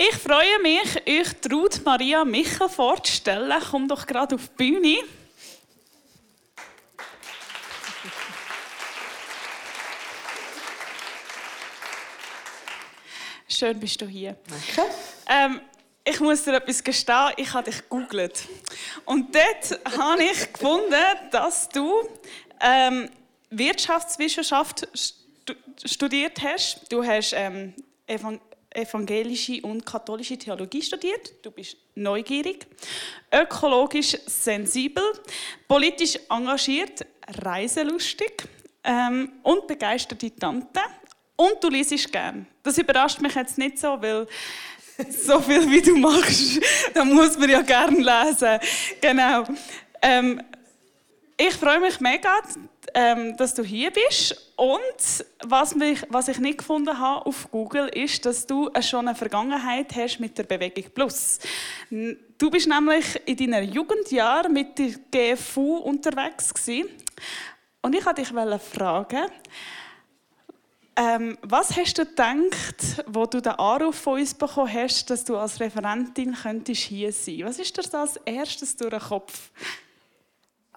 Ich 0.00 0.14
freue 0.14 0.60
mich, 0.62 1.08
euch 1.08 1.52
Ruth 1.52 1.84
Maria 1.84 2.24
Michel 2.24 2.68
vorzustellen. 2.68 3.52
Komm 3.68 3.88
doch 3.88 4.06
gerade 4.06 4.36
auf 4.36 4.42
die 4.50 4.70
Bühne. 4.70 4.98
Schön 13.48 13.80
bist 13.80 14.00
du 14.00 14.06
hier. 14.06 14.36
Danke. 14.46 14.94
Ähm, 15.28 15.60
ich 16.04 16.20
muss 16.20 16.44
dir 16.44 16.54
etwas 16.54 16.84
gestehen, 16.84 17.32
ich 17.36 17.52
habe 17.52 17.68
dich 17.68 17.82
gegoogelt. 17.82 18.46
Und 19.04 19.34
dort 19.34 19.98
habe 19.98 20.22
ich 20.22 20.52
gefunden, 20.52 20.94
dass 21.32 21.68
du 21.70 22.08
ähm, 22.60 23.10
Wirtschaftswissenschaft 23.50 24.86
studiert 25.84 26.40
hast. 26.40 26.92
Du 26.92 27.04
hast 27.04 27.32
ähm, 27.32 27.74
evangelische 28.78 29.60
und 29.62 29.84
katholische 29.84 30.38
Theologie 30.38 30.82
studiert. 30.82 31.34
Du 31.42 31.50
bist 31.50 31.76
neugierig, 31.94 32.66
ökologisch 33.32 34.16
sensibel, 34.26 35.04
politisch 35.66 36.18
engagiert, 36.30 37.04
reiselustig 37.42 38.44
ähm, 38.84 39.32
und 39.42 39.66
begeisterte 39.66 40.34
Tante. 40.34 40.80
Und 41.36 41.62
du 41.62 41.68
liest 41.68 42.10
gern. 42.10 42.46
Das 42.62 42.78
überrascht 42.78 43.20
mich 43.20 43.34
jetzt 43.34 43.58
nicht 43.58 43.78
so, 43.78 44.00
weil 44.00 44.26
so 45.10 45.40
viel 45.40 45.70
wie 45.70 45.82
du 45.82 45.96
machst, 45.96 46.60
da 46.94 47.04
muss 47.04 47.38
man 47.38 47.50
ja 47.50 47.62
gern 47.62 47.96
lesen. 47.96 48.58
Genau. 49.00 49.44
Ähm, 50.02 50.40
ich 51.40 51.54
freue 51.54 51.78
mich 51.78 52.00
mega, 52.00 52.40
ähm, 52.94 53.36
dass 53.36 53.54
du 53.54 53.62
hier 53.62 53.92
bist. 53.92 54.52
Und 54.56 55.24
was, 55.44 55.76
mich, 55.76 56.04
was 56.08 56.26
ich 56.26 56.38
nicht 56.38 56.58
gefunden 56.58 56.98
habe 56.98 57.24
auf 57.24 57.48
Google, 57.52 57.88
ist, 57.88 58.26
dass 58.26 58.44
du 58.44 58.68
schon 58.80 59.06
eine 59.06 59.16
Vergangenheit 59.16 59.94
hast 59.94 60.18
mit 60.18 60.36
der 60.36 60.42
Bewegung 60.42 60.90
Plus. 60.92 61.38
Du 61.90 62.50
bist 62.50 62.66
nämlich 62.66 63.22
in 63.24 63.36
deinen 63.36 63.72
Jugendjahren 63.72 64.52
mit 64.52 64.78
der 64.78 65.36
GFU 65.36 65.76
unterwegs 65.76 66.52
gewesen. 66.52 66.88
Und 67.82 67.94
ich 67.94 68.04
wollte 68.04 68.22
dich 68.22 68.60
fragen, 68.60 69.26
ähm, 70.96 71.38
was 71.42 71.76
hast 71.76 71.98
du 71.98 72.04
gedacht, 72.04 73.04
wo 73.06 73.26
du 73.26 73.40
den 73.40 73.52
Anruf 73.52 73.94
von 73.94 74.18
uns 74.18 74.34
bekommen 74.34 74.72
hast, 74.72 75.08
dass 75.08 75.24
du 75.24 75.36
als 75.36 75.60
Referentin 75.60 76.34
könntest 76.34 76.82
hier 76.82 77.12
sein? 77.12 77.42
Was 77.44 77.60
ist 77.60 77.76
dir 77.76 77.96
als 77.96 78.16
erstes 78.24 78.76
durch 78.76 78.90
den 78.90 78.98
Kopf? 78.98 79.52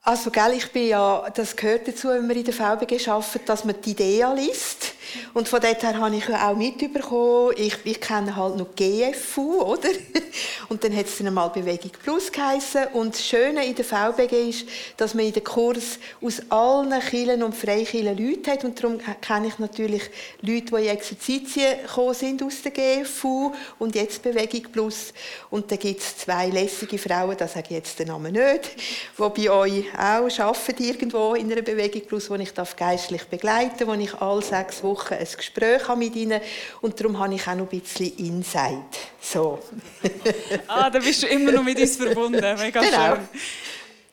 Also, 0.03 0.31
gell, 0.31 0.53
ich 0.53 0.71
bin 0.71 0.87
ja, 0.87 1.29
das 1.29 1.55
gehört 1.55 1.87
dazu, 1.87 2.09
wenn 2.09 2.25
man 2.25 2.35
in 2.35 2.43
der 2.43 2.55
VBG 2.55 3.07
arbeitet, 3.07 3.47
dass 3.47 3.63
man 3.65 3.79
die 3.81 3.91
Idee 3.91 4.25
liest. 4.35 4.95
Und 5.33 5.47
von 5.47 5.61
dort 5.61 5.83
her 5.83 5.97
habe 5.97 6.15
ich 6.15 6.27
auch 6.29 6.55
mitbekommen, 6.55 7.53
ich, 7.57 7.77
ich 7.83 8.01
kenne 8.01 8.35
halt 8.35 8.57
noch 8.57 8.67
GFU, 8.75 9.61
oder? 9.61 9.89
Und 10.69 10.83
dann 10.83 10.95
hat 10.95 11.07
es 11.07 11.17
dann 11.17 11.27
einmal 11.27 11.49
Bewegung 11.49 11.91
Plus 12.01 12.31
geheissen. 12.31 12.85
Und 12.93 13.13
das 13.13 13.25
Schöne 13.25 13.65
in 13.65 13.75
der 13.75 13.83
VBG 13.83 14.49
ist, 14.49 14.65
dass 14.95 15.13
man 15.13 15.25
in 15.25 15.33
den 15.33 15.43
Kurs 15.43 15.99
aus 16.21 16.41
allen 16.49 16.97
Kirchen 17.01 17.43
und 17.43 17.55
Freikirchen 17.55 18.17
Leute 18.17 18.51
hat. 18.51 18.63
Und 18.63 18.81
darum 18.81 18.99
kenne 19.19 19.47
ich 19.47 19.59
natürlich 19.59 20.03
Leute, 20.41 20.65
die 20.65 20.75
in 20.75 20.87
Exerzitien 20.87 21.81
gekommen 21.81 22.13
sind 22.13 22.43
aus 22.43 22.61
der 22.61 22.71
GFU 22.71 23.51
und 23.79 23.95
jetzt 23.95 24.23
Bewegung 24.23 24.71
Plus. 24.71 25.13
Und 25.49 25.71
da 25.71 25.75
gibt 25.75 25.99
es 25.99 26.17
zwei 26.17 26.47
lässige 26.47 26.97
Frauen, 26.97 27.35
das 27.37 27.53
sage 27.53 27.67
ich 27.69 27.75
jetzt 27.75 27.99
den 27.99 28.07
Namen 28.07 28.33
nicht, 28.33 28.71
die 29.17 29.47
bei 29.47 29.51
euch 29.51 29.85
auch 29.93 30.39
arbeiten 30.39 30.83
irgendwo 30.83 31.33
in 31.33 31.51
einer 31.51 31.61
Bewegung 31.61 32.03
Plus, 32.07 32.29
die 32.29 32.43
ich 32.43 32.53
geistlich 32.77 33.23
begleiten 33.25 33.77
darf, 33.77 33.87
wo 33.87 33.93
ich 33.93 34.13
alle 34.15 34.41
sechs 34.41 34.81
Wochen 34.83 35.00
Wochen 35.01 35.13
ein 35.13 35.27
Gespräch 35.35 35.95
mit 35.95 36.15
ihnen 36.15 36.41
und 36.81 36.99
darum 36.99 37.19
habe 37.19 37.33
ich 37.33 37.47
auch 37.47 37.55
noch 37.55 37.71
ein 37.71 37.79
bisschen 37.79 38.15
Insight. 38.17 38.97
So. 39.21 39.59
ah, 40.67 40.89
da 40.89 40.99
bist 40.99 41.23
du 41.23 41.27
immer 41.27 41.51
noch 41.51 41.63
mit 41.63 41.79
uns 41.79 41.95
verbunden. 41.95 42.41
Mega 42.57 42.81
genau. 42.81 43.15
schön. 43.15 43.29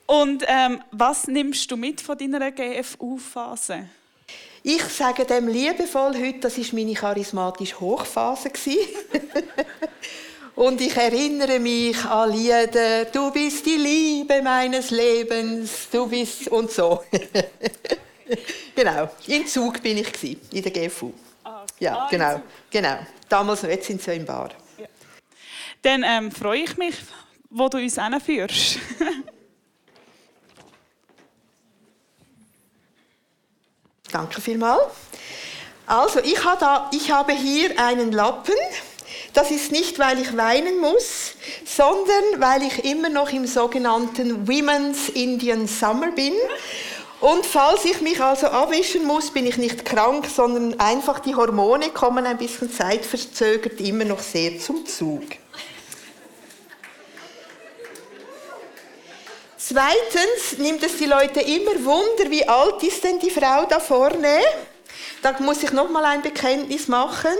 Und 0.07 0.45
ähm, 0.47 0.83
was 0.91 1.27
nimmst 1.27 1.71
du 1.71 1.77
mit 1.77 2.01
von 2.01 2.17
deiner 2.17 2.51
GFU-Phase? 2.51 3.89
Ich 4.63 4.83
sage 4.85 5.25
dem 5.25 5.49
liebevoll 5.49 6.15
heute, 6.19 6.41
das 6.41 6.59
ist 6.59 6.73
meine 6.73 6.95
charismatische 6.95 7.79
Hochphase 7.81 8.51
Und 10.57 10.81
ich 10.81 10.97
erinnere 10.97 11.61
mich 11.61 12.05
an 12.05 12.33
Lieder, 12.33 13.05
du 13.05 13.31
bist 13.31 13.65
die 13.65 13.77
Liebe 13.77 14.43
meines 14.43 14.91
Lebens, 14.91 15.89
du 15.93 16.09
bist 16.09 16.49
und 16.49 16.71
so. 16.71 17.05
genau, 18.75 19.11
im 19.27 19.47
Zug 19.47 19.83
bin 19.83 19.99
ich 19.99 20.39
in 20.53 20.63
der 20.63 20.73
GFU. 20.73 21.13
Ah, 21.45 21.65
ja, 21.79 21.97
ah, 21.97 22.09
genau, 22.11 22.43
genau. 22.71 22.99
Damals 23.29 23.63
noch, 23.63 23.71
jetzt 23.71 23.87
sind 23.87 24.03
sie 24.03 24.11
ja 24.11 24.17
im 24.17 24.25
Bar. 24.25 24.51
Ja. 24.79 24.87
Dann 25.83 26.03
ähm, 26.05 26.33
freue 26.33 26.63
ich 26.63 26.77
mich, 26.77 26.97
wo 27.51 27.69
du 27.69 27.79
uns 27.79 27.95
hinführst. 28.01 28.79
Danke 34.11 34.41
vielmals. 34.41 34.93
Also, 35.87 36.21
ich 36.21 36.39
da, 36.39 36.91
ich 36.93 37.11
habe 37.11 37.33
hier 37.33 37.79
einen 37.79 38.13
Lappen. 38.13 38.55
Das 39.33 39.51
ist 39.51 39.73
nicht, 39.73 39.99
weil 39.99 40.21
ich 40.21 40.37
weinen 40.37 40.81
muss, 40.81 41.35
sondern 41.65 42.41
weil 42.41 42.63
ich 42.63 42.85
immer 42.85 43.09
noch 43.09 43.31
im 43.31 43.47
sogenannten 43.47 44.49
Women's 44.49 45.09
Indian 45.11 45.67
Summer 45.67 46.11
bin. 46.11 46.35
Und 47.21 47.45
falls 47.45 47.85
ich 47.85 48.01
mich 48.01 48.23
also 48.23 48.47
abwischen 48.47 49.05
muss, 49.05 49.33
bin 49.33 49.47
ich 49.47 49.57
nicht 49.57 49.85
krank, 49.85 50.27
sondern 50.33 50.79
einfach 50.79 51.19
die 51.19 51.35
Hormone 51.35 51.91
kommen 51.91 52.25
ein 52.27 52.39
bisschen 52.39 52.73
zeitverzögert 52.73 53.81
immer 53.81 54.05
noch 54.05 54.21
sehr 54.21 54.59
zum 54.61 54.87
Zug. 54.87 55.25
Zweitens 59.57 60.59
nimmt 60.59 60.83
es 60.83 60.97
die 60.97 61.07
Leute 61.07 61.41
immer 61.41 61.85
Wunder, 61.85 62.31
wie 62.31 62.47
alt 62.49 62.83
ist 62.85 63.03
denn 63.03 63.19
die 63.19 63.31
Frau 63.31 63.67
da 63.69 63.81
vorne? 63.81 64.41
Da 65.21 65.35
muss 65.41 65.63
ich 65.65 65.73
noch 65.73 65.91
mal 65.91 66.05
ein 66.05 66.23
Bekenntnis 66.23 66.87
machen. 66.87 67.37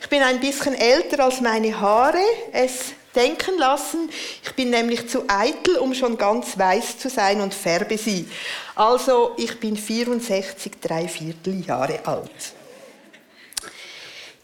Ich 0.00 0.08
bin 0.08 0.22
ein 0.22 0.38
bisschen 0.38 0.74
älter 0.74 1.24
als 1.24 1.40
meine 1.40 1.78
Haare. 1.78 2.22
Es 2.52 2.92
denken 3.16 3.58
lassen. 3.58 4.10
Ich 4.44 4.52
bin 4.54 4.70
nämlich 4.70 5.08
zu 5.08 5.24
eitel, 5.26 5.78
um 5.78 5.94
schon 5.94 6.18
ganz 6.18 6.58
weiß 6.58 6.98
zu 6.98 7.08
sein 7.08 7.40
und 7.40 7.54
färbe 7.54 7.96
sie. 7.96 8.28
Also 8.74 9.32
ich 9.36 9.58
bin 9.58 9.76
64, 9.76 10.72
drei 10.80 11.08
Viertel 11.08 11.64
Jahre 11.66 12.06
alt. 12.06 12.54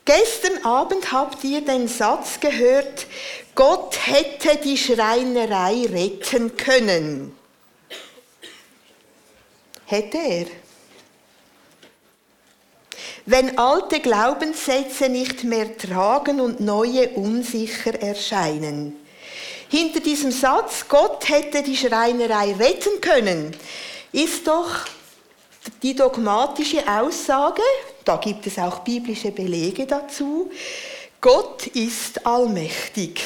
Gestern 0.04 0.64
Abend 0.64 1.12
habt 1.12 1.44
ihr 1.44 1.60
den 1.60 1.86
Satz 1.86 2.40
gehört, 2.40 3.06
Gott 3.54 3.96
hätte 4.04 4.56
die 4.56 4.76
Schreinerei 4.76 5.86
retten 5.86 6.56
können. 6.56 7.36
Hätte 9.86 10.18
er? 10.18 10.46
Wenn 13.26 13.58
alte 13.58 14.00
Glaubenssätze 14.00 15.08
nicht 15.08 15.44
mehr 15.44 15.76
tragen 15.76 16.40
und 16.40 16.60
neue 16.60 17.08
unsicher 17.10 17.94
erscheinen. 18.00 18.96
Hinter 19.68 20.00
diesem 20.00 20.30
Satz, 20.30 20.86
Gott 20.88 21.28
hätte 21.28 21.62
die 21.62 21.76
Schreinerei 21.76 22.52
retten 22.52 23.00
können, 23.00 23.56
ist 24.12 24.46
doch 24.46 24.70
die 25.82 25.94
dogmatische 25.94 26.86
Aussage, 26.86 27.62
da 28.04 28.16
gibt 28.16 28.46
es 28.46 28.58
auch 28.58 28.80
biblische 28.80 29.30
Belege 29.30 29.86
dazu, 29.86 30.50
Gott 31.20 31.68
ist 31.68 32.26
allmächtig. 32.26 33.22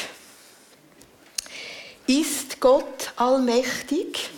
Ist 2.05 2.59
Gott 2.59 3.11
allmächtig? 3.15 4.29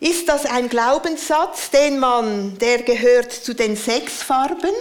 Ist 0.00 0.30
das 0.30 0.46
ein 0.46 0.70
Glaubenssatz, 0.70 1.70
den 1.70 1.98
man, 1.98 2.56
der 2.56 2.78
gehört 2.82 3.34
zu 3.34 3.52
den 3.52 3.76
sechs 3.76 4.22
Farben? 4.22 4.72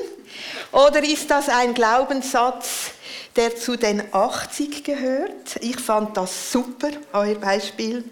Oder 0.71 1.03
ist 1.03 1.29
das 1.29 1.49
ein 1.49 1.73
Glaubenssatz, 1.73 2.91
der 3.35 3.53
zu 3.57 3.75
den 3.75 4.01
80 4.13 4.81
gehört? 4.81 5.57
Ich 5.59 5.77
fand 5.77 6.15
das 6.15 6.53
super, 6.53 6.91
euer 7.11 7.35
Beispiel. 7.35 8.05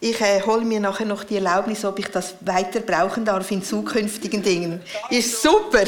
Ich 0.00 0.20
äh, 0.20 0.42
hole 0.42 0.62
mir 0.62 0.80
nachher 0.80 1.06
noch 1.06 1.22
die 1.22 1.36
Erlaubnis, 1.36 1.84
ob 1.84 2.00
ich 2.00 2.08
das 2.08 2.34
weiter 2.40 2.80
brauchen 2.80 3.24
darf 3.24 3.48
in 3.52 3.62
zukünftigen 3.62 4.42
Dingen. 4.42 4.82
Ist 5.10 5.40
super. 5.40 5.84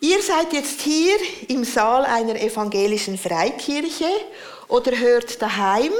Ihr 0.00 0.22
seid 0.22 0.52
jetzt 0.52 0.82
hier 0.82 1.16
im 1.48 1.64
Saal 1.64 2.04
einer 2.04 2.40
evangelischen 2.40 3.18
Freikirche 3.18 4.06
oder 4.68 4.96
hört 4.96 5.42
daheim 5.42 5.90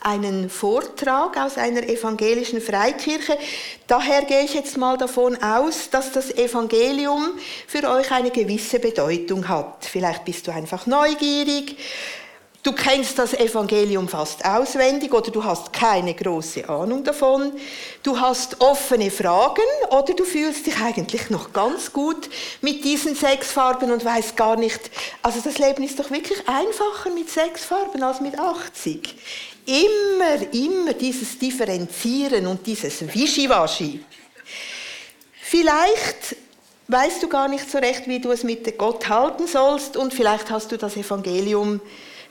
einen 0.00 0.50
Vortrag 0.50 1.36
aus 1.36 1.56
einer 1.56 1.88
evangelischen 1.88 2.60
Freikirche. 2.60 3.38
Daher 3.86 4.22
gehe 4.22 4.42
ich 4.42 4.54
jetzt 4.54 4.76
mal 4.76 4.98
davon 4.98 5.40
aus, 5.40 5.88
dass 5.88 6.10
das 6.10 6.32
Evangelium 6.32 7.38
für 7.68 7.88
euch 7.88 8.10
eine 8.10 8.32
gewisse 8.32 8.80
Bedeutung 8.80 9.46
hat. 9.46 9.84
Vielleicht 9.84 10.24
bist 10.24 10.48
du 10.48 10.52
einfach 10.52 10.86
neugierig. 10.86 11.76
Du 12.64 12.72
kennst 12.72 13.18
das 13.18 13.34
Evangelium 13.34 14.08
fast 14.08 14.42
auswendig 14.42 15.12
oder 15.12 15.30
du 15.30 15.44
hast 15.44 15.70
keine 15.70 16.14
große 16.14 16.66
Ahnung 16.66 17.04
davon. 17.04 17.52
Du 18.02 18.18
hast 18.18 18.58
offene 18.62 19.10
Fragen 19.10 19.60
oder 19.90 20.14
du 20.14 20.24
fühlst 20.24 20.64
dich 20.64 20.74
eigentlich 20.78 21.28
noch 21.28 21.52
ganz 21.52 21.92
gut 21.92 22.30
mit 22.62 22.82
diesen 22.82 23.14
sechs 23.16 23.52
Farben 23.52 23.92
und 23.92 24.02
weißt 24.02 24.34
gar 24.34 24.56
nicht, 24.56 24.80
also 25.20 25.40
das 25.44 25.58
Leben 25.58 25.82
ist 25.82 25.98
doch 25.98 26.10
wirklich 26.10 26.38
einfacher 26.48 27.10
mit 27.10 27.28
sechs 27.28 27.66
Farben 27.66 28.02
als 28.02 28.22
mit 28.22 28.38
80. 28.38 29.14
Immer, 29.66 30.54
immer 30.54 30.94
dieses 30.94 31.38
Differenzieren 31.38 32.46
und 32.46 32.66
dieses 32.66 33.02
Wischiwaschi. 33.14 34.02
Vielleicht 35.42 36.36
weißt 36.88 37.22
du 37.22 37.28
gar 37.28 37.48
nicht 37.48 37.70
so 37.70 37.76
recht, 37.76 38.08
wie 38.08 38.20
du 38.20 38.30
es 38.30 38.42
mit 38.42 38.78
Gott 38.78 39.06
halten 39.06 39.46
sollst 39.46 39.98
und 39.98 40.14
vielleicht 40.14 40.50
hast 40.50 40.72
du 40.72 40.78
das 40.78 40.96
Evangelium 40.96 41.82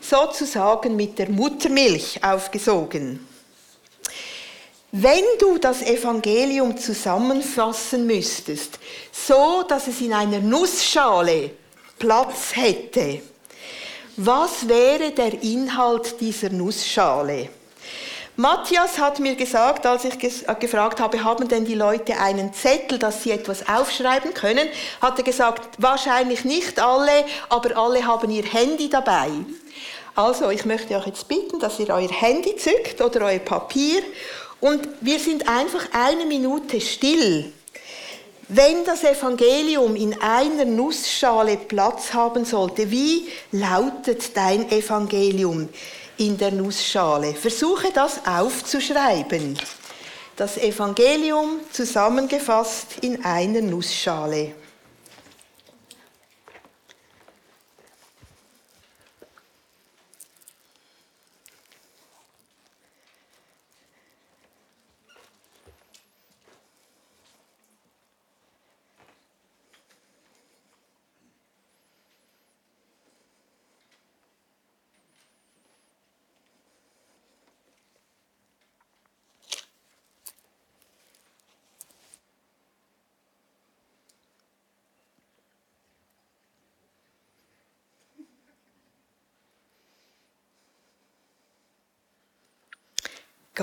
sozusagen 0.04 0.96
mit 0.96 1.18
der 1.18 1.30
Muttermilch 1.30 2.24
aufgesogen. 2.24 3.28
Wenn 4.92 5.24
du 5.40 5.58
das 5.58 5.82
Evangelium 5.82 6.78
zusammenfassen 6.78 8.06
müsstest, 8.06 8.78
so 9.12 9.64
dass 9.68 9.88
es 9.88 10.02
in 10.02 10.14
einer 10.14 10.40
Nussschale 10.40 11.52
Platz 11.98 12.56
hätte, 12.56 13.22
was 14.18 14.68
wäre 14.68 15.12
der 15.12 15.42
Inhalt 15.42 16.22
dieser 16.22 16.50
Nussschale? 16.50 17.50
Matthias 18.36 18.98
hat 18.98 19.20
mir 19.20 19.36
gesagt, 19.36 19.86
als 19.86 20.06
ich 20.06 20.16
äh, 20.24 20.56
gefragt 20.60 21.00
habe, 21.00 21.24
haben 21.24 21.48
denn 21.48 21.66
die 21.66 21.76
Leute 21.76 22.18
einen 22.18 22.52
Zettel, 22.52 22.98
dass 22.98 23.22
sie 23.22 23.30
etwas 23.30 23.70
aufschreiben 23.70 24.34
können, 24.34 24.68
hat 25.02 25.20
er 25.20 25.24
gesagt, 25.24 25.70
wahrscheinlich 25.78 26.44
nicht 26.44 26.80
alle, 26.80 27.26
aber 27.50 27.78
alle 27.78 28.08
haben 28.08 28.32
ihr 28.32 28.44
Handy 28.44 28.90
dabei. 28.90 29.30
Also, 30.16 30.50
ich 30.50 30.66
möchte 30.66 30.96
euch 30.96 31.06
jetzt 31.06 31.28
bitten, 31.28 31.60
dass 31.60 31.80
ihr 31.80 31.90
euer 31.90 32.10
Handy 32.10 32.56
zückt 32.56 33.02
oder 33.02 33.26
euer 33.26 33.40
Papier 33.40 34.02
und 34.60 34.88
wir 35.02 35.20
sind 35.20 35.48
einfach 35.48 35.86
eine 35.92 36.26
Minute 36.26 36.82
still. 36.82 37.54
Wenn 38.48 38.84
das 38.84 39.04
Evangelium 39.04 39.96
in 39.96 40.20
einer 40.22 40.66
Nussschale 40.66 41.58
Platz 41.58 42.14
haben 42.14 42.46
sollte, 42.46 42.90
wie 42.90 43.28
lautet 43.52 44.36
dein 44.36 44.72
Evangelium 44.72 45.70
in 46.18 46.38
der 46.38 46.52
Nussschale? 46.52 47.34
Versuche 47.34 47.92
das 47.94 48.26
aufzuschreiben. 48.26 49.58
Das 50.36 50.58
Evangelium 50.58 51.60
zusammengefasst 51.72 52.98
in 53.02 53.24
einer 53.24 53.62
Nussschale. 53.62 54.54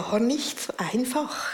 Gar 0.02 0.20
nicht 0.20 0.60
so 0.60 0.72
einfach. 0.76 1.50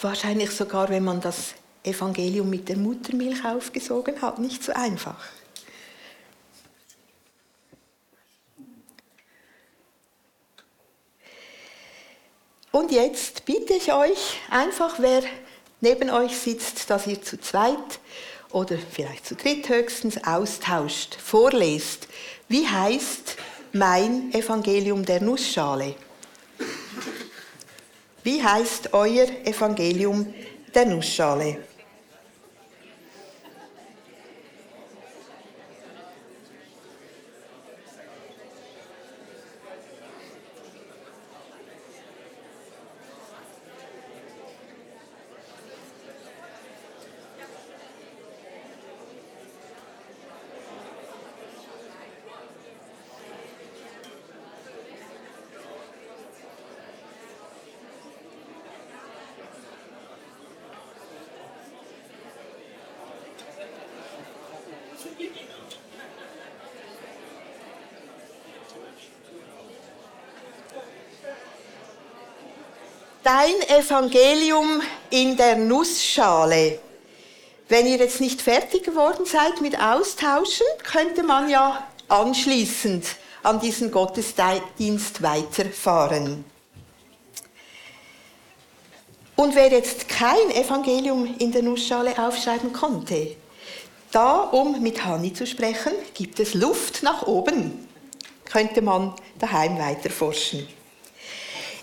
Wahrscheinlich 0.00 0.50
sogar, 0.50 0.88
wenn 0.88 1.04
man 1.04 1.20
das 1.20 1.54
Evangelium 1.84 2.48
mit 2.48 2.68
der 2.68 2.76
Muttermilch 2.76 3.44
aufgesogen 3.44 4.20
hat, 4.22 4.38
nicht 4.38 4.62
so 4.62 4.72
einfach. 4.72 5.22
Und 12.70 12.90
jetzt 12.90 13.44
bitte 13.44 13.74
ich 13.74 13.92
euch 13.92 14.40
einfach, 14.50 14.98
wer 14.98 15.22
neben 15.80 16.08
euch 16.08 16.38
sitzt, 16.38 16.88
dass 16.88 17.06
ihr 17.06 17.20
zu 17.20 17.38
zweit 17.38 18.00
oder 18.50 18.76
vielleicht 18.78 19.26
zu 19.26 19.34
dritt 19.34 19.68
höchstens 19.68 20.24
austauscht, 20.24 21.14
vorlest. 21.14 22.08
Wie 22.48 22.66
heißt 22.66 23.36
mein 23.72 24.32
Evangelium 24.32 25.04
der 25.04 25.20
Nussschale? 25.22 25.94
Wie 28.24 28.42
heißt 28.42 28.92
euer 28.92 29.26
Evangelium 29.44 30.32
der 30.74 30.86
Nussschale? 30.86 31.58
Dein 73.42 73.80
Evangelium 73.80 74.82
in 75.10 75.36
der 75.36 75.56
Nussschale. 75.56 76.78
Wenn 77.68 77.88
ihr 77.88 77.96
jetzt 77.96 78.20
nicht 78.20 78.40
fertig 78.40 78.84
geworden 78.84 79.26
seid 79.26 79.60
mit 79.60 79.80
Austauschen, 79.80 80.66
könnte 80.84 81.24
man 81.24 81.48
ja 81.48 81.88
anschließend 82.06 83.04
an 83.42 83.58
diesen 83.58 83.90
Gottesdienst 83.90 85.22
weiterfahren. 85.22 86.44
Und 89.34 89.56
wer 89.56 89.72
jetzt 89.72 90.08
kein 90.08 90.50
Evangelium 90.52 91.34
in 91.38 91.50
der 91.50 91.62
Nussschale 91.62 92.16
aufschreiben 92.24 92.72
konnte, 92.72 93.34
da, 94.12 94.36
um 94.42 94.80
mit 94.80 95.04
Hanni 95.04 95.32
zu 95.32 95.48
sprechen, 95.48 95.94
gibt 96.14 96.38
es 96.38 96.54
Luft 96.54 97.02
nach 97.02 97.26
oben. 97.26 97.88
Könnte 98.44 98.82
man 98.82 99.14
daheim 99.40 99.78
weiterforschen. 99.78 100.68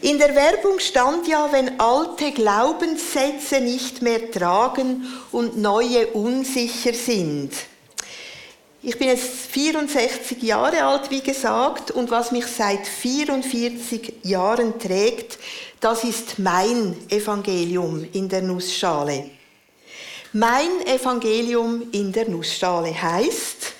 In 0.01 0.17
der 0.17 0.33
Werbung 0.33 0.79
stand 0.79 1.27
ja, 1.27 1.51
wenn 1.51 1.77
alte 1.79 2.31
Glaubenssätze 2.31 3.59
nicht 3.59 4.01
mehr 4.01 4.31
tragen 4.31 5.05
und 5.31 5.57
neue 5.57 6.07
unsicher 6.07 6.93
sind. 6.93 7.51
Ich 8.81 8.97
bin 8.97 9.09
jetzt 9.09 9.27
64 9.51 10.41
Jahre 10.41 10.85
alt, 10.85 11.11
wie 11.11 11.19
gesagt, 11.19 11.91
und 11.91 12.11
was 12.11 12.31
mich 12.31 12.45
seit 12.47 12.87
44 12.87 14.13
Jahren 14.23 14.79
trägt, 14.79 15.37
das 15.81 16.05
ist 16.05 16.39
mein 16.39 16.95
Evangelium 17.09 18.07
in 18.13 18.29
der 18.29 18.41
Nussschale. 18.41 19.29
Mein 20.31 20.85
Evangelium 20.85 21.89
in 21.91 22.13
der 22.13 22.29
Nussschale 22.29 23.01
heißt, 23.01 23.73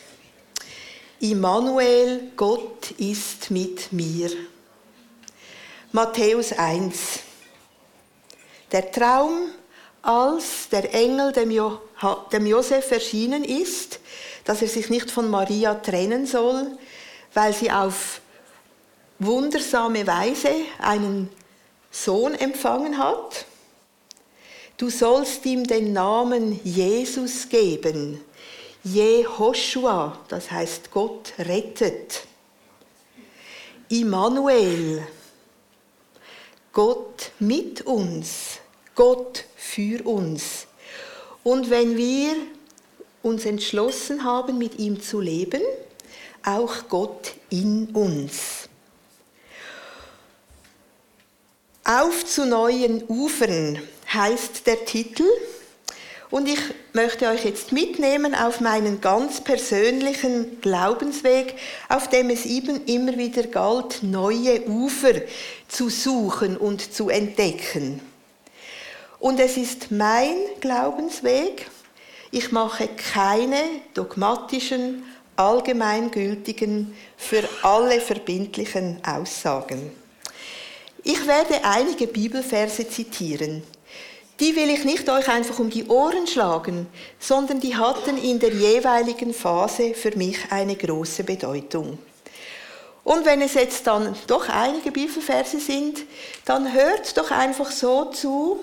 Immanuel, 1.22 2.32
Gott 2.36 2.92
ist 2.98 3.52
mit 3.52 3.94
mir. 3.94 4.30
Matthäus 5.92 6.54
1. 6.54 7.22
Der 8.72 8.92
Traum, 8.92 9.50
als 10.04 10.70
der 10.72 10.94
Engel 10.94 11.32
dem, 11.32 11.50
jo 11.50 11.82
dem 12.32 12.46
Josef 12.46 12.92
erschienen 12.92 13.44
ist, 13.44 14.00
dass 14.46 14.62
er 14.62 14.68
sich 14.68 14.92
nicht 14.92 15.10
von 15.10 15.32
Maria 15.32 15.74
trennen 15.74 16.28
soll, 16.28 16.78
weil 17.34 17.54
sie 17.54 17.72
auf 17.72 18.22
wundersame 19.18 20.06
Weise 20.06 20.52
einen 20.78 21.28
Sohn 21.90 22.36
empfangen 22.36 23.00
hat. 23.00 23.46
Du 24.78 24.92
sollst 24.92 25.44
ihm 25.48 25.66
den 25.66 25.92
Namen 25.92 26.60
Jesus 26.64 27.50
geben. 27.50 28.24
Jehoshua, 28.84 30.20
das 30.28 30.52
heißt 30.52 30.92
Gott 30.92 31.34
rettet. 31.40 32.28
Immanuel, 33.90 35.04
Gott 36.74 37.32
mit 37.40 37.82
uns, 37.82 38.60
Gott 38.96 39.46
für 39.56 40.06
uns. 40.06 40.68
Und 41.44 41.70
wenn 41.70 41.98
wir 41.98 42.36
uns 43.24 43.46
entschlossen 43.46 44.24
haben, 44.24 44.58
mit 44.58 44.80
ihm 44.80 45.02
zu 45.02 45.20
leben, 45.20 45.62
auch 46.46 46.88
Gott 46.90 47.34
in 47.50 47.88
uns. 47.94 48.70
Auf 51.84 52.26
zu 52.26 52.46
neuen 52.46 53.04
Ufern 53.08 53.82
heißt 54.14 54.68
der 54.68 54.86
Titel. 54.86 55.24
Und 56.30 56.48
ich 56.48 56.60
möchte 56.94 57.28
euch 57.28 57.44
jetzt 57.44 57.72
mitnehmen 57.72 58.36
auf 58.36 58.60
meinen 58.60 59.02
ganz 59.02 59.42
persönlichen 59.42 60.62
Glaubensweg, 60.62 61.56
auf 61.90 62.08
dem 62.10 62.30
es 62.30 62.46
eben 62.46 62.86
immer 62.86 63.18
wieder 63.18 63.44
galt, 63.44 64.04
neue 64.04 64.62
Ufer 64.68 65.14
zu 65.70 65.90
suchen 65.90 66.58
und 66.58 66.94
zu 66.94 67.10
entdecken. 67.10 68.02
Und 69.20 69.40
es 69.40 69.56
ist 69.56 69.92
mein 69.92 70.36
Glaubensweg. 70.60 71.70
Ich 72.32 72.52
mache 72.52 72.90
keine 72.90 73.62
dogmatischen, 73.94 75.04
allgemeingültigen, 75.36 76.94
für 77.18 77.48
alle 77.64 78.02
verbindlichen 78.02 79.00
Aussagen. 79.06 79.92
Ich 81.04 81.26
werde 81.26 81.64
einige 81.64 82.08
Bibelverse 82.08 82.88
zitieren. 82.88 83.64
Die 84.40 84.56
will 84.56 84.70
ich 84.70 84.86
nicht 84.86 85.10
euch 85.10 85.28
einfach 85.28 85.60
um 85.60 85.70
die 85.70 85.86
Ohren 85.88 86.28
schlagen, 86.28 86.88
sondern 87.20 87.60
die 87.60 87.76
hatten 87.76 88.18
in 88.18 88.40
der 88.40 88.54
jeweiligen 88.54 89.34
Phase 89.34 89.94
für 89.94 90.16
mich 90.16 90.38
eine 90.50 90.76
große 90.76 91.24
Bedeutung. 91.24 91.98
Und 93.10 93.26
wenn 93.26 93.42
es 93.42 93.56
jetzt 93.56 93.88
dann 93.88 94.16
doch 94.28 94.50
einige 94.50 94.92
Bibelverse 94.92 95.60
sind, 95.60 96.02
dann 96.46 96.72
hört 96.72 97.18
doch 97.18 97.32
einfach 97.32 97.72
so 97.72 98.06
zu, 98.06 98.60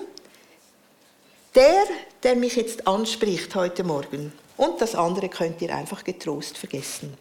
der, 1.53 1.83
der 2.23 2.37
mich 2.37 2.55
jetzt 2.55 2.87
anspricht 2.87 3.53
heute 3.55 3.83
Morgen. 3.83 4.31
Und 4.55 4.79
das 4.79 4.95
andere 4.95 5.27
könnt 5.27 5.61
ihr 5.61 5.75
einfach 5.75 6.01
getrost 6.01 6.57
vergessen. 6.57 7.13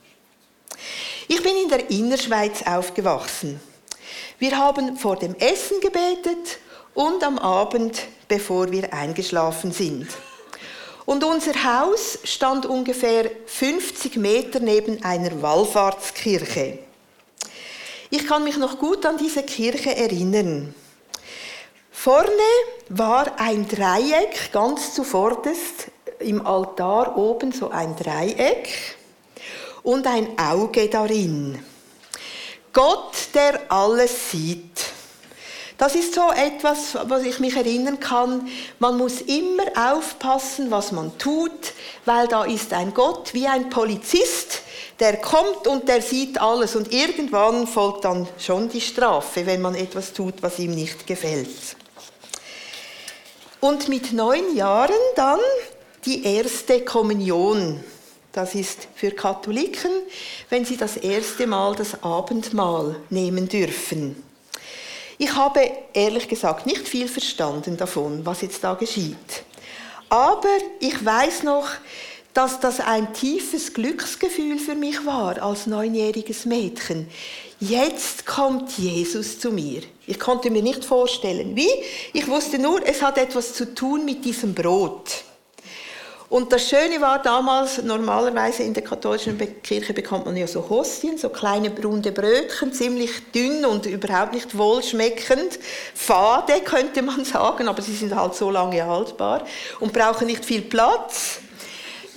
Ich 1.27 1.43
bin 1.43 1.57
in 1.65 1.69
der 1.69 1.91
Innerschweiz 1.91 2.63
aufgewachsen. 2.63 3.61
Wir 4.39 4.57
haben 4.57 4.97
vor 4.97 5.17
dem 5.17 5.35
Essen 5.35 5.81
gebetet 5.81 6.59
und 6.95 7.25
am 7.25 7.41
Abend, 7.41 8.03
bevor 8.29 8.71
wir 8.71 8.95
eingeschlafen 8.95 9.73
sind. 9.73 10.07
Und 11.07 11.25
unser 11.25 11.55
Haus 11.65 12.21
stand 12.23 12.67
ungefähr 12.67 13.29
50 13.47 14.15
Meter 14.15 14.61
neben 14.61 15.03
einer 15.03 15.43
Wallfahrtskirche. 15.43 16.86
Ich 18.11 18.27
kann 18.27 18.45
mich 18.45 18.57
noch 18.57 18.79
gut 18.79 19.05
an 19.05 19.19
diese 19.19 19.43
Kirche 19.43 19.97
erinnern. 19.97 20.75
Vorne 21.91 22.29
war 22.89 23.41
ein 23.41 23.67
Dreieck, 23.67 24.53
ganz 24.53 24.95
zuvorderst 24.95 25.91
im 26.21 26.47
Altar 26.47 27.17
oben 27.17 27.53
so 27.53 27.71
ein 27.71 27.97
Dreieck 27.97 28.69
und 29.83 30.07
ein 30.07 30.39
Auge 30.39 30.89
darin. 30.89 31.59
Gott, 32.73 33.15
der 33.35 33.61
alles 33.71 34.31
sieht. 34.31 34.85
Das 35.79 35.95
ist 35.95 36.15
so 36.15 36.31
etwas, 36.31 36.97
was 37.05 37.23
ich 37.25 37.39
mich 37.39 37.57
erinnern 37.57 38.01
kann. 38.01 38.49
Man 38.79 38.97
muss 38.97 39.21
immer 39.23 39.65
aufpassen, 39.75 40.71
was 40.71 40.93
man 40.93 41.19
tut, 41.19 41.73
weil 42.05 42.29
da 42.29 42.45
ist 42.45 42.73
ein 42.73 42.95
Gott 42.95 43.35
wie 43.35 43.47
ein 43.47 43.69
Polizist, 43.69 44.63
der 45.01 45.19
kommt 45.19 45.67
und 45.67 45.89
der 45.89 46.01
sieht 46.01 46.41
alles 46.41 46.75
und 46.75 46.93
irgendwann 46.93 47.67
folgt 47.67 48.05
dann 48.05 48.27
schon 48.39 48.69
die 48.69 48.81
Strafe, 48.81 49.45
wenn 49.47 49.61
man 49.61 49.75
etwas 49.75 50.13
tut, 50.13 50.43
was 50.43 50.59
ihm 50.59 50.75
nicht 50.75 51.07
gefällt. 51.07 51.77
Und 53.61 53.89
mit 53.89 54.13
neun 54.13 54.57
Jahren 54.57 54.95
dann 55.17 55.41
die 56.05 56.25
erste 56.25 56.83
Kommunion. 56.83 57.83
Das 58.33 58.55
ist 58.55 58.89
für 58.95 59.11
Katholiken, 59.11 59.91
wenn 60.51 60.65
sie 60.65 60.77
das 60.77 60.97
erste 60.97 61.47
Mal 61.47 61.75
das 61.75 62.03
Abendmahl 62.03 62.97
nehmen 63.09 63.49
dürfen. 63.49 64.23
Ich 65.19 65.35
habe 65.35 65.71
ehrlich 65.95 66.29
gesagt 66.29 66.67
nicht 66.67 66.87
viel 66.87 67.09
verstanden 67.09 67.79
davon, 67.79 68.25
was 68.27 68.43
jetzt 68.43 68.63
da 68.63 68.75
geschieht. 68.75 69.45
Aber 70.11 70.59
ich 70.79 71.03
weiß 71.03 71.43
noch, 71.43 71.67
dass 72.37 72.61
das 72.61 72.81
ein 72.81 73.15
tiefes 73.15 73.73
Glücksgefühl 73.73 74.59
für 74.59 74.75
mich 74.75 75.07
war 75.07 75.43
als 75.43 75.67
neunjähriges 75.67 76.45
Mädchen. 76.45 77.09
Jetzt 77.61 78.27
kommt 78.27 78.77
Jesus 78.77 79.41
zu 79.41 79.51
mir. 79.51 79.81
Ich 80.07 80.21
konnte 80.21 80.51
mir 80.51 80.63
nicht 80.63 80.85
vorstellen, 80.85 81.57
wie. 81.57 81.71
Ich 82.13 82.29
wusste 82.29 82.59
nur, 82.59 82.87
es 82.87 83.01
hat 83.01 83.17
etwas 83.17 83.55
zu 83.55 83.75
tun 83.75 84.05
mit 84.05 84.23
diesem 84.23 84.55
Brot. 84.55 85.25
Und 86.29 86.53
das 86.53 86.69
Schöne 86.69 87.01
war 87.01 87.23
damals, 87.23 87.83
normalerweise 87.83 88.65
in 88.65 88.75
der 88.75 88.83
katholischen 88.83 89.39
Kirche 89.63 89.95
bekommt 89.95 90.27
man 90.27 90.37
ja 90.37 90.47
so 90.47 90.69
Hostien, 90.69 91.17
so 91.17 91.31
kleine 91.31 91.71
runde 91.83 92.13
Brötchen, 92.13 92.73
ziemlich 92.73 93.31
dünn 93.33 93.65
und 93.65 93.87
überhaupt 93.87 94.35
nicht 94.35 94.59
wohlschmeckend. 94.59 95.59
Fade 95.95 96.61
könnte 96.65 97.01
man 97.01 97.25
sagen, 97.25 97.69
aber 97.69 97.81
sie 97.81 97.95
sind 97.95 98.15
halt 98.15 98.35
so 98.35 98.51
lange 98.51 98.85
haltbar 98.85 99.47
und 99.81 99.95
brauchen 99.95 100.27
nicht 100.27 100.45
viel 100.45 100.63
Platz. 100.63 101.39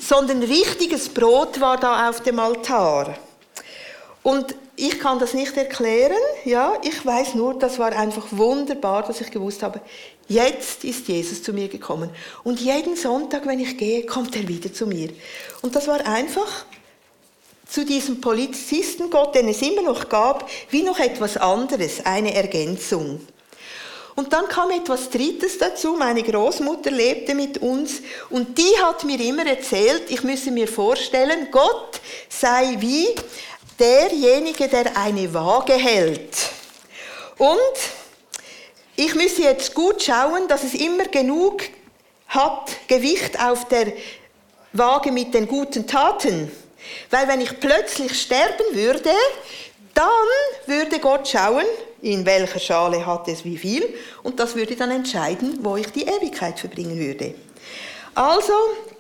Sondern 0.09 0.41
richtiges 0.41 1.07
Brot 1.07 1.61
war 1.61 1.77
da 1.77 2.09
auf 2.09 2.21
dem 2.21 2.39
Altar. 2.39 3.15
Und 4.23 4.55
ich 4.75 4.99
kann 4.99 5.19
das 5.19 5.35
nicht 5.35 5.55
erklären, 5.55 6.17
ja, 6.45 6.73
ich 6.81 7.05
weiß 7.05 7.35
nur, 7.35 7.59
das 7.59 7.77
war 7.77 7.91
einfach 7.95 8.25
wunderbar, 8.31 9.03
dass 9.03 9.21
ich 9.21 9.29
gewusst 9.29 9.61
habe, 9.61 9.81
jetzt 10.27 10.83
ist 10.83 11.07
Jesus 11.07 11.43
zu 11.43 11.53
mir 11.53 11.67
gekommen. 11.67 12.09
Und 12.43 12.59
jeden 12.59 12.95
Sonntag, 12.95 13.45
wenn 13.45 13.59
ich 13.59 13.77
gehe, 13.77 14.03
kommt 14.07 14.35
er 14.35 14.47
wieder 14.47 14.73
zu 14.73 14.87
mir. 14.87 15.09
Und 15.61 15.75
das 15.75 15.87
war 15.87 16.03
einfach 16.07 16.65
zu 17.69 17.85
diesem 17.85 18.19
Polizistengott, 18.19 19.35
den 19.35 19.47
es 19.47 19.61
immer 19.61 19.83
noch 19.83 20.09
gab, 20.09 20.49
wie 20.71 20.81
noch 20.81 20.97
etwas 20.97 21.37
anderes, 21.37 22.03
eine 22.03 22.33
Ergänzung. 22.33 23.19
Und 24.19 24.33
dann 24.33 24.49
kam 24.49 24.69
etwas 24.71 25.09
Drittes 25.09 25.57
dazu. 25.59 25.93
Meine 25.93 26.21
Großmutter 26.21 26.91
lebte 26.91 27.33
mit 27.33 27.59
uns 27.59 28.01
und 28.29 28.57
die 28.57 28.77
hat 28.83 29.05
mir 29.05 29.17
immer 29.21 29.47
erzählt, 29.47 30.11
ich 30.11 30.23
müsse 30.23 30.51
mir 30.51 30.67
vorstellen, 30.67 31.47
Gott 31.49 32.01
sei 32.27 32.75
wie 32.79 33.15
derjenige, 33.79 34.67
der 34.67 34.97
eine 34.97 35.33
Waage 35.33 35.71
hält. 35.71 36.35
Und 37.37 37.57
ich 38.97 39.15
müsse 39.15 39.43
jetzt 39.43 39.73
gut 39.73 40.03
schauen, 40.03 40.49
dass 40.49 40.65
es 40.65 40.73
immer 40.73 41.05
genug 41.05 41.61
hat 42.27 42.71
Gewicht 42.89 43.41
auf 43.41 43.69
der 43.69 43.93
Waage 44.73 45.13
mit 45.13 45.33
den 45.33 45.47
guten 45.47 45.87
Taten. 45.87 46.51
Weil 47.09 47.29
wenn 47.29 47.39
ich 47.39 47.57
plötzlich 47.61 48.21
sterben 48.21 48.65
würde, 48.73 49.11
dann 49.99 50.77
würde 50.77 50.99
Gott 50.99 51.27
schauen, 51.27 51.65
in 52.01 52.25
welcher 52.25 52.59
Schale 52.59 53.05
hat 53.05 53.27
es 53.27 53.43
wie 53.43 53.57
viel, 53.57 53.93
und 54.23 54.39
das 54.39 54.55
würde 54.55 54.75
dann 54.77 54.91
entscheiden, 54.91 55.59
wo 55.61 55.75
ich 55.75 55.87
die 55.87 56.03
Ewigkeit 56.03 56.57
verbringen 56.57 56.97
würde. 56.97 57.35
Also 58.15 58.53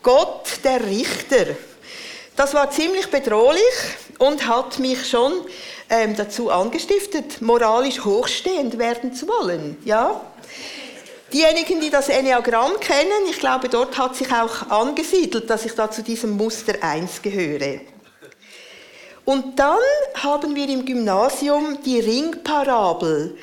Gott 0.03 0.59
der 0.63 0.85
Richter. 0.85 1.55
Das 2.35 2.53
war 2.53 2.69
ziemlich 2.71 3.07
bedrohlich 3.07 3.61
und 4.17 4.45
hat 4.47 4.79
mich 4.79 5.09
schon 5.09 5.33
ähm, 5.89 6.15
dazu 6.17 6.49
angestiftet, 6.49 7.41
moralisch 7.41 8.03
hochstehend 8.03 8.77
werden 8.77 9.13
zu 9.13 9.27
wollen. 9.27 9.77
Ja? 9.85 10.21
Diejenigen, 11.31 11.79
die 11.79 11.89
das 11.89 12.09
Enneagramm 12.09 12.79
kennen, 12.79 13.27
ich 13.29 13.39
glaube, 13.39 13.69
dort 13.69 13.97
hat 13.97 14.15
sich 14.15 14.31
auch 14.33 14.69
angesiedelt, 14.69 15.49
dass 15.49 15.65
ich 15.65 15.73
da 15.73 15.89
zu 15.89 16.01
diesem 16.01 16.31
Muster 16.31 16.73
1 16.81 17.21
gehöre. 17.21 17.79
Und 19.29 19.59
dann 19.59 19.77
haben 20.15 20.55
wir 20.55 20.67
im 20.69 20.85
Gymnasium 20.85 21.77
die 21.85 21.99
Ringparabel 21.99 23.37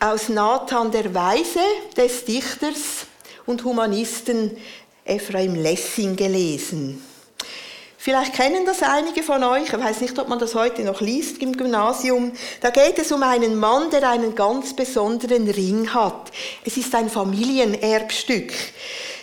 aus 0.00 0.30
Nathan 0.30 0.90
der 0.90 1.14
Weise 1.14 1.60
des 1.94 2.24
Dichters 2.24 3.04
und 3.44 3.62
Humanisten 3.62 4.56
Ephraim 5.04 5.54
Lessing 5.54 6.16
gelesen. 6.16 7.04
Vielleicht 7.98 8.32
kennen 8.32 8.64
das 8.64 8.82
einige 8.82 9.22
von 9.22 9.44
euch, 9.44 9.64
ich 9.64 9.78
weiß 9.78 10.00
nicht, 10.00 10.18
ob 10.18 10.28
man 10.28 10.38
das 10.38 10.54
heute 10.54 10.80
noch 10.80 11.02
liest 11.02 11.42
im 11.42 11.54
Gymnasium. 11.54 12.32
Da 12.62 12.70
geht 12.70 12.98
es 12.98 13.12
um 13.12 13.22
einen 13.22 13.54
Mann, 13.54 13.90
der 13.90 14.08
einen 14.08 14.34
ganz 14.34 14.74
besonderen 14.74 15.46
Ring 15.50 15.92
hat. 15.92 16.30
Es 16.64 16.78
ist 16.78 16.94
ein 16.94 17.10
Familienerbstück, 17.10 18.50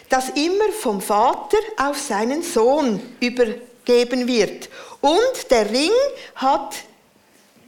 das 0.10 0.30
immer 0.36 0.72
vom 0.80 1.02
Vater 1.02 1.58
auf 1.78 1.98
seinen 1.98 2.44
Sohn 2.44 3.02
übergeben 3.20 4.28
wird. 4.28 4.70
Und 5.06 5.52
der 5.52 5.70
Ring 5.70 5.92
hat 6.36 6.76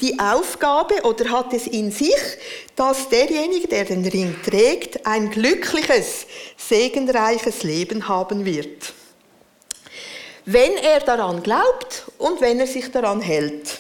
die 0.02 0.18
Aufgabe 0.20 1.04
oder 1.04 1.30
hat 1.30 1.54
es 1.54 1.68
in 1.68 1.92
sich, 1.92 2.16
dass 2.76 3.10
derjenige, 3.10 3.68
der 3.68 3.86
den 3.86 4.06
Ring 4.06 4.36
trägt, 4.44 5.06
ein 5.06 5.30
glückliches, 5.30 6.26
segenreiches 6.58 7.64
Leben 7.64 8.08
haben 8.08 8.44
wird 8.46 8.94
wenn 10.50 10.78
er 10.78 11.02
daran 11.02 11.44
glaubt 11.44 12.04
und 12.18 12.40
wenn 12.40 12.58
er 12.62 12.68
sich 12.68 12.90
daran 12.90 13.20
hält. 13.20 13.78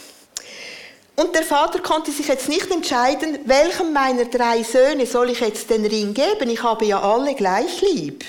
Und 1.15 1.33
der 1.33 1.43
Vater 1.43 1.79
konnte 1.79 2.11
sich 2.11 2.27
jetzt 2.27 2.49
nicht 2.49 2.69
entscheiden, 2.69 3.39
welchem 3.45 3.93
meiner 3.93 4.25
drei 4.25 4.63
Söhne 4.63 5.05
soll 5.05 5.29
ich 5.29 5.39
jetzt 5.39 5.69
den 5.69 5.85
Ring 5.85 6.13
geben. 6.13 6.49
Ich 6.49 6.61
habe 6.61 6.85
ja 6.85 7.01
alle 7.01 7.35
gleich 7.35 7.81
lieb. 7.81 8.25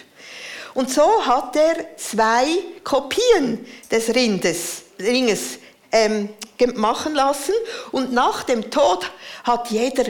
Und 0.73 0.89
so 0.89 1.27
hat 1.27 1.57
er 1.57 1.97
zwei 1.97 2.47
Kopien 2.85 3.67
des 3.91 4.15
Rindes, 4.15 4.83
Ringes 4.99 5.59
ähm, 5.93 6.29
machen 6.75 7.15
lassen. 7.15 7.55
Und 7.93 8.13
nach 8.13 8.43
dem 8.43 8.71
Tod 8.71 9.11
hat 9.45 9.71
jeder 9.71 10.05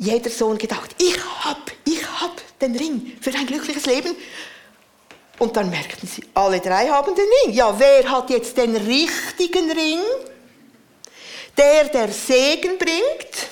jeder 0.00 0.30
Sohn 0.30 0.56
gedacht, 0.56 0.96
ich 0.98 1.18
hab, 1.44 1.70
ich 1.84 2.02
hab 2.20 2.40
den 2.58 2.74
Ring 2.74 3.18
für 3.20 3.30
ein 3.34 3.46
glückliches 3.46 3.84
Leben. 3.84 4.16
Und 5.38 5.56
dann 5.56 5.68
merkten 5.68 6.08
sie, 6.08 6.24
alle 6.34 6.58
drei 6.58 6.88
haben 6.88 7.14
den 7.14 7.26
Ring. 7.44 7.54
Ja, 7.54 7.78
wer 7.78 8.10
hat 8.10 8.30
jetzt 8.30 8.56
den 8.56 8.76
richtigen 8.76 9.70
Ring? 9.70 10.00
Der, 11.56 11.84
der 11.84 12.08
Segen 12.08 12.78
bringt. 12.78 13.50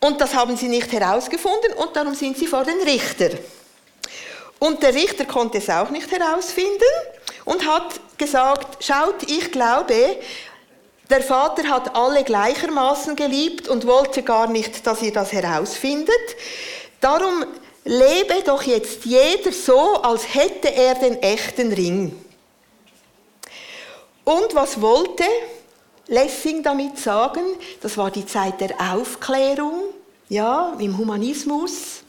Und 0.00 0.20
das 0.20 0.34
haben 0.34 0.56
sie 0.58 0.68
nicht 0.68 0.92
herausgefunden 0.92 1.72
und 1.74 1.96
darum 1.96 2.14
sind 2.14 2.36
sie 2.36 2.46
vor 2.46 2.64
den 2.64 2.80
Richter. 2.82 3.30
Und 4.58 4.82
der 4.82 4.94
Richter 4.94 5.24
konnte 5.24 5.58
es 5.58 5.70
auch 5.70 5.88
nicht 5.88 6.10
herausfinden 6.10 6.82
und 7.46 7.66
hat 7.66 7.98
gesagt, 8.22 8.84
schaut, 8.84 9.24
ich 9.24 9.50
glaube, 9.50 10.16
der 11.10 11.22
Vater 11.22 11.68
hat 11.68 11.96
alle 11.96 12.22
gleichermaßen 12.22 13.16
geliebt 13.16 13.66
und 13.66 13.86
wollte 13.86 14.22
gar 14.22 14.46
nicht, 14.46 14.86
dass 14.86 15.02
ihr 15.02 15.12
das 15.12 15.32
herausfindet. 15.32 16.36
Darum 17.00 17.44
lebe 17.84 18.42
doch 18.46 18.62
jetzt 18.62 19.04
jeder 19.04 19.50
so, 19.50 20.00
als 20.02 20.34
hätte 20.34 20.72
er 20.72 20.94
den 20.94 21.20
echten 21.20 21.72
Ring. 21.72 22.16
Und 24.24 24.54
was 24.54 24.80
wollte 24.80 25.24
Lessing 26.06 26.62
damit 26.62 26.98
sagen? 26.98 27.42
Das 27.80 27.96
war 27.96 28.12
die 28.12 28.24
Zeit 28.24 28.60
der 28.60 28.76
Aufklärung, 28.94 29.82
ja, 30.28 30.76
im 30.78 30.96
Humanismus. 30.96 32.04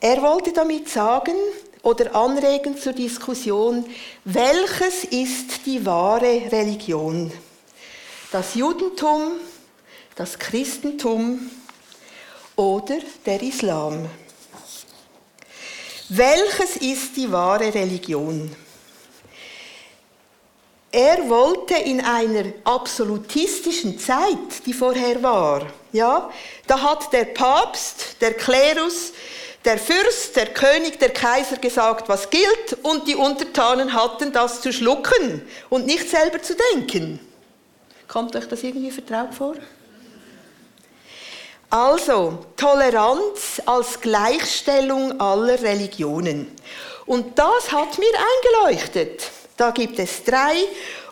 Er 0.00 0.22
wollte 0.22 0.52
damit 0.52 0.88
sagen 0.88 1.36
oder 1.82 2.14
anregen 2.14 2.76
zur 2.78 2.92
Diskussion, 2.92 3.84
welches 4.24 5.04
ist 5.04 5.66
die 5.66 5.84
wahre 5.84 6.50
Religion? 6.50 7.32
Das 8.30 8.54
Judentum, 8.54 9.32
das 10.16 10.38
Christentum 10.38 11.50
oder 12.56 12.98
der 13.24 13.42
Islam. 13.42 14.08
Welches 16.08 16.76
ist 16.76 17.16
die 17.16 17.30
wahre 17.30 17.72
Religion? 17.72 18.54
Er 20.90 21.28
wollte 21.28 21.74
in 21.74 22.00
einer 22.00 22.46
absolutistischen 22.64 23.98
Zeit, 23.98 24.64
die 24.64 24.72
vorher 24.72 25.22
war, 25.22 25.66
ja, 25.92 26.30
da 26.66 26.80
hat 26.80 27.12
der 27.12 27.26
Papst, 27.26 28.16
der 28.22 28.32
Klerus, 28.32 29.12
der 29.68 29.78
Fürst, 29.78 30.34
der 30.34 30.46
König, 30.46 30.98
der 30.98 31.10
Kaiser 31.10 31.58
gesagt, 31.58 32.08
was 32.08 32.30
gilt, 32.30 32.78
und 32.84 33.06
die 33.06 33.14
Untertanen 33.14 33.92
hatten 33.92 34.32
das 34.32 34.62
zu 34.62 34.72
schlucken 34.72 35.46
und 35.68 35.84
nicht 35.84 36.08
selber 36.08 36.40
zu 36.40 36.56
denken. 36.72 37.20
Kommt 38.08 38.34
euch 38.34 38.48
das 38.48 38.62
irgendwie 38.62 38.90
vertraut 38.90 39.34
vor? 39.34 39.56
Also, 41.68 42.46
Toleranz 42.56 43.60
als 43.66 44.00
Gleichstellung 44.00 45.20
aller 45.20 45.60
Religionen. 45.60 46.50
Und 47.04 47.38
das 47.38 47.70
hat 47.70 47.98
mir 47.98 48.64
eingeleuchtet. 48.64 49.22
Da 49.58 49.70
gibt 49.70 49.98
es 49.98 50.24
drei. 50.24 50.64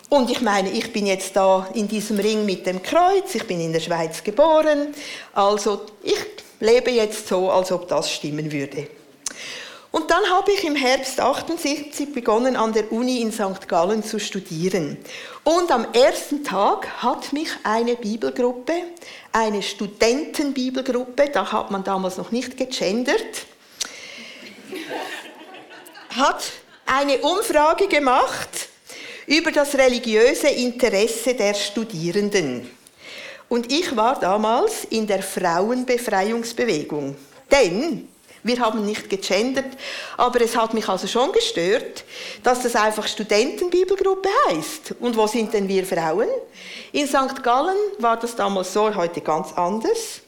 Und 0.09 0.31
ich 0.31 0.41
meine, 0.41 0.71
ich 0.71 0.91
bin 0.91 1.05
jetzt 1.05 1.35
da 1.35 1.67
in 1.75 1.87
diesem 1.87 2.17
Ring 2.17 2.43
mit 2.43 2.65
dem 2.65 2.81
Kreuz. 2.81 3.35
Ich 3.35 3.45
bin 3.45 3.61
in 3.61 3.71
der 3.71 3.81
Schweiz 3.81 4.23
geboren. 4.23 4.95
Also, 5.33 5.85
ich 6.01 6.36
lebe 6.59 6.91
jetzt 6.91 7.27
so, 7.27 7.51
als 7.51 7.71
ob 7.71 7.87
das 7.87 8.11
stimmen 8.11 8.51
würde. 8.51 8.87
Und 9.91 10.11
dann 10.11 10.29
habe 10.29 10.51
ich 10.51 10.63
im 10.63 10.75
Herbst 10.75 11.19
78 11.19 12.13
begonnen, 12.13 12.55
an 12.55 12.73
der 12.73 12.91
Uni 12.91 13.21
in 13.21 13.31
St. 13.31 13.67
Gallen 13.67 14.03
zu 14.03 14.19
studieren. 14.19 14.97
Und 15.43 15.71
am 15.71 15.87
ersten 15.93 16.43
Tag 16.43 16.87
hat 17.01 17.31
mich 17.33 17.49
eine 17.63 17.95
Bibelgruppe, 17.95 18.73
eine 19.31 19.63
Studentenbibelgruppe, 19.63 21.29
da 21.33 21.51
hat 21.51 21.71
man 21.71 21.83
damals 21.83 22.17
noch 22.17 22.31
nicht 22.31 22.57
gegendert, 22.57 23.45
hat 26.15 26.43
eine 26.85 27.17
Umfrage 27.19 27.87
gemacht 27.87 28.69
über 29.25 29.51
das 29.51 29.75
religiöse 29.75 30.49
Interesse 30.49 31.33
der 31.33 31.53
Studierenden. 31.53 32.76
Und 33.49 33.71
ich 33.71 33.95
war 33.95 34.19
damals 34.19 34.83
in 34.85 35.07
der 35.07 35.23
Frauenbefreiungsbewegung. 35.23 37.15
Denn 37.51 38.07
wir 38.43 38.59
haben 38.59 38.85
nicht 38.85 39.09
gegendert, 39.09 39.77
aber 40.15 40.41
es 40.41 40.55
hat 40.55 40.73
mich 40.73 40.87
also 40.87 41.07
schon 41.07 41.31
gestört, 41.31 42.05
dass 42.43 42.63
das 42.63 42.75
einfach 42.75 43.07
Studentenbibelgruppe 43.07 44.29
heißt. 44.49 44.95
Und 44.99 45.17
wo 45.17 45.27
sind 45.27 45.53
denn 45.53 45.67
wir 45.67 45.85
Frauen? 45.85 46.29
In 46.91 47.07
St. 47.07 47.43
Gallen 47.43 47.75
war 47.99 48.17
das 48.17 48.35
damals 48.35 48.73
so, 48.73 48.93
heute 48.95 49.21
ganz 49.21 49.53
anders, 49.53 50.21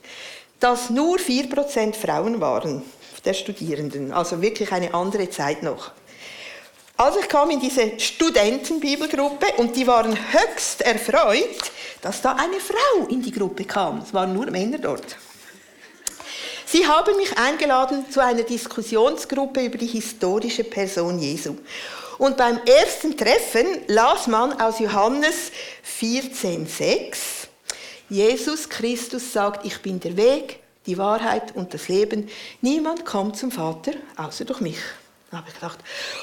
dass 0.59 0.89
nur 0.89 1.17
4% 1.17 1.95
Frauen 1.95 2.41
waren 2.41 2.83
der 3.25 3.33
Studierenden. 3.33 4.11
Also 4.11 4.41
wirklich 4.41 4.71
eine 4.71 4.93
andere 4.93 5.29
Zeit 5.29 5.63
noch. 5.63 5.91
Also 6.99 7.19
ich 7.21 7.29
kam 7.29 7.49
in 7.49 7.61
diese 7.61 7.97
Studentenbibelgruppe 7.97 9.45
und 9.55 9.73
die 9.73 9.87
waren 9.87 10.17
höchst 10.33 10.81
erfreut, 10.81 11.71
dass 12.01 12.21
da 12.21 12.33
eine 12.33 12.59
Frau 12.59 13.07
in 13.07 13.21
die 13.21 13.31
Gruppe 13.31 13.63
kam. 13.63 13.99
Es 13.99 14.13
waren 14.13 14.33
nur 14.33 14.51
Männer 14.51 14.79
dort. 14.79 15.15
Sie 16.65 16.85
haben 16.85 17.15
mich 17.15 17.37
eingeladen 17.37 18.11
zu 18.11 18.21
einer 18.21 18.43
Diskussionsgruppe 18.43 19.61
über 19.61 19.77
die 19.77 19.87
historische 19.87 20.65
Person 20.65 21.19
Jesu. 21.19 21.55
Und 22.17 22.35
beim 22.35 22.59
ersten 22.65 23.15
Treffen 23.15 23.65
las 23.87 24.27
man 24.27 24.59
aus 24.59 24.79
Johannes 24.79 25.53
14,6, 26.01 27.47
Jesus 28.09 28.67
Christus 28.67 29.31
sagt, 29.31 29.65
ich 29.65 29.81
bin 29.81 30.01
der 30.01 30.17
Weg, 30.17 30.59
die 30.85 30.97
Wahrheit 30.97 31.55
und 31.55 31.73
das 31.73 31.87
Leben. 31.87 32.27
Niemand 32.59 33.05
kommt 33.05 33.37
zum 33.37 33.51
Vater 33.51 33.93
außer 34.17 34.43
durch 34.43 34.59
mich. 34.59 34.79
Da 35.31 35.37
habe 35.37 35.47
ich 35.49 35.53
gedacht, 35.53 35.77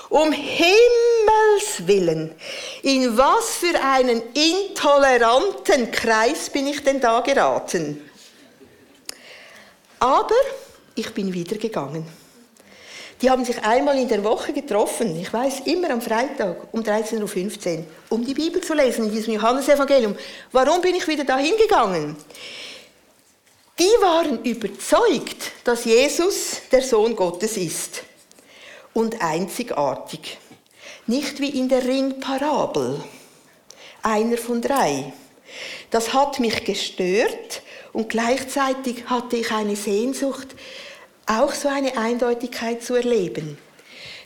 um 0.09 0.33
Himmels 0.33 1.87
willen, 1.87 2.35
in 2.83 3.17
was 3.17 3.57
für 3.57 3.81
einen 3.81 4.21
intoleranten 4.35 5.93
Kreis 5.93 6.51
bin 6.51 6.67
ich 6.67 6.83
denn 6.83 7.01
da 7.01 7.21
geraten? 7.21 8.11
Aber 10.01 10.35
ich 10.97 11.15
bin 11.15 11.33
wieder 11.33 11.57
gegangen. 11.57 12.05
Die 13.23 13.31
haben 13.31 13.45
sich 13.45 13.63
einmal 13.63 13.97
in 13.97 14.09
der 14.09 14.25
Woche 14.25 14.53
getroffen, 14.53 15.19
ich 15.19 15.33
weiß, 15.33 15.61
immer 15.67 15.91
am 15.91 16.03
Freitag 16.03 16.57
um 16.73 16.83
13.15 16.83 17.79
Uhr, 17.79 17.85
um 18.11 18.25
die 18.25 18.35
Bibel 18.35 18.61
zu 18.61 18.75
lesen 18.75 19.07
in 19.07 19.13
diesem 19.13 19.35
Johannesevangelium. 19.35 20.17
Warum 20.51 20.81
bin 20.83 20.97
ich 20.97 21.07
wieder 21.07 21.25
dahin 21.25 21.57
gegangen? 21.57 22.17
Die 23.79 24.03
waren 24.03 24.43
überzeugt, 24.43 25.53
dass 25.63 25.85
Jesus 25.85 26.63
der 26.73 26.83
Sohn 26.83 27.15
Gottes 27.15 27.57
ist 27.57 28.03
und 28.97 29.21
einzigartig. 29.21 30.39
Nicht 31.07 31.39
wie 31.39 31.51
in 31.51 31.69
der 31.69 31.85
Ringparabel, 31.85 33.05
einer 34.03 34.39
von 34.39 34.63
drei. 34.63 35.13
Das 35.91 36.15
hat 36.15 36.41
mich 36.41 36.65
gestört, 36.65 37.63
und 37.93 38.09
gleichzeitig 38.09 39.05
hatte 39.07 39.37
ich 39.37 39.53
eine 39.53 39.77
Sehnsucht, 39.77 40.49
auch 41.27 41.53
so 41.53 41.69
eine 41.69 41.97
Eindeutigkeit 41.99 42.83
zu 42.83 42.95
erleben. 42.95 43.59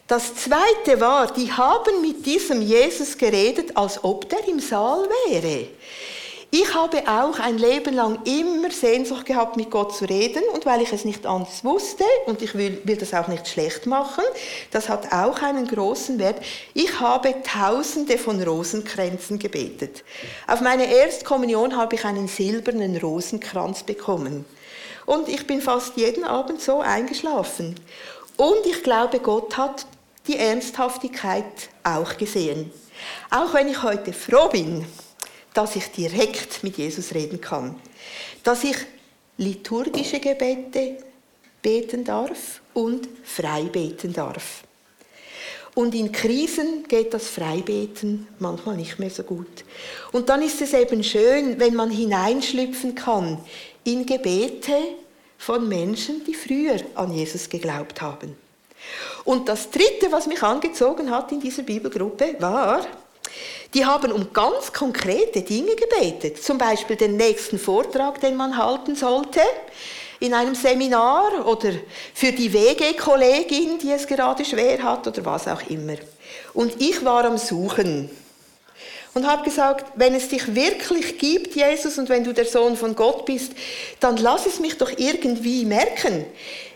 Das 0.06 0.36
Zweite 0.36 1.00
war, 1.00 1.32
die 1.32 1.50
haben 1.50 2.00
mit 2.00 2.24
diesem 2.24 2.62
Jesus 2.62 3.18
geredet, 3.18 3.76
als 3.76 4.02
ob 4.04 4.28
der 4.28 4.46
im 4.46 4.60
Saal 4.60 5.08
wäre. 5.26 5.66
Ich 6.52 6.74
habe 6.74 7.06
auch 7.06 7.38
ein 7.38 7.58
Leben 7.58 7.94
lang 7.94 8.18
immer 8.24 8.72
Sehnsucht 8.72 9.24
gehabt, 9.24 9.56
mit 9.56 9.70
Gott 9.70 9.94
zu 9.94 10.04
reden 10.04 10.42
und 10.52 10.66
weil 10.66 10.82
ich 10.82 10.92
es 10.92 11.04
nicht 11.04 11.24
anders 11.24 11.62
wusste 11.62 12.02
und 12.26 12.42
ich 12.42 12.56
will, 12.56 12.80
will, 12.82 12.96
das 12.96 13.14
auch 13.14 13.28
nicht 13.28 13.46
schlecht 13.46 13.86
machen, 13.86 14.24
das 14.72 14.88
hat 14.88 15.12
auch 15.12 15.42
einen 15.42 15.68
großen 15.68 16.18
Wert. 16.18 16.42
Ich 16.74 16.98
habe 16.98 17.36
tausende 17.44 18.18
von 18.18 18.42
Rosenkränzen 18.42 19.38
gebetet. 19.38 20.02
Auf 20.48 20.60
meine 20.60 20.92
Erstkommunion 20.92 21.76
habe 21.76 21.94
ich 21.94 22.04
einen 22.04 22.26
silbernen 22.26 22.96
Rosenkranz 22.96 23.84
bekommen 23.84 24.44
und 25.06 25.28
ich 25.28 25.46
bin 25.46 25.60
fast 25.60 25.96
jeden 25.96 26.24
Abend 26.24 26.60
so 26.60 26.80
eingeschlafen. 26.80 27.76
Und 28.36 28.66
ich 28.66 28.82
glaube, 28.82 29.20
Gott 29.20 29.56
hat 29.56 29.86
die 30.26 30.36
Ernsthaftigkeit 30.36 31.44
auch 31.84 32.16
gesehen. 32.16 32.72
Auch 33.30 33.54
wenn 33.54 33.68
ich 33.68 33.84
heute 33.84 34.12
froh 34.12 34.48
bin, 34.48 34.84
dass 35.54 35.76
ich 35.76 35.86
direkt 35.86 36.62
mit 36.62 36.76
Jesus 36.76 37.14
reden 37.14 37.40
kann. 37.40 37.74
Dass 38.42 38.64
ich 38.64 38.76
liturgische 39.36 40.20
Gebete 40.20 40.98
beten 41.62 42.04
darf 42.04 42.60
und 42.74 43.08
frei 43.24 43.64
beten 43.64 44.12
darf. 44.12 44.64
Und 45.74 45.94
in 45.94 46.10
Krisen 46.10 46.84
geht 46.88 47.14
das 47.14 47.28
Freibeten 47.28 48.26
manchmal 48.38 48.76
nicht 48.76 48.98
mehr 48.98 49.10
so 49.10 49.22
gut. 49.22 49.64
Und 50.12 50.28
dann 50.28 50.42
ist 50.42 50.60
es 50.60 50.72
eben 50.72 51.04
schön, 51.04 51.60
wenn 51.60 51.74
man 51.74 51.90
hineinschlüpfen 51.90 52.94
kann 52.94 53.38
in 53.84 54.04
Gebete 54.04 54.76
von 55.38 55.68
Menschen, 55.68 56.24
die 56.24 56.34
früher 56.34 56.80
an 56.94 57.12
Jesus 57.12 57.48
geglaubt 57.48 58.02
haben. 58.02 58.36
Und 59.24 59.48
das 59.48 59.70
Dritte, 59.70 60.10
was 60.10 60.26
mich 60.26 60.42
angezogen 60.42 61.10
hat 61.10 61.30
in 61.32 61.40
dieser 61.40 61.62
Bibelgruppe, 61.62 62.36
war, 62.40 62.86
Die 63.74 63.84
haben 63.84 64.12
um 64.12 64.32
ganz 64.32 64.72
konkrete 64.72 65.42
Dinge 65.42 65.76
gebetet. 65.76 66.42
Zum 66.42 66.58
Beispiel 66.58 66.96
den 66.96 67.16
nächsten 67.16 67.58
Vortrag, 67.58 68.20
den 68.20 68.36
man 68.36 68.56
halten 68.56 68.96
sollte 68.96 69.40
in 70.18 70.34
einem 70.34 70.54
Seminar 70.54 71.46
oder 71.46 71.72
für 72.14 72.32
die 72.32 72.52
WG-Kollegin, 72.52 73.78
die 73.78 73.92
es 73.92 74.06
gerade 74.06 74.44
schwer 74.44 74.82
hat 74.82 75.06
oder 75.06 75.24
was 75.24 75.48
auch 75.48 75.62
immer. 75.68 75.96
Und 76.52 76.80
ich 76.80 77.04
war 77.04 77.24
am 77.24 77.38
Suchen 77.38 78.10
und 79.14 79.26
habe 79.26 79.42
gesagt, 79.44 79.92
wenn 79.96 80.14
es 80.14 80.28
dich 80.28 80.54
wirklich 80.54 81.18
gibt, 81.18 81.54
Jesus, 81.56 81.98
und 81.98 82.08
wenn 82.08 82.22
du 82.22 82.32
der 82.32 82.44
Sohn 82.44 82.76
von 82.76 82.94
Gott 82.94 83.24
bist, 83.24 83.52
dann 83.98 84.16
lass 84.18 84.46
es 84.46 84.60
mich 84.60 84.76
doch 84.78 84.90
irgendwie 84.96 85.64
merken. 85.64 86.26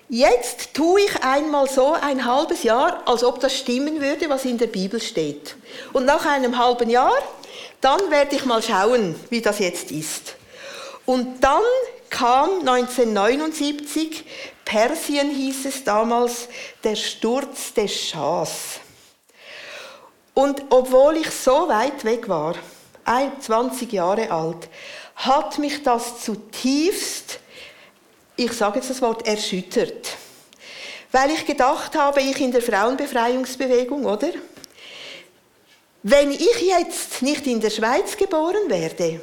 Jetzt 0.08 0.74
tue 0.74 1.00
ich 1.00 1.22
einmal 1.24 1.68
so 1.68 1.94
ein 1.94 2.26
halbes 2.26 2.62
Jahr, 2.62 3.02
als 3.06 3.24
ob 3.24 3.40
das 3.40 3.56
stimmen 3.56 4.00
würde, 4.00 4.28
was 4.28 4.44
in 4.44 4.58
der 4.58 4.66
Bibel 4.66 5.00
steht. 5.00 5.56
Und 5.94 6.04
nach 6.04 6.26
einem 6.26 6.58
halben 6.58 6.90
Jahr, 6.90 7.16
dann 7.80 8.10
werde 8.10 8.36
ich 8.36 8.44
mal 8.44 8.62
schauen, 8.62 9.14
wie 9.30 9.40
das 9.40 9.58
jetzt 9.60 9.90
ist. 9.90 10.36
Und 11.06 11.40
dann 11.40 11.62
kam 12.10 12.50
1979, 12.60 14.24
Persien 14.64 15.30
hieß 15.30 15.66
es 15.66 15.84
damals, 15.84 16.48
der 16.82 16.96
Sturz 16.96 17.72
des 17.72 17.94
Schahs. 17.94 18.80
Und 20.34 20.64
obwohl 20.70 21.16
ich 21.16 21.30
so 21.30 21.68
weit 21.68 22.04
weg 22.04 22.28
war, 22.28 22.54
20 23.40 23.92
Jahre 23.92 24.30
alt, 24.30 24.68
hat 25.16 25.58
mich 25.58 25.82
das 25.82 26.20
zutiefst, 26.22 27.40
ich 28.36 28.52
sage 28.52 28.76
jetzt 28.78 28.90
das 28.90 29.02
Wort, 29.02 29.26
erschüttert. 29.26 30.08
Weil 31.12 31.30
ich 31.30 31.46
gedacht 31.46 31.94
habe, 31.94 32.20
ich 32.20 32.40
in 32.40 32.50
der 32.50 32.62
Frauenbefreiungsbewegung, 32.62 34.04
oder? 34.04 34.30
Wenn 36.02 36.32
ich 36.32 36.60
jetzt 36.60 37.22
nicht 37.22 37.46
in 37.46 37.60
der 37.60 37.70
Schweiz 37.70 38.16
geboren 38.16 38.68
werde, 38.68 39.20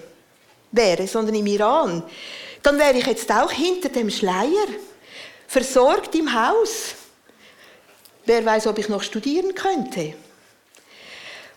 wäre, 0.72 1.08
sondern 1.08 1.36
im 1.36 1.46
Iran, 1.46 2.04
dann 2.64 2.80
wäre 2.80 2.98
ich 2.98 3.06
jetzt 3.06 3.30
auch 3.32 3.52
hinter 3.52 3.90
dem 3.90 4.10
Schleier, 4.10 4.68
versorgt 5.48 6.16
im 6.16 6.34
Haus. 6.34 6.96
Wer 8.26 8.46
weiß, 8.46 8.68
ob 8.68 8.78
ich 8.78 8.88
noch 8.88 9.04
studieren 9.04 9.54
könnte. 9.54 10.14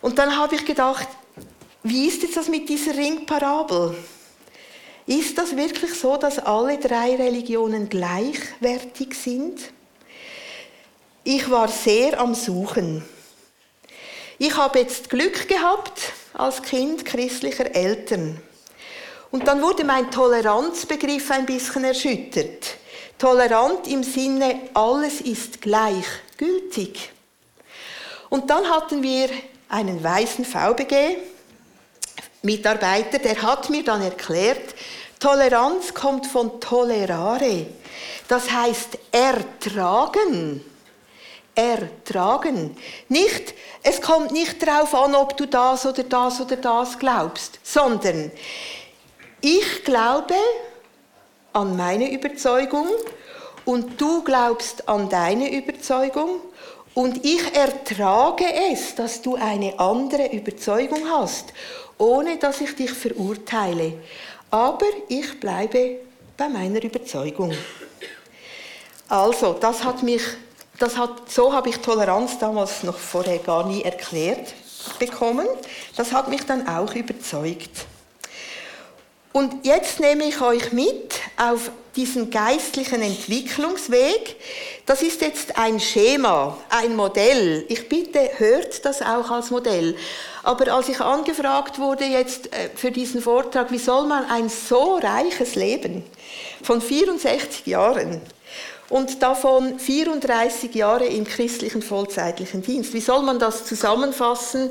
Und 0.00 0.18
dann 0.18 0.36
habe 0.36 0.56
ich 0.56 0.64
gedacht, 0.64 1.08
wie 1.82 2.08
ist 2.08 2.22
jetzt 2.22 2.36
das 2.36 2.48
mit 2.48 2.68
dieser 2.68 2.96
Ringparabel? 2.96 3.96
Ist 5.06 5.36
das 5.36 5.54
wirklich 5.56 5.92
so, 5.94 6.16
dass 6.16 6.38
alle 6.38 6.78
drei 6.78 7.16
Religionen 7.16 7.88
gleichwertig 7.88 9.14
sind? 9.14 9.60
Ich 11.24 11.50
war 11.50 11.68
sehr 11.68 12.18
am 12.18 12.34
Suchen. 12.34 13.04
Ich 14.38 14.56
habe 14.56 14.78
jetzt 14.78 15.10
Glück 15.10 15.46
gehabt 15.46 16.00
als 16.32 16.62
Kind 16.62 17.04
christlicher 17.04 17.74
Eltern. 17.74 18.40
Und 19.30 19.46
dann 19.46 19.60
wurde 19.62 19.84
mein 19.84 20.10
Toleranzbegriff 20.10 21.30
ein 21.30 21.44
bisschen 21.44 21.84
erschüttert. 21.84 22.76
Tolerant 23.18 23.86
im 23.86 24.02
Sinne, 24.02 24.60
alles 24.74 25.20
ist 25.20 25.60
gleichgültig. 25.60 27.10
Und 28.30 28.48
dann 28.48 28.68
hatten 28.68 29.02
wir 29.02 29.28
einen 29.68 30.02
weißen 30.02 30.44
VBG-Mitarbeiter, 32.44 33.18
der 33.18 33.42
hat 33.42 33.70
mir 33.70 33.82
dann 33.82 34.02
erklärt, 34.02 34.74
Toleranz 35.18 35.94
kommt 35.94 36.26
von 36.26 36.60
tolerare. 36.60 37.66
Das 38.28 38.50
heißt 38.50 38.98
ertragen. 39.10 40.62
Ertragen. 41.54 42.76
Nicht, 43.08 43.54
es 43.82 44.02
kommt 44.02 44.32
nicht 44.32 44.66
darauf 44.66 44.94
an, 44.94 45.14
ob 45.14 45.36
du 45.36 45.46
das 45.46 45.86
oder 45.86 46.02
das 46.02 46.40
oder 46.40 46.56
das 46.56 46.98
glaubst, 46.98 47.60
sondern 47.62 48.32
ich 49.40 49.84
glaube 49.84 50.34
an 51.52 51.76
meine 51.76 52.10
Überzeugung 52.10 52.88
und 53.64 54.00
du 54.00 54.24
glaubst 54.24 54.88
an 54.88 55.08
deine 55.08 55.52
Überzeugung 55.54 56.40
und 56.94 57.24
ich 57.24 57.54
ertrage 57.54 58.46
es, 58.72 58.94
dass 58.94 59.22
du 59.22 59.36
eine 59.36 59.78
andere 59.78 60.32
Überzeugung 60.32 61.08
hast, 61.08 61.52
ohne 61.98 62.38
dass 62.38 62.60
ich 62.60 62.74
dich 62.74 62.90
verurteile. 62.90 63.94
Aber 64.50 64.86
ich 65.08 65.40
bleibe 65.40 65.98
bei 66.36 66.48
meiner 66.48 66.82
Überzeugung. 66.82 67.52
Also, 69.08 69.54
das 69.54 69.84
hat 69.84 70.02
mich, 70.02 70.22
das 70.78 70.96
hat, 70.96 71.30
so 71.30 71.52
habe 71.52 71.68
ich 71.68 71.78
Toleranz 71.78 72.38
damals 72.38 72.82
noch 72.82 72.96
vorher 72.96 73.38
gar 73.38 73.66
nie 73.66 73.82
erklärt 73.82 74.54
bekommen. 74.98 75.46
Das 75.96 76.12
hat 76.12 76.28
mich 76.28 76.44
dann 76.46 76.66
auch 76.68 76.94
überzeugt. 76.94 77.86
Und 79.32 79.66
jetzt 79.66 80.00
nehme 80.00 80.24
ich 80.24 80.40
euch 80.40 80.72
mit 80.72 81.20
auf 81.36 81.70
diesen 81.96 82.30
geistlichen 82.30 83.02
Entwicklungsweg. 83.02 84.36
Das 84.86 85.02
ist 85.02 85.20
jetzt 85.20 85.56
ein 85.58 85.80
Schema, 85.80 86.58
ein 86.70 86.96
Modell. 86.96 87.64
Ich 87.68 87.88
bitte, 87.88 88.30
hört 88.38 88.84
das 88.84 89.00
auch 89.02 89.30
als 89.30 89.50
Modell. 89.50 89.96
Aber 90.42 90.72
als 90.72 90.88
ich 90.88 91.00
angefragt 91.00 91.78
wurde 91.78 92.04
jetzt 92.04 92.52
äh, 92.52 92.70
für 92.74 92.90
diesen 92.90 93.22
Vortrag, 93.22 93.70
wie 93.70 93.78
soll 93.78 94.06
man 94.06 94.24
ein 94.26 94.48
so 94.48 94.96
reiches 94.96 95.54
Leben 95.54 96.04
von 96.62 96.80
64 96.80 97.66
Jahren 97.66 98.20
und 98.90 99.22
davon 99.22 99.78
34 99.78 100.74
Jahre 100.74 101.06
im 101.06 101.24
christlichen 101.24 101.82
vollzeitlichen 101.82 102.62
Dienst. 102.62 102.92
Wie 102.92 103.00
soll 103.00 103.22
man 103.22 103.38
das 103.38 103.64
zusammenfassen 103.64 104.70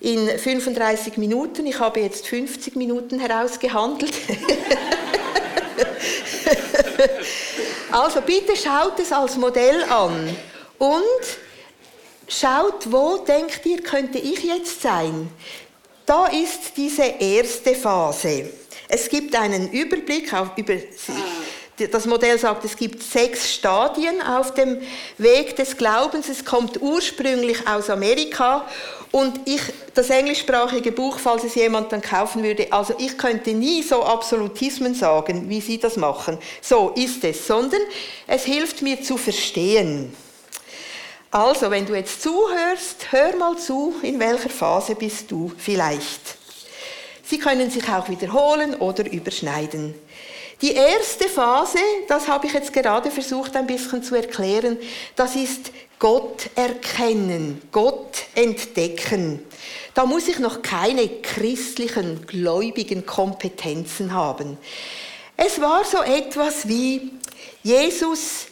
in 0.00 0.28
35 0.28 1.16
Minuten? 1.16 1.66
Ich 1.66 1.80
habe 1.80 2.00
jetzt 2.00 2.28
50 2.28 2.76
Minuten 2.76 3.18
herausgehandelt. 3.18 4.14
also 7.98 8.20
bitte 8.20 8.56
schaut 8.56 8.98
es 9.00 9.12
als 9.12 9.36
Modell 9.36 9.82
an 9.84 10.36
und 10.78 11.02
schaut, 12.28 12.90
wo 12.90 13.18
denkt 13.18 13.66
ihr, 13.66 13.82
könnte 13.82 14.18
ich 14.18 14.42
jetzt 14.44 14.82
sein? 14.82 15.30
Da 16.06 16.26
ist 16.26 16.76
diese 16.76 17.02
erste 17.02 17.74
Phase. 17.74 18.50
Es 18.88 19.08
gibt 19.08 19.34
einen 19.34 19.70
Überblick 19.70 20.32
auf, 20.32 20.56
über 20.56 20.74
das 21.86 22.06
Modell 22.06 22.38
sagt, 22.38 22.64
es 22.64 22.76
gibt 22.76 23.02
sechs 23.02 23.52
Stadien 23.52 24.20
auf 24.22 24.54
dem 24.54 24.78
Weg 25.16 25.56
des 25.56 25.76
Glaubens. 25.76 26.28
Es 26.28 26.44
kommt 26.44 26.80
ursprünglich 26.82 27.66
aus 27.66 27.90
Amerika 27.90 28.66
und 29.10 29.40
ich, 29.46 29.62
das 29.94 30.10
englischsprachige 30.10 30.92
Buch, 30.92 31.18
falls 31.18 31.44
es 31.44 31.54
jemand 31.54 31.92
dann 31.92 32.02
kaufen 32.02 32.42
würde, 32.42 32.70
also 32.70 32.94
ich 32.98 33.16
könnte 33.16 33.52
nie 33.52 33.82
so 33.82 34.02
Absolutismen 34.02 34.94
sagen, 34.94 35.48
wie 35.48 35.60
Sie 35.60 35.78
das 35.78 35.96
machen. 35.96 36.38
So 36.60 36.92
ist 36.94 37.24
es, 37.24 37.46
sondern 37.46 37.80
es 38.26 38.44
hilft 38.44 38.82
mir 38.82 39.02
zu 39.02 39.16
verstehen. 39.16 40.14
Also, 41.30 41.70
wenn 41.70 41.84
du 41.84 41.94
jetzt 41.94 42.22
zuhörst, 42.22 43.12
hör 43.12 43.36
mal 43.36 43.56
zu, 43.58 43.94
in 44.02 44.18
welcher 44.18 44.48
Phase 44.48 44.94
bist 44.94 45.30
du 45.30 45.52
vielleicht. 45.58 46.38
Sie 47.22 47.38
können 47.38 47.70
sich 47.70 47.86
auch 47.90 48.08
wiederholen 48.08 48.74
oder 48.74 49.10
überschneiden. 49.10 49.94
Die 50.60 50.72
erste 50.72 51.28
Phase, 51.28 51.78
das 52.08 52.26
habe 52.26 52.46
ich 52.46 52.52
jetzt 52.52 52.72
gerade 52.72 53.10
versucht 53.10 53.54
ein 53.54 53.66
bisschen 53.66 54.02
zu 54.02 54.16
erklären, 54.16 54.76
das 55.14 55.36
ist 55.36 55.70
Gott 55.98 56.50
erkennen, 56.56 57.62
Gott 57.70 58.24
entdecken. 58.34 59.40
Da 59.94 60.04
muss 60.04 60.26
ich 60.28 60.38
noch 60.38 60.62
keine 60.62 61.08
christlichen, 61.08 62.26
gläubigen 62.26 63.06
Kompetenzen 63.06 64.12
haben. 64.12 64.58
Es 65.36 65.60
war 65.60 65.84
so 65.84 65.98
etwas 65.98 66.66
wie 66.66 67.12
Jesus 67.62 68.46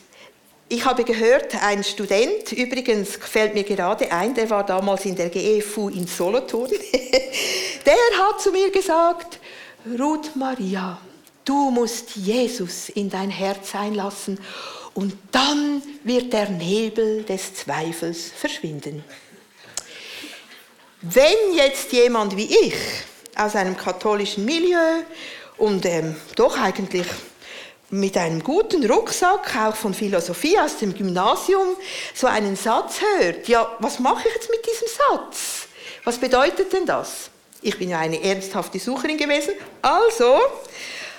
ich 0.68 0.84
habe 0.84 1.04
gehört, 1.04 1.54
ein 1.62 1.84
Student, 1.84 2.50
übrigens 2.50 3.16
fällt 3.16 3.54
mir 3.54 3.62
gerade 3.62 4.10
ein, 4.10 4.34
der 4.34 4.50
war 4.50 4.66
damals 4.66 5.04
in 5.04 5.14
der 5.14 5.30
GFU 5.30 5.88
in 5.90 6.08
Solothurn, 6.08 6.70
der 7.86 7.94
hat 7.94 8.40
zu 8.40 8.50
mir 8.50 8.70
gesagt, 8.72 9.38
Ruth 9.96 10.34
Maria, 10.34 10.98
Du 11.46 11.70
musst 11.70 12.16
Jesus 12.16 12.88
in 12.88 13.08
dein 13.08 13.30
Herz 13.30 13.76
einlassen 13.76 14.40
und 14.94 15.16
dann 15.30 15.80
wird 16.02 16.32
der 16.32 16.50
Nebel 16.50 17.22
des 17.22 17.54
Zweifels 17.54 18.32
verschwinden. 18.36 19.04
Wenn 21.02 21.54
jetzt 21.54 21.92
jemand 21.92 22.36
wie 22.36 22.52
ich 22.52 22.74
aus 23.36 23.54
einem 23.54 23.76
katholischen 23.76 24.44
Milieu 24.44 25.04
und 25.56 25.86
ähm, 25.86 26.16
doch 26.34 26.58
eigentlich 26.58 27.06
mit 27.90 28.16
einem 28.16 28.42
guten 28.42 28.84
Rucksack, 28.90 29.54
auch 29.56 29.76
von 29.76 29.94
Philosophie 29.94 30.58
aus 30.58 30.78
dem 30.78 30.94
Gymnasium, 30.94 31.76
so 32.12 32.26
einen 32.26 32.56
Satz 32.56 32.96
hört, 33.00 33.46
ja, 33.46 33.76
was 33.78 34.00
mache 34.00 34.26
ich 34.26 34.34
jetzt 34.34 34.50
mit 34.50 34.66
diesem 34.66 34.88
Satz? 34.88 35.68
Was 36.02 36.18
bedeutet 36.18 36.72
denn 36.72 36.86
das? 36.86 37.30
Ich 37.62 37.78
bin 37.78 37.90
ja 37.90 38.00
eine 38.00 38.20
ernsthafte 38.20 38.80
Sucherin 38.80 39.16
gewesen, 39.16 39.54
also 39.80 40.40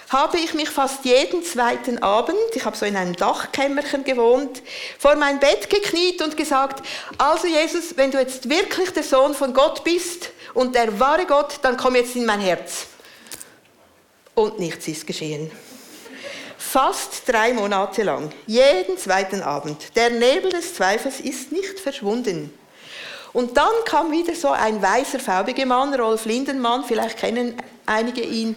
habe 0.09 0.37
ich 0.37 0.53
mich 0.53 0.69
fast 0.69 1.03
jeden 1.03 1.43
zweiten 1.43 2.01
Abend, 2.01 2.37
ich 2.53 2.63
habe 2.63 2.77
so 2.77 2.85
in 2.85 2.95
einem 2.95 3.15
Dachkämmerchen 3.15 4.03
gewohnt, 4.03 4.61
vor 4.97 5.15
mein 5.15 5.39
Bett 5.39 5.69
gekniet 5.69 6.21
und 6.21 6.37
gesagt, 6.37 6.85
also 7.17 7.47
Jesus, 7.47 7.97
wenn 7.97 8.11
du 8.11 8.19
jetzt 8.19 8.49
wirklich 8.49 8.91
der 8.91 9.03
Sohn 9.03 9.33
von 9.33 9.53
Gott 9.53 9.83
bist 9.83 10.31
und 10.53 10.75
der 10.75 10.97
wahre 10.99 11.25
Gott, 11.25 11.59
dann 11.61 11.75
komm 11.75 11.95
jetzt 11.95 12.15
in 12.15 12.25
mein 12.25 12.39
Herz. 12.39 12.87
Und 14.33 14.59
nichts 14.59 14.87
ist 14.87 15.05
geschehen. 15.05 15.51
Fast 16.57 17.23
drei 17.27 17.53
Monate 17.53 18.03
lang, 18.03 18.31
jeden 18.45 18.97
zweiten 18.97 19.41
Abend. 19.41 19.95
Der 19.95 20.09
Nebel 20.09 20.51
des 20.51 20.75
Zweifels 20.75 21.19
ist 21.19 21.51
nicht 21.51 21.79
verschwunden. 21.79 22.53
Und 23.33 23.57
dann 23.57 23.73
kam 23.85 24.11
wieder 24.11 24.35
so 24.35 24.49
ein 24.49 24.81
weißer, 24.81 25.19
faubiger 25.19 25.65
Mann, 25.65 25.93
Rolf 25.93 26.25
Lindenmann, 26.25 26.83
vielleicht 26.85 27.17
kennen 27.17 27.61
einige 27.85 28.21
ihn. 28.21 28.55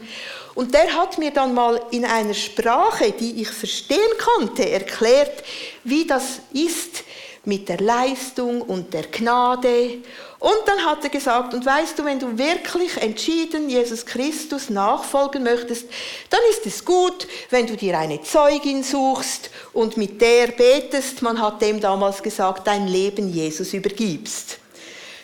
Und 0.54 0.74
der 0.74 0.92
hat 0.94 1.18
mir 1.18 1.30
dann 1.30 1.54
mal 1.54 1.80
in 1.90 2.04
einer 2.04 2.34
Sprache, 2.34 3.12
die 3.12 3.42
ich 3.42 3.48
verstehen 3.48 3.98
konnte, 4.36 4.68
erklärt, 4.68 5.44
wie 5.84 6.06
das 6.06 6.40
ist 6.52 7.04
mit 7.44 7.68
der 7.68 7.78
Leistung 7.78 8.60
und 8.62 8.92
der 8.92 9.04
Gnade. 9.04 9.98
Und 10.38 10.58
dann 10.66 10.84
hat 10.84 11.04
er 11.04 11.10
gesagt, 11.10 11.54
und 11.54 11.64
weißt 11.64 11.98
du, 11.98 12.04
wenn 12.04 12.18
du 12.18 12.36
wirklich 12.36 12.96
entschieden 12.96 13.68
Jesus 13.68 14.04
Christus 14.06 14.70
nachfolgen 14.70 15.42
möchtest, 15.42 15.86
dann 16.30 16.40
ist 16.50 16.66
es 16.66 16.84
gut, 16.84 17.26
wenn 17.50 17.66
du 17.66 17.76
dir 17.76 17.98
eine 17.98 18.22
Zeugin 18.22 18.82
suchst 18.82 19.50
und 19.72 19.96
mit 19.96 20.20
der 20.20 20.48
betest, 20.48 21.22
man 21.22 21.40
hat 21.40 21.60
dem 21.60 21.80
damals 21.80 22.22
gesagt, 22.22 22.66
dein 22.66 22.88
Leben 22.88 23.32
Jesus 23.32 23.72
übergibst. 23.72 24.59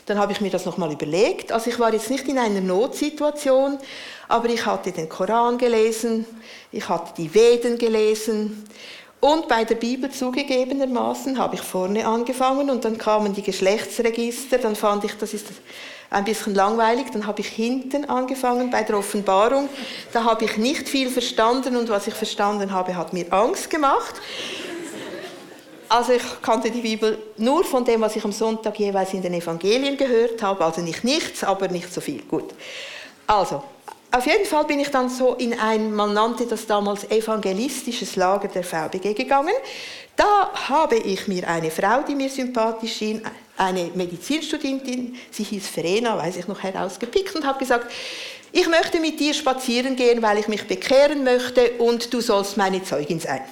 Dann 0.07 0.19
habe 0.19 0.33
ich 0.33 0.40
mir 0.40 0.51
das 0.51 0.64
nochmal 0.64 0.92
überlegt. 0.92 1.53
Also 1.53 1.71
ich 1.71 1.79
war 1.79 1.92
jetzt 1.92 2.11
nicht 2.11 2.27
in 2.29 2.38
einer 2.38 2.61
Notsituation, 2.61 3.79
aber 4.29 4.49
ich 4.49 4.64
hatte 4.64 4.92
den 4.92 5.09
Koran 5.09 5.59
gelesen, 5.59 6.25
ich 6.73 6.88
hatte 6.88 7.12
die 7.16 7.33
Veden 7.35 7.79
gelesen 7.79 8.64
und 9.21 9.49
bei 9.49 9.64
der 9.64 9.77
Bibel 9.77 10.11
zugegebenermaßen 10.11 11.38
habe 11.38 11.57
ich 11.57 11.62
vorne 11.62 12.07
angefangen 12.07 12.71
und 12.71 12.85
dann 12.85 12.99
kamen 12.99 13.35
die 13.35 13.42
Geschlechtsregister, 13.42 14.59
dann 14.59 14.77
fand 14.77 15.05
ich, 15.05 15.14
das 15.14 15.35
ist 15.35 15.47
ein 16.11 16.25
bisschen 16.25 16.55
langweilig, 16.55 17.07
dann 17.12 17.27
habe 17.27 17.40
ich 17.40 17.49
hinten 17.49 18.05
angefangen 18.05 18.71
bei 18.71 18.83
der 18.83 18.99
Offenbarung. 18.99 19.69
Da 20.12 20.25
habe 20.25 20.45
ich 20.45 20.57
nicht 20.57 20.88
viel 20.88 21.11
verstanden 21.11 21.77
und 21.77 21.88
was 21.88 22.07
ich 22.07 22.14
verstanden 22.14 22.73
habe, 22.73 22.95
hat 22.95 23.12
mir 23.12 23.33
Angst 23.33 23.71
gemacht. 23.71 24.14
Also 25.88 26.12
ich 26.12 26.22
kannte 26.42 26.70
die 26.70 26.81
Bibel 26.81 27.18
nur 27.37 27.64
von 27.64 27.85
dem, 27.85 28.01
was 28.01 28.16
ich 28.16 28.25
am 28.25 28.33
Sonntag 28.33 28.79
jeweils 28.79 29.14
in 29.14 29.22
den 29.22 29.35
Evangelien 29.35 29.96
gehört 29.96 30.42
habe, 30.42 30.64
also 30.64 30.81
nicht 30.81 31.05
nichts, 31.05 31.44
aber 31.44 31.68
nicht 31.68 31.92
so 31.92 32.01
viel. 32.01 32.22
Gut. 32.22 32.55
Also, 33.27 33.62
auf 34.11 34.27
jeden 34.27 34.46
Fall 34.46 34.64
bin 34.64 34.81
ich 34.81 34.90
dann 34.90 35.09
so 35.09 35.35
in 35.35 35.59
ein, 35.59 35.92
man 35.92 36.14
nannte 36.14 36.46
das 36.46 36.66
damals 36.66 37.09
evangelistisches 37.11 38.16
Lager 38.16 38.49
der 38.49 38.64
VBG 38.64 39.14
gegangen. 39.14 39.55
Da 40.16 40.51
habe 40.68 40.96
ich 40.96 41.29
mir 41.29 41.46
eine 41.46 41.70
Frau, 41.70 42.03
die 42.03 42.14
mir 42.14 42.31
sympathisch 42.31 42.94
schien, 42.94 43.22
eine 43.59 43.90
Medizinstudentin, 43.94 45.16
sie 45.31 45.44
hieß 45.44 45.68
Verena, 45.68 46.16
weiß 46.16 46.37
ich 46.37 46.49
noch, 46.49 46.62
herausgepickt 46.62 47.35
und 47.37 47.46
habe 47.46 47.59
gesagt, 47.59 47.90
ich 48.53 48.68
möchte 48.68 49.01
mit 49.01 49.20
dir 49.20 49.35
spazieren 49.35 49.96
gehen, 49.96 50.22
weil 50.22 50.38
ich 50.38 50.49
mich 50.49 50.66
bekehren 50.66 51.25
möchte 51.25 51.72
und 51.72 52.12
du 52.12 52.20
sollst 52.20 52.57
meine 52.57 52.83
Zeugin 52.83 53.20
sein. 53.20 53.42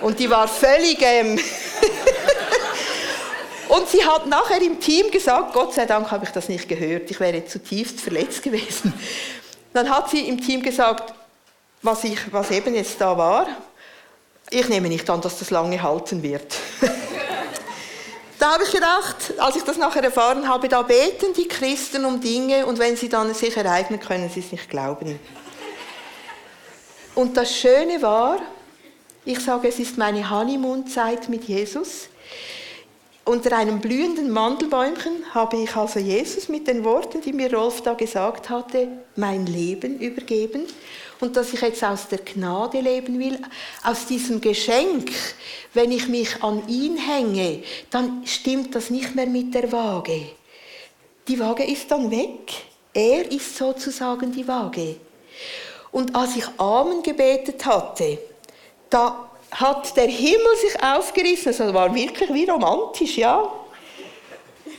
Und 0.00 0.18
die 0.18 0.30
war 0.30 0.48
völlig... 0.48 1.00
Ähm 1.02 1.38
und 3.68 3.88
sie 3.88 4.04
hat 4.04 4.26
nachher 4.26 4.62
im 4.62 4.80
Team 4.80 5.10
gesagt, 5.10 5.52
Gott 5.52 5.74
sei 5.74 5.86
Dank 5.86 6.10
habe 6.10 6.24
ich 6.24 6.30
das 6.30 6.48
nicht 6.48 6.68
gehört, 6.68 7.10
ich 7.10 7.20
wäre 7.20 7.44
zutiefst 7.44 8.00
verletzt 8.00 8.42
gewesen. 8.42 8.92
Dann 9.72 9.88
hat 9.88 10.10
sie 10.10 10.28
im 10.28 10.40
Team 10.40 10.62
gesagt, 10.62 11.14
was, 11.82 12.04
ich, 12.04 12.32
was 12.32 12.50
eben 12.50 12.74
jetzt 12.74 13.00
da 13.00 13.16
war, 13.16 13.46
ich 14.50 14.68
nehme 14.68 14.88
nicht 14.88 15.08
an, 15.08 15.20
dass 15.20 15.38
das 15.38 15.50
lange 15.50 15.80
halten 15.80 16.22
wird. 16.22 16.56
da 18.38 18.54
habe 18.54 18.64
ich 18.64 18.72
gedacht, 18.72 19.34
als 19.38 19.56
ich 19.56 19.62
das 19.62 19.76
nachher 19.76 20.02
erfahren 20.02 20.48
habe, 20.48 20.68
da 20.68 20.82
beten 20.82 21.32
die 21.36 21.46
Christen 21.46 22.04
um 22.04 22.20
Dinge 22.20 22.66
und 22.66 22.78
wenn 22.78 22.96
sie 22.96 23.08
dann 23.08 23.32
sich 23.32 23.56
ereignen, 23.56 24.00
können 24.00 24.28
sie 24.28 24.40
es 24.40 24.50
nicht 24.50 24.68
glauben. 24.68 25.20
Und 27.14 27.36
das 27.36 27.54
Schöne 27.54 28.02
war, 28.02 28.40
ich 29.24 29.40
sage, 29.40 29.68
es 29.68 29.78
ist 29.78 29.98
meine 29.98 30.28
Honeymoon-Zeit 30.30 31.28
mit 31.28 31.44
Jesus. 31.44 32.08
Unter 33.24 33.56
einem 33.56 33.80
blühenden 33.80 34.30
Mandelbäumchen 34.30 35.34
habe 35.34 35.58
ich 35.58 35.76
also 35.76 36.00
Jesus 36.00 36.48
mit 36.48 36.66
den 36.66 36.84
Worten, 36.84 37.20
die 37.20 37.32
mir 37.32 37.52
Rolf 37.54 37.82
da 37.82 37.94
gesagt 37.94 38.48
hatte, 38.48 38.88
mein 39.14 39.46
Leben 39.46 40.00
übergeben 40.00 40.62
und 41.20 41.36
dass 41.36 41.52
ich 41.52 41.60
jetzt 41.60 41.84
aus 41.84 42.08
der 42.08 42.20
Gnade 42.20 42.80
leben 42.80 43.18
will, 43.18 43.38
aus 43.84 44.06
diesem 44.06 44.40
Geschenk. 44.40 45.12
Wenn 45.74 45.92
ich 45.92 46.08
mich 46.08 46.42
an 46.42 46.66
ihn 46.66 46.96
hänge, 46.96 47.62
dann 47.90 48.26
stimmt 48.26 48.74
das 48.74 48.90
nicht 48.90 49.14
mehr 49.14 49.26
mit 49.26 49.54
der 49.54 49.70
Waage. 49.70 50.22
Die 51.28 51.38
Waage 51.38 51.64
ist 51.64 51.90
dann 51.90 52.10
weg. 52.10 52.52
Er 52.92 53.30
ist 53.30 53.56
sozusagen 53.56 54.32
die 54.32 54.48
Waage. 54.48 54.96
Und 55.92 56.16
als 56.16 56.36
ich 56.36 56.46
Amen 56.58 57.02
gebetet 57.02 57.64
hatte, 57.66 58.18
da 58.90 59.30
hat 59.50 59.96
der 59.96 60.08
Himmel 60.08 60.56
sich 60.60 60.82
aufgerissen. 60.82 61.48
Also 61.48 61.74
war 61.74 61.94
wirklich 61.94 62.32
wie 62.32 62.44
romantisch, 62.44 63.16
ja. 63.16 63.50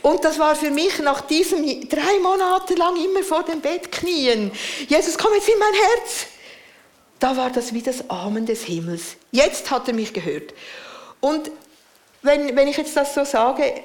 Und 0.02 0.24
das 0.24 0.38
war 0.38 0.56
für 0.56 0.70
mich 0.70 0.98
nach 0.98 1.20
diesem 1.22 1.88
drei 1.88 2.18
Monate 2.20 2.74
lang 2.74 2.96
immer 2.96 3.22
vor 3.22 3.44
dem 3.44 3.60
Bett 3.60 3.90
knien. 3.92 4.50
Jesus, 4.88 5.16
komm 5.16 5.32
jetzt 5.34 5.48
in 5.48 5.58
mein 5.58 5.74
Herz. 5.74 6.26
Da 7.20 7.36
war 7.36 7.50
das 7.50 7.72
wie 7.72 7.82
das 7.82 8.10
Amen 8.10 8.46
des 8.46 8.64
Himmels. 8.64 9.16
Jetzt 9.30 9.70
hat 9.70 9.86
er 9.86 9.94
mich 9.94 10.12
gehört. 10.12 10.54
Und 11.20 11.52
wenn, 12.22 12.56
wenn 12.56 12.66
ich 12.66 12.76
jetzt 12.76 12.96
das 12.96 13.14
so 13.14 13.24
sage, 13.24 13.82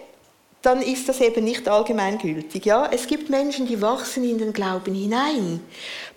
dann 0.68 0.82
ist 0.82 1.08
das 1.08 1.22
eben 1.22 1.46
nicht 1.46 1.66
allgemeingültig. 1.70 2.66
Ja? 2.66 2.90
Es 2.92 3.08
gibt 3.08 3.30
Menschen, 3.30 3.66
die 3.66 3.82
wachsen 3.82 4.30
in 4.30 4.38
den 4.38 4.52
Glauben 4.52 4.94
hinein. 4.94 5.62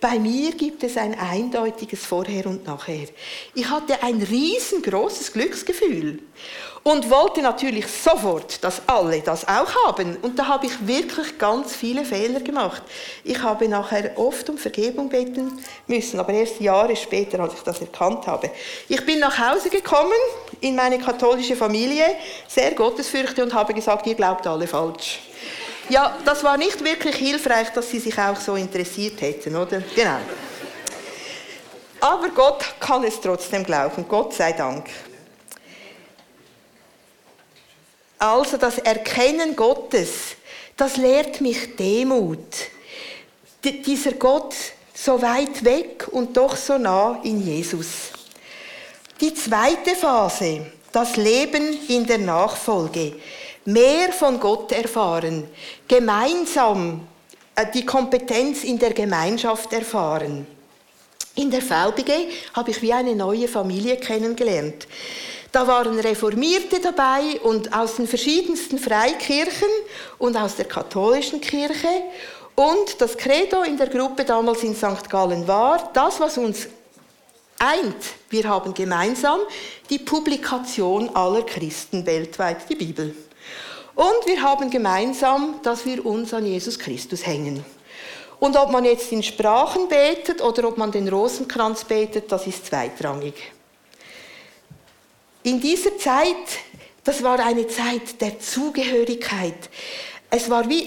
Bei 0.00 0.18
mir 0.18 0.50
gibt 0.50 0.82
es 0.82 0.96
ein 0.96 1.16
eindeutiges 1.16 2.04
Vorher 2.04 2.46
und 2.46 2.66
Nachher. 2.66 3.06
Ich 3.54 3.70
hatte 3.70 4.02
ein 4.02 4.20
riesengroßes 4.20 5.32
Glücksgefühl 5.34 6.18
und 6.82 7.10
wollte 7.10 7.42
natürlich 7.42 7.86
sofort, 7.86 8.64
dass 8.64 8.82
alle 8.86 9.20
das 9.20 9.46
auch 9.46 9.86
haben. 9.86 10.16
Und 10.22 10.38
da 10.38 10.46
habe 10.46 10.66
ich 10.66 10.86
wirklich 10.86 11.38
ganz 11.38 11.76
viele 11.76 12.04
Fehler 12.04 12.40
gemacht. 12.40 12.82
Ich 13.22 13.42
habe 13.42 13.68
nachher 13.68 14.16
oft 14.16 14.48
um 14.48 14.56
Vergebung 14.56 15.08
beten 15.08 15.62
müssen, 15.86 16.18
aber 16.18 16.32
erst 16.32 16.60
Jahre 16.60 16.96
später, 16.96 17.40
als 17.40 17.54
ich 17.54 17.60
das 17.60 17.80
erkannt 17.80 18.26
habe. 18.26 18.50
Ich 18.88 19.04
bin 19.04 19.18
nach 19.18 19.38
Hause 19.38 19.68
gekommen 19.68 20.12
in 20.60 20.74
meine 20.74 20.98
katholische 20.98 21.54
Familie, 21.54 22.16
sehr 22.48 22.72
gottesfürchtig 22.72 23.44
und 23.44 23.52
habe 23.52 23.74
gesagt, 23.74 24.06
ihr 24.06 24.14
glaubt 24.14 24.46
alle 24.46 24.66
falsch. 24.66 25.20
Ja, 25.90 26.16
das 26.24 26.44
war 26.44 26.56
nicht 26.56 26.82
wirklich 26.84 27.16
hilfreich, 27.16 27.70
dass 27.70 27.90
sie 27.90 27.98
sich 27.98 28.16
auch 28.16 28.36
so 28.36 28.54
interessiert 28.54 29.20
hätten, 29.20 29.56
oder? 29.56 29.82
Genau. 29.94 30.18
Aber 32.00 32.28
Gott 32.30 32.64
kann 32.80 33.04
es 33.04 33.20
trotzdem 33.20 33.64
glauben, 33.64 34.06
Gott 34.08 34.32
sei 34.32 34.52
Dank. 34.52 34.86
Also 38.20 38.58
das 38.58 38.76
Erkennen 38.76 39.56
Gottes, 39.56 40.36
das 40.76 40.98
lehrt 40.98 41.40
mich 41.40 41.74
Demut. 41.74 42.38
D 43.64 43.80
dieser 43.80 44.12
Gott 44.12 44.54
so 44.92 45.22
weit 45.22 45.64
weg 45.64 46.06
und 46.10 46.36
doch 46.36 46.54
so 46.54 46.76
nah 46.76 47.18
in 47.24 47.42
Jesus. 47.42 48.10
Die 49.22 49.32
zweite 49.32 49.96
Phase, 49.96 50.66
das 50.92 51.16
Leben 51.16 51.78
in 51.88 52.06
der 52.06 52.18
Nachfolge. 52.18 53.14
Mehr 53.64 54.12
von 54.12 54.38
Gott 54.38 54.70
erfahren, 54.72 55.48
gemeinsam 55.88 57.08
äh, 57.54 57.64
die 57.72 57.86
Kompetenz 57.86 58.64
in 58.64 58.78
der 58.78 58.92
Gemeinschaft 58.92 59.72
erfahren. 59.72 60.46
In 61.36 61.50
der 61.50 61.62
VBG 61.62 62.28
habe 62.52 62.70
ich 62.70 62.82
wie 62.82 62.92
eine 62.92 63.16
neue 63.16 63.48
Familie 63.48 63.96
kennengelernt. 63.96 64.86
Da 65.52 65.66
waren 65.66 65.98
Reformierte 65.98 66.80
dabei 66.80 67.40
und 67.42 67.72
aus 67.72 67.96
den 67.96 68.06
verschiedensten 68.06 68.78
Freikirchen 68.78 69.68
und 70.18 70.36
aus 70.36 70.56
der 70.56 70.66
katholischen 70.66 71.40
Kirche. 71.40 71.88
Und 72.54 73.00
das 73.00 73.16
Credo 73.16 73.62
in 73.62 73.76
der 73.76 73.88
Gruppe 73.88 74.24
damals 74.24 74.62
in 74.62 74.76
St. 74.76 75.08
Gallen 75.08 75.48
war, 75.48 75.90
das, 75.92 76.20
was 76.20 76.38
uns 76.38 76.68
eint, 77.58 77.96
wir 78.28 78.48
haben 78.48 78.74
gemeinsam 78.74 79.40
die 79.88 79.98
Publikation 79.98 81.14
aller 81.14 81.42
Christen 81.42 82.06
weltweit, 82.06 82.68
die 82.68 82.76
Bibel. 82.76 83.14
Und 83.96 84.26
wir 84.26 84.42
haben 84.42 84.70
gemeinsam, 84.70 85.56
dass 85.62 85.84
wir 85.84 86.06
uns 86.06 86.32
an 86.32 86.46
Jesus 86.46 86.78
Christus 86.78 87.26
hängen. 87.26 87.64
Und 88.38 88.56
ob 88.56 88.70
man 88.70 88.84
jetzt 88.84 89.10
in 89.12 89.22
Sprachen 89.22 89.88
betet 89.88 90.40
oder 90.40 90.68
ob 90.68 90.78
man 90.78 90.92
den 90.92 91.08
Rosenkranz 91.08 91.84
betet, 91.84 92.30
das 92.30 92.46
ist 92.46 92.66
zweitrangig. 92.66 93.34
In 95.42 95.60
dieser 95.60 95.96
Zeit, 95.96 96.36
das 97.02 97.22
war 97.22 97.38
eine 97.40 97.66
Zeit 97.66 98.20
der 98.20 98.38
Zugehörigkeit. 98.38 99.70
Es 100.28 100.50
war 100.50 100.68
wie 100.68 100.86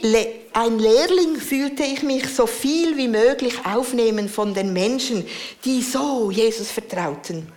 ein 0.54 0.80
Lehrling, 0.80 1.38
fühlte 1.38 1.84
ich 1.84 2.04
mich 2.04 2.34
so 2.34 2.46
viel 2.46 2.96
wie 2.96 3.08
möglich 3.08 3.56
aufnehmen 3.66 4.30
von 4.30 4.54
den 4.54 4.72
Menschen, 4.72 5.28
die 5.66 5.82
so 5.82 6.32
Jesus 6.32 6.70
vertrauten. 6.70 7.52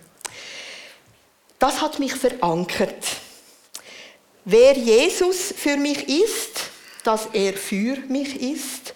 Das 1.59 1.81
hat 1.81 1.99
mich 1.99 2.13
verankert. 2.13 3.05
Wer 4.43 4.73
Jesus 4.73 5.53
für 5.55 5.77
mich 5.77 6.07
ist, 6.09 6.71
dass 7.03 7.27
er 7.31 7.53
für 7.53 7.97
mich 8.07 8.41
ist, 8.41 8.95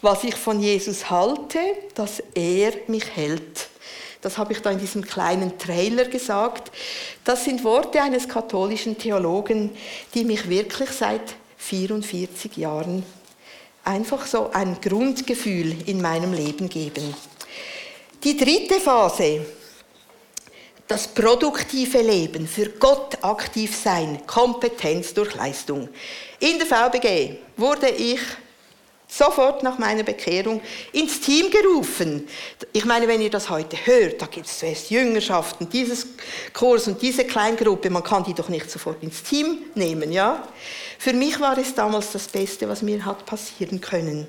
was 0.00 0.24
ich 0.24 0.34
von 0.34 0.60
Jesus 0.60 1.10
halte, 1.10 1.60
dass 1.94 2.22
er 2.34 2.72
mich 2.88 3.04
hält. 3.14 3.63
Das 4.24 4.38
habe 4.38 4.54
ich 4.54 4.62
da 4.62 4.70
in 4.70 4.78
diesem 4.78 5.04
kleinen 5.04 5.58
Trailer 5.58 6.06
gesagt. 6.06 6.72
Das 7.24 7.44
sind 7.44 7.62
Worte 7.62 8.00
eines 8.00 8.26
katholischen 8.26 8.96
Theologen, 8.96 9.70
die 10.14 10.24
mich 10.24 10.48
wirklich 10.48 10.88
seit 10.88 11.34
44 11.58 12.56
Jahren 12.56 13.04
einfach 13.84 14.24
so 14.24 14.50
ein 14.50 14.78
Grundgefühl 14.80 15.76
in 15.86 16.00
meinem 16.00 16.32
Leben 16.32 16.70
geben. 16.70 17.14
Die 18.24 18.34
dritte 18.34 18.80
Phase, 18.80 19.44
das 20.88 21.06
produktive 21.06 22.00
Leben, 22.00 22.48
für 22.48 22.70
Gott 22.70 23.18
aktiv 23.22 23.76
sein, 23.76 24.26
Kompetenz 24.26 25.12
durch 25.12 25.34
Leistung. 25.34 25.90
In 26.40 26.58
der 26.58 26.66
VBG 26.66 27.36
wurde 27.58 27.90
ich 27.90 28.20
sofort 29.16 29.62
nach 29.62 29.78
meiner 29.78 30.02
Bekehrung 30.02 30.60
ins 30.92 31.20
Team 31.20 31.50
gerufen. 31.50 32.26
Ich 32.72 32.84
meine, 32.84 33.06
wenn 33.06 33.20
ihr 33.20 33.30
das 33.30 33.48
heute 33.50 33.76
hört, 33.84 34.20
da 34.20 34.26
gibt 34.26 34.46
es 34.46 34.58
zuerst 34.58 34.90
Jüngerschaften, 34.90 35.68
dieses 35.68 36.06
Kurs 36.52 36.88
und 36.88 37.00
diese 37.00 37.24
Kleingruppe, 37.24 37.90
man 37.90 38.02
kann 38.02 38.24
die 38.24 38.34
doch 38.34 38.48
nicht 38.48 38.70
sofort 38.70 39.02
ins 39.02 39.22
Team 39.22 39.58
nehmen, 39.74 40.10
ja? 40.12 40.42
Für 40.98 41.12
mich 41.12 41.38
war 41.38 41.56
es 41.58 41.74
damals 41.74 42.12
das 42.12 42.28
Beste, 42.28 42.68
was 42.68 42.82
mir 42.82 43.04
hat 43.04 43.26
passieren 43.26 43.80
können. 43.80 44.26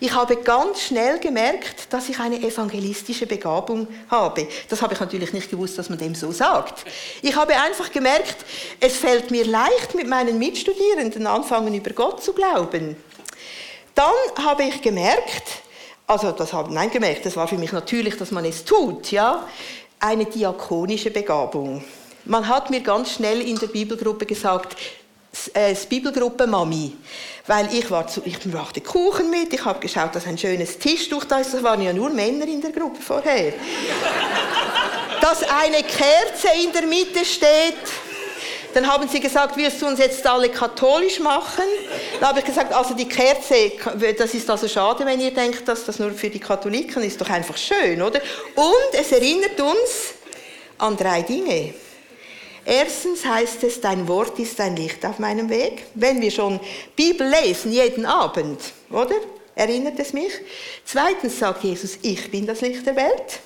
Ich 0.00 0.12
habe 0.12 0.36
ganz 0.36 0.82
schnell 0.82 1.18
gemerkt, 1.18 1.92
dass 1.92 2.08
ich 2.08 2.18
eine 2.18 2.40
evangelistische 2.42 3.26
Begabung 3.26 3.86
habe. 4.10 4.48
Das 4.68 4.82
habe 4.82 4.94
ich 4.94 5.00
natürlich 5.00 5.32
nicht 5.32 5.50
gewusst, 5.50 5.78
dass 5.78 5.88
man 5.88 5.98
dem 5.98 6.14
so 6.14 6.32
sagt. 6.32 6.84
Ich 7.22 7.36
habe 7.36 7.54
einfach 7.54 7.92
gemerkt, 7.92 8.36
es 8.80 8.96
fällt 8.96 9.30
mir 9.30 9.44
leicht, 9.44 9.94
mit 9.94 10.08
meinen 10.08 10.38
Mitstudierenden 10.38 11.26
anfangen, 11.26 11.74
über 11.74 11.90
Gott 11.90 12.22
zu 12.22 12.32
glauben. 12.32 12.96
Dann 14.00 14.46
habe 14.46 14.62
ich 14.62 14.80
gemerkt, 14.80 15.60
also 16.06 16.32
das 16.32 16.54
habe 16.54 16.72
nein 16.72 16.90
gemerkt, 16.90 17.26
das 17.26 17.36
war 17.36 17.46
für 17.46 17.58
mich 17.58 17.70
natürlich, 17.70 18.16
dass 18.16 18.30
man 18.30 18.46
es 18.46 18.64
tut, 18.64 19.10
ja, 19.10 19.46
eine 19.98 20.24
diakonische 20.24 21.10
Begabung. 21.10 21.84
Man 22.24 22.48
hat 22.48 22.70
mir 22.70 22.80
ganz 22.80 23.12
schnell 23.12 23.42
in 23.42 23.58
der 23.58 23.66
Bibelgruppe 23.66 24.24
gesagt, 24.24 24.74
äh, 25.52 25.74
das 25.74 25.84
Bibelgruppe 25.84 26.46
Mami, 26.46 26.96
weil 27.46 27.68
ich 27.74 27.90
war 27.90 28.06
zu, 28.06 28.22
ich 28.24 28.38
brachte 28.40 28.80
Kuchen 28.80 29.28
mit, 29.28 29.52
ich 29.52 29.66
habe 29.66 29.80
geschaut, 29.80 30.14
dass 30.14 30.26
ein 30.26 30.38
schönes 30.38 30.78
Tischtuch 30.78 31.24
da 31.26 31.40
ist, 31.40 31.52
das 31.52 31.62
waren 31.62 31.82
ja 31.82 31.92
nur 31.92 32.08
Männer 32.08 32.48
in 32.48 32.62
der 32.62 32.72
Gruppe 32.72 33.02
vorher. 33.02 33.52
dass 35.20 35.42
eine 35.42 35.82
Kerze 35.82 36.48
in 36.64 36.72
der 36.72 36.86
Mitte 36.86 37.22
steht, 37.22 37.76
dann 38.74 38.86
haben 38.86 39.08
sie 39.08 39.20
gesagt, 39.20 39.56
wirst 39.56 39.82
du 39.82 39.86
uns 39.86 39.98
jetzt 39.98 40.26
alle 40.26 40.48
katholisch 40.48 41.20
machen? 41.20 41.64
Dann 42.18 42.28
habe 42.28 42.40
ich 42.40 42.44
gesagt, 42.44 42.72
also 42.72 42.94
die 42.94 43.08
Kerze, 43.08 43.72
das 44.16 44.34
ist 44.34 44.48
also 44.48 44.68
schade, 44.68 45.04
wenn 45.04 45.20
ihr 45.20 45.32
denkt, 45.32 45.66
dass 45.66 45.84
das 45.84 45.98
nur 45.98 46.12
für 46.12 46.30
die 46.30 46.38
Katholiken 46.38 47.02
ist, 47.02 47.20
doch 47.20 47.30
einfach 47.30 47.56
schön, 47.56 48.00
oder? 48.00 48.20
Und 48.54 48.92
es 48.92 49.12
erinnert 49.12 49.60
uns 49.60 50.14
an 50.78 50.96
drei 50.96 51.22
Dinge. 51.22 51.74
Erstens 52.64 53.24
heißt 53.24 53.64
es, 53.64 53.80
dein 53.80 54.06
Wort 54.06 54.38
ist 54.38 54.60
ein 54.60 54.76
Licht 54.76 55.04
auf 55.04 55.18
meinem 55.18 55.48
Weg. 55.48 55.86
Wenn 55.94 56.20
wir 56.20 56.30
schon 56.30 56.60
Bibel 56.94 57.26
lesen, 57.26 57.72
jeden 57.72 58.06
Abend, 58.06 58.60
oder? 58.90 59.14
Erinnert 59.54 59.98
es 59.98 60.12
mich? 60.12 60.32
Zweitens 60.84 61.38
sagt 61.38 61.64
Jesus, 61.64 61.98
ich 62.02 62.30
bin 62.30 62.46
das 62.46 62.60
Licht 62.60 62.86
der 62.86 62.96
Welt. 62.96 63.40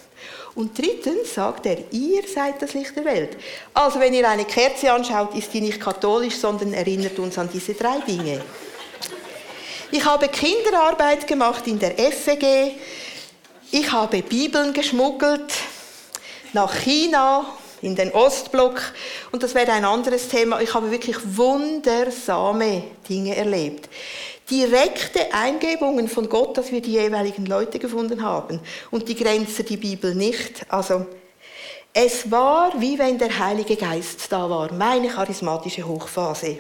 Und 0.54 0.78
drittens 0.78 1.34
sagt 1.34 1.66
er, 1.66 1.78
ihr 1.90 2.22
seid 2.32 2.62
das 2.62 2.74
Licht 2.74 2.94
der 2.96 3.04
Welt. 3.04 3.36
Also 3.72 3.98
wenn 3.98 4.14
ihr 4.14 4.28
eine 4.28 4.44
Kerze 4.44 4.92
anschaut, 4.92 5.34
ist 5.34 5.52
die 5.52 5.60
nicht 5.60 5.80
katholisch, 5.80 6.36
sondern 6.36 6.72
erinnert 6.72 7.18
uns 7.18 7.36
an 7.38 7.48
diese 7.52 7.74
drei 7.74 7.98
Dinge. 8.06 8.40
Ich 9.90 10.04
habe 10.04 10.28
Kinderarbeit 10.28 11.26
gemacht 11.26 11.66
in 11.66 11.78
der 11.78 11.96
FEG. 11.96 12.76
Ich 13.72 13.90
habe 13.90 14.22
Bibeln 14.22 14.72
geschmuggelt 14.72 15.52
nach 16.52 16.72
China, 16.82 17.46
in 17.82 17.96
den 17.96 18.12
Ostblock. 18.12 18.80
Und 19.32 19.42
das 19.42 19.54
wäre 19.54 19.72
ein 19.72 19.84
anderes 19.84 20.28
Thema. 20.28 20.60
Ich 20.60 20.72
habe 20.72 20.90
wirklich 20.90 21.16
wundersame 21.36 22.84
Dinge 23.08 23.36
erlebt 23.36 23.88
direkte 24.50 25.32
Eingebungen 25.32 26.08
von 26.08 26.28
Gott, 26.28 26.56
dass 26.58 26.70
wir 26.70 26.82
die 26.82 26.92
jeweiligen 26.92 27.46
Leute 27.46 27.78
gefunden 27.78 28.22
haben. 28.22 28.60
Und 28.90 29.08
die 29.08 29.14
Grenze 29.14 29.64
die 29.64 29.76
Bibel 29.76 30.14
nicht. 30.14 30.66
Also, 30.68 31.06
es 31.92 32.30
war 32.30 32.80
wie 32.80 32.98
wenn 32.98 33.18
der 33.18 33.38
Heilige 33.38 33.76
Geist 33.76 34.26
da 34.30 34.50
war, 34.50 34.72
meine 34.72 35.08
charismatische 35.08 35.86
Hochphase. 35.86 36.58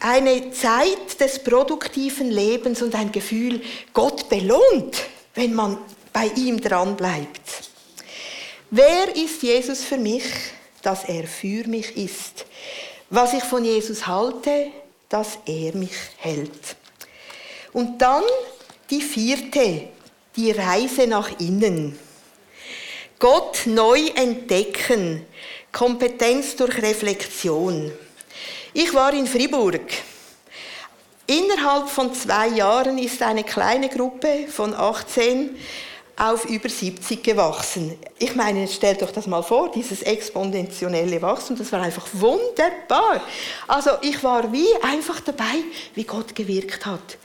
Eine 0.00 0.52
Zeit 0.52 1.18
des 1.18 1.42
produktiven 1.42 2.30
Lebens 2.30 2.82
und 2.82 2.94
ein 2.94 3.10
Gefühl, 3.10 3.60
Gott 3.92 4.28
belohnt, 4.28 5.02
wenn 5.34 5.54
man 5.54 5.78
bei 6.12 6.30
ihm 6.36 6.60
dran 6.60 6.96
bleibt. 6.96 7.70
Wer 8.70 9.16
ist 9.16 9.42
Jesus 9.42 9.82
für 9.82 9.96
mich, 9.96 10.24
dass 10.82 11.04
er 11.04 11.24
für 11.24 11.66
mich 11.66 11.96
ist? 11.96 12.44
Was 13.10 13.32
ich 13.32 13.42
von 13.42 13.64
Jesus 13.64 14.06
halte, 14.06 14.66
dass 15.08 15.38
er 15.46 15.74
mich 15.74 15.96
hält. 16.18 16.76
Und 17.72 17.98
dann 17.98 18.24
die 18.90 19.02
vierte, 19.02 19.88
die 20.36 20.50
Reise 20.50 21.06
nach 21.06 21.38
innen. 21.40 21.98
Gott 23.18 23.62
neu 23.66 24.08
entdecken, 24.14 25.26
Kompetenz 25.72 26.56
durch 26.56 26.80
Reflexion. 26.80 27.92
Ich 28.72 28.94
war 28.94 29.12
in 29.12 29.26
Fribourg. 29.26 29.82
Innerhalb 31.26 31.88
von 31.88 32.14
zwei 32.14 32.48
Jahren 32.48 32.96
ist 32.96 33.20
eine 33.20 33.44
kleine 33.44 33.88
Gruppe 33.88 34.46
von 34.48 34.72
18 34.72 35.56
auf 36.18 36.44
über 36.46 36.68
70 36.68 37.22
gewachsen. 37.22 37.96
Ich 38.18 38.34
meine, 38.34 38.66
stellt 38.66 39.02
euch 39.02 39.12
das 39.12 39.28
mal 39.28 39.42
vor, 39.42 39.70
dieses 39.70 40.02
exponentielle 40.02 41.22
Wachstum, 41.22 41.56
das 41.56 41.70
war 41.70 41.80
einfach 41.80 42.06
wunderbar. 42.12 43.22
Also 43.68 43.90
ich 44.02 44.22
war 44.24 44.52
wie 44.52 44.66
einfach 44.82 45.20
dabei, 45.20 45.62
wie 45.94 46.04
Gott 46.04 46.34
gewirkt 46.34 46.84
hat. 46.84 47.18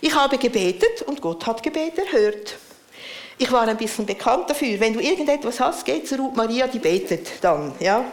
Ich 0.00 0.14
habe 0.14 0.36
gebetet 0.36 1.02
und 1.06 1.20
Gott 1.20 1.46
hat 1.46 1.62
Gebet 1.62 1.96
erhört. 1.98 2.56
Ich 3.38 3.50
war 3.52 3.66
ein 3.66 3.76
bisschen 3.76 4.04
bekannt 4.04 4.50
dafür. 4.50 4.80
Wenn 4.80 4.94
du 4.94 5.00
irgendetwas 5.00 5.60
hast, 5.60 5.84
geh 5.84 6.02
zu 6.02 6.16
Ruth 6.16 6.36
Maria, 6.36 6.66
die 6.66 6.80
betet 6.80 7.30
dann, 7.40 7.72
ja. 7.78 8.04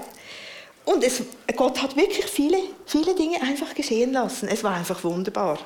Und 0.85 1.03
es, 1.03 1.21
Gott 1.55 1.81
hat 1.81 1.97
wirklich 1.97 2.25
viele, 2.27 2.59
viele 2.85 3.13
Dinge 3.13 3.41
einfach 3.41 3.73
geschehen 3.73 4.13
lassen. 4.13 4.47
Es 4.47 4.63
war 4.63 4.75
einfach 4.75 5.03
wunderbar. 5.03 5.57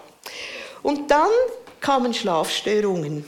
Und 0.82 1.12
dann 1.12 1.30
kamen 1.80 2.14
Schlafstörungen 2.14 3.24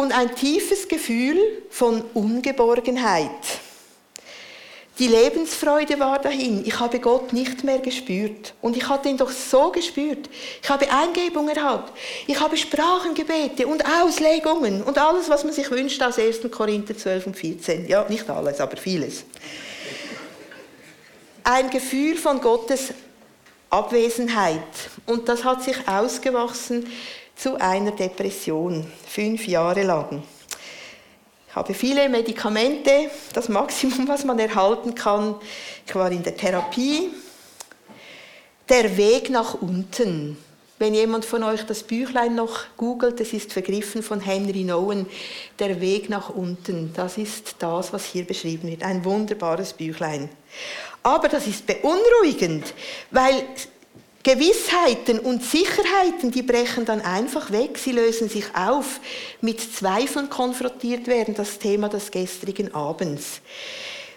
und 0.00 0.12
ein 0.12 0.34
tiefes 0.34 0.88
Gefühl 0.88 1.38
von 1.68 2.02
Ungeborgenheit. 2.14 3.30
Die 4.98 5.08
Lebensfreude 5.08 5.98
war 5.98 6.18
dahin. 6.18 6.62
Ich 6.66 6.78
habe 6.78 7.00
Gott 7.00 7.32
nicht 7.32 7.64
mehr 7.64 7.78
gespürt. 7.78 8.52
Und 8.60 8.76
ich 8.76 8.86
hatte 8.86 9.08
ihn 9.08 9.16
doch 9.16 9.30
so 9.30 9.70
gespürt. 9.70 10.28
Ich 10.62 10.68
habe 10.68 10.90
Eingebungen 10.90 11.54
gehabt. 11.54 11.96
Ich 12.26 12.38
habe 12.38 12.56
Sprachengebete 12.56 13.66
und 13.66 13.82
Auslegungen 13.84 14.82
und 14.82 14.98
alles, 14.98 15.30
was 15.30 15.44
man 15.44 15.54
sich 15.54 15.70
wünscht 15.70 16.02
aus 16.02 16.18
1. 16.18 16.40
Korinther 16.50 16.96
12 16.96 17.26
und 17.28 17.36
14. 17.36 17.88
Ja, 17.88 18.04
nicht 18.08 18.28
alles, 18.28 18.60
aber 18.60 18.76
vieles. 18.76 19.24
Ein 21.44 21.70
Gefühl 21.70 22.16
von 22.16 22.40
Gottes 22.40 22.92
Abwesenheit. 23.70 24.60
Und 25.06 25.28
das 25.30 25.44
hat 25.44 25.62
sich 25.62 25.76
ausgewachsen 25.88 26.86
zu 27.40 27.58
einer 27.58 27.92
Depression, 27.92 28.86
fünf 29.06 29.46
Jahre 29.48 29.82
lang. 29.82 30.22
Ich 31.48 31.56
habe 31.56 31.72
viele 31.72 32.06
Medikamente, 32.10 33.10
das 33.32 33.48
Maximum, 33.48 34.06
was 34.08 34.24
man 34.24 34.38
erhalten 34.38 34.94
kann. 34.94 35.36
Ich 35.86 35.94
war 35.94 36.12
in 36.12 36.22
der 36.22 36.36
Therapie. 36.36 37.10
Der 38.68 38.94
Weg 38.96 39.30
nach 39.30 39.54
unten. 39.54 40.36
Wenn 40.78 40.94
jemand 40.94 41.24
von 41.24 41.42
euch 41.42 41.64
das 41.64 41.82
Büchlein 41.82 42.34
noch 42.34 42.64
googelt, 42.76 43.20
es 43.20 43.32
ist 43.32 43.52
vergriffen 43.52 44.02
von 44.02 44.20
Henry 44.20 44.64
Nowen, 44.64 45.06
Der 45.58 45.80
Weg 45.80 46.10
nach 46.10 46.28
unten, 46.28 46.92
das 46.94 47.16
ist 47.16 47.56
das, 47.58 47.92
was 47.92 48.04
hier 48.04 48.26
beschrieben 48.26 48.68
wird. 48.68 48.82
Ein 48.82 49.04
wunderbares 49.04 49.72
Büchlein. 49.72 50.28
Aber 51.02 51.28
das 51.28 51.46
ist 51.46 51.66
beunruhigend, 51.66 52.74
weil 53.10 53.44
Gewissheiten 54.22 55.18
und 55.18 55.42
Sicherheiten, 55.42 56.30
die 56.30 56.42
brechen 56.42 56.84
dann 56.84 57.00
einfach 57.00 57.50
weg, 57.52 57.78
sie 57.78 57.92
lösen 57.92 58.28
sich 58.28 58.44
auf. 58.54 59.00
Mit 59.40 59.60
Zweifeln 59.60 60.28
konfrontiert 60.28 61.06
werden, 61.06 61.34
das 61.34 61.58
Thema 61.58 61.88
des 61.88 62.10
gestrigen 62.10 62.74
Abends. 62.74 63.40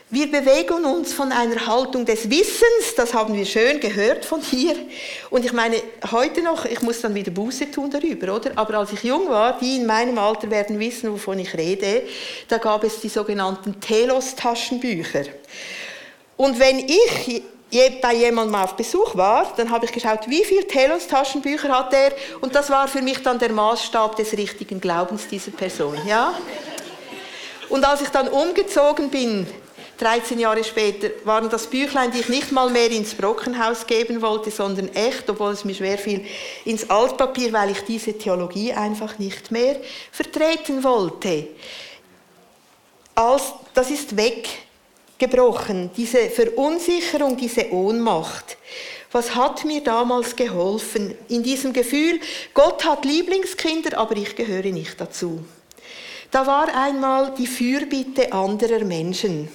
Wir 0.10 0.30
bewegen 0.30 0.86
uns 0.86 1.12
von 1.12 1.32
einer 1.32 1.66
Haltung 1.66 2.06
des 2.06 2.30
Wissens, 2.30 2.94
das 2.96 3.16
haben 3.16 3.34
wir 3.34 3.46
schön 3.46 3.80
gehört 3.80 4.26
von 4.26 4.42
hier. 4.42 4.76
Und 5.32 5.44
ich 5.44 5.54
meine, 5.54 5.78
heute 6.12 6.44
noch, 6.44 6.66
ich 6.66 6.82
muss 6.82 7.02
dann 7.02 7.16
wieder 7.16 7.32
Buße 7.32 7.72
tun 7.72 7.90
darüber, 7.90 8.36
oder? 8.36 8.52
Aber 8.56 8.76
als 8.76 8.92
ich 8.92 9.04
jung 9.04 9.28
war, 9.30 9.58
die 9.58 9.78
in 9.78 9.88
meinem 9.88 10.20
Alter 10.20 10.52
werden 10.52 10.80
wissen, 10.80 11.12
wovon 11.12 11.40
ich 11.40 11.58
rede, 11.58 12.04
da 12.48 12.60
gab 12.60 12.84
es 12.84 13.00
die 13.00 13.10
sogenannten 13.10 13.80
Telos-Taschenbücher. 13.80 15.24
Und 16.38 16.60
wenn 16.60 16.78
ich 16.78 17.42
bei 18.02 18.14
jemandem 18.14 18.56
auf 18.56 18.76
Besuch 18.76 19.16
war, 19.16 19.52
dann 19.58 19.70
habe 19.72 19.86
ich 19.86 19.92
geschaut, 19.92 20.28
wie 20.28 20.44
viele 20.44 20.68
Telos 20.68 21.08
Taschenbücher 21.08 21.70
hat 21.70 21.94
er 21.94 22.12
und 22.42 22.54
das 22.54 22.70
war 22.70 22.88
für 22.88 23.02
mich 23.02 23.22
dann 23.24 23.40
der 23.40 23.52
Maßstab 23.52 24.16
des 24.16 24.34
richtigen 24.34 24.80
Glaubens 24.80 25.28
dieser 25.28 25.52
Person, 25.52 25.98
ja? 26.08 26.34
Und 27.70 27.84
als 27.86 28.02
ich 28.02 28.10
dann 28.10 28.28
umgezogen 28.28 29.10
bin, 29.10 29.48
13 29.98 30.40
Jahre 30.40 30.64
später, 30.64 31.10
waren 31.24 31.50
das 31.50 31.68
Büchlein, 31.68 32.12
die 32.12 32.20
ich 32.20 32.30
nicht 32.30 32.52
mal 32.52 32.70
mehr 32.70 32.92
ins 32.92 33.14
Brockenhaus 33.14 33.88
geben 33.88 34.22
wollte, 34.22 34.52
sondern 34.52 34.90
echt, 34.90 35.30
obwohl 35.30 35.52
es 35.52 35.64
mir 35.64 35.74
schwer 35.74 35.98
fiel, 35.98 36.26
ins 36.66 36.90
Altpapier, 36.90 37.54
weil 37.54 37.72
ich 37.72 37.82
diese 37.82 38.18
Theologie 38.18 38.74
einfach 38.74 39.18
nicht 39.20 39.52
mehr 39.52 39.78
vertreten 40.12 40.84
wollte. 40.84 41.48
Als, 43.16 43.54
das 43.74 43.92
ist 43.92 44.18
weggebrochen, 45.24 45.92
diese 45.96 46.30
Verunsicherung, 46.30 47.38
diese 47.38 47.72
Ohnmacht. 47.72 48.58
Was 49.12 49.36
hat 49.36 49.64
mir 49.66 49.82
damals 49.82 50.36
geholfen? 50.36 51.16
In 51.30 51.44
diesem 51.44 51.72
Gefühl, 51.72 52.20
Gott 52.54 52.84
hat 52.86 53.06
Lieblingskinder, 53.06 53.98
aber 53.98 54.18
ich 54.18 54.36
gehöre 54.36 54.72
nicht 54.72 55.00
dazu. 55.00 55.44
Da 56.32 56.48
war 56.48 56.76
einmal 56.76 57.34
die 57.38 57.48
Fürbitte 57.48 58.34
anderer 58.34 58.84
Menschen. 58.84 59.50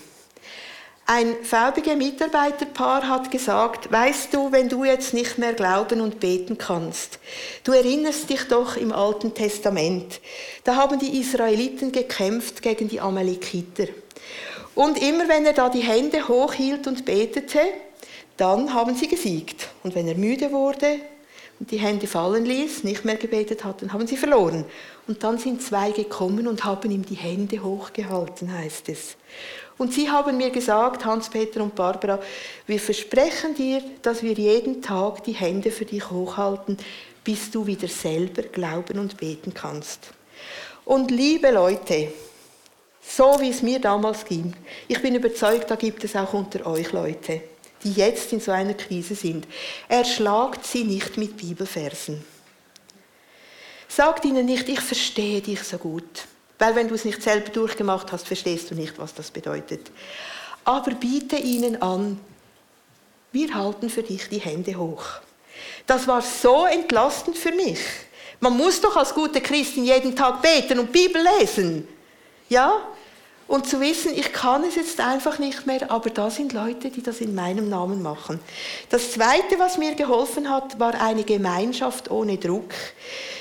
Ein 1.06 1.36
VBG-Mitarbeiterpaar 1.42 3.08
hat 3.08 3.30
gesagt, 3.30 3.90
weißt 3.90 4.34
du, 4.34 4.52
wenn 4.52 4.68
du 4.68 4.84
jetzt 4.84 5.14
nicht 5.14 5.38
mehr 5.38 5.54
glauben 5.54 6.02
und 6.02 6.20
beten 6.20 6.58
kannst, 6.58 7.18
du 7.64 7.72
erinnerst 7.72 8.28
dich 8.28 8.44
doch 8.44 8.76
im 8.76 8.92
Alten 8.92 9.32
Testament, 9.32 10.20
da 10.64 10.76
haben 10.76 10.98
die 10.98 11.18
Israeliten 11.18 11.92
gekämpft 11.92 12.60
gegen 12.60 12.88
die 12.88 13.00
Amalekiter. 13.00 13.86
Und 14.78 15.02
immer 15.02 15.28
wenn 15.28 15.44
er 15.44 15.54
da 15.54 15.68
die 15.68 15.80
Hände 15.80 16.28
hochhielt 16.28 16.86
und 16.86 17.04
betete, 17.04 17.58
dann 18.36 18.72
haben 18.72 18.94
sie 18.94 19.08
gesiegt. 19.08 19.66
Und 19.82 19.96
wenn 19.96 20.06
er 20.06 20.14
müde 20.14 20.52
wurde, 20.52 21.00
und 21.58 21.72
die 21.72 21.78
Hände 21.78 22.06
fallen 22.06 22.44
ließ, 22.44 22.84
nicht 22.84 23.04
mehr 23.04 23.16
gebetet 23.16 23.64
hat, 23.64 23.82
dann 23.82 23.92
haben 23.92 24.06
sie 24.06 24.16
verloren. 24.16 24.64
Und 25.08 25.24
dann 25.24 25.36
sind 25.36 25.62
zwei 25.62 25.90
gekommen 25.90 26.46
und 26.46 26.64
haben 26.64 26.92
ihm 26.92 27.04
die 27.04 27.16
Hände 27.16 27.60
hochgehalten, 27.60 28.56
heißt 28.56 28.88
es. 28.90 29.16
Und 29.78 29.92
sie 29.92 30.10
haben 30.10 30.36
mir 30.36 30.50
gesagt, 30.50 31.04
Hans-Peter 31.04 31.60
und 31.60 31.74
Barbara, 31.74 32.20
wir 32.68 32.78
versprechen 32.78 33.56
dir, 33.56 33.82
dass 34.02 34.22
wir 34.22 34.34
jeden 34.34 34.80
Tag 34.80 35.24
die 35.24 35.32
Hände 35.32 35.72
für 35.72 35.86
dich 35.86 36.08
hochhalten, 36.08 36.78
bis 37.24 37.50
du 37.50 37.66
wieder 37.66 37.88
selber 37.88 38.42
glauben 38.42 39.00
und 39.00 39.16
beten 39.16 39.52
kannst. 39.52 40.10
Und 40.84 41.10
liebe 41.10 41.50
Leute, 41.50 42.12
so 43.16 43.40
wie 43.40 43.50
es 43.50 43.62
mir 43.62 43.80
damals 43.80 44.24
ging, 44.24 44.54
ich 44.86 45.00
bin 45.00 45.14
überzeugt, 45.14 45.70
da 45.70 45.76
gibt 45.76 46.04
es 46.04 46.14
auch 46.14 46.32
unter 46.34 46.66
euch 46.66 46.92
Leute 46.92 47.40
die 47.84 47.92
jetzt 47.92 48.32
in 48.32 48.40
so 48.40 48.50
einer 48.50 48.74
Krise 48.74 49.14
sind. 49.14 49.46
Erschlagt 49.88 50.66
sie 50.66 50.84
nicht 50.84 51.16
mit 51.16 51.36
Bibelversen. 51.36 52.24
Sagt 53.88 54.24
ihnen 54.24 54.46
nicht, 54.46 54.68
ich 54.68 54.80
verstehe 54.80 55.40
dich 55.40 55.62
so 55.62 55.78
gut. 55.78 56.26
Weil 56.58 56.74
wenn 56.74 56.88
du 56.88 56.94
es 56.94 57.04
nicht 57.04 57.22
selber 57.22 57.50
durchgemacht 57.50 58.10
hast, 58.12 58.26
verstehst 58.26 58.70
du 58.70 58.74
nicht, 58.74 58.98
was 58.98 59.14
das 59.14 59.30
bedeutet. 59.30 59.90
Aber 60.64 60.90
biete 60.92 61.36
ihnen 61.36 61.80
an, 61.80 62.20
wir 63.32 63.54
halten 63.54 63.88
für 63.88 64.02
dich 64.02 64.28
die 64.28 64.40
Hände 64.40 64.74
hoch. 64.74 65.04
Das 65.86 66.06
war 66.06 66.20
so 66.20 66.66
entlastend 66.66 67.36
für 67.36 67.52
mich. 67.52 67.80
Man 68.40 68.56
muss 68.56 68.80
doch 68.80 68.96
als 68.96 69.14
gute 69.14 69.40
Christin 69.40 69.84
jeden 69.84 70.14
Tag 70.14 70.42
beten 70.42 70.78
und 70.78 70.92
Bibel 70.92 71.24
lesen. 71.38 71.86
Ja? 72.48 72.88
Und 73.48 73.66
zu 73.66 73.80
wissen, 73.80 74.12
ich 74.14 74.32
kann 74.32 74.62
es 74.62 74.76
jetzt 74.76 75.00
einfach 75.00 75.38
nicht 75.38 75.66
mehr, 75.66 75.90
aber 75.90 76.10
da 76.10 76.30
sind 76.30 76.52
Leute, 76.52 76.90
die 76.90 77.02
das 77.02 77.22
in 77.22 77.34
meinem 77.34 77.70
Namen 77.70 78.02
machen. 78.02 78.38
Das 78.90 79.12
Zweite, 79.12 79.58
was 79.58 79.78
mir 79.78 79.94
geholfen 79.94 80.50
hat, 80.50 80.78
war 80.78 81.00
eine 81.00 81.24
Gemeinschaft 81.24 82.10
ohne 82.10 82.36
Druck. 82.36 82.74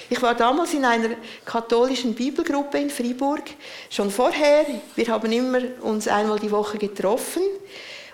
Ich 0.09 0.21
war 0.21 0.33
damals 0.33 0.73
in 0.73 0.85
einer 0.85 1.09
katholischen 1.43 2.15
Bibelgruppe 2.15 2.77
in 2.77 2.89
Fribourg, 2.89 3.43
schon 3.89 4.09
vorher. 4.09 4.65
Wir 4.95 5.09
haben 5.09 5.29
immer 5.29 5.59
uns 5.81 6.07
einmal 6.07 6.39
die 6.39 6.51
Woche 6.51 6.77
getroffen. 6.77 7.43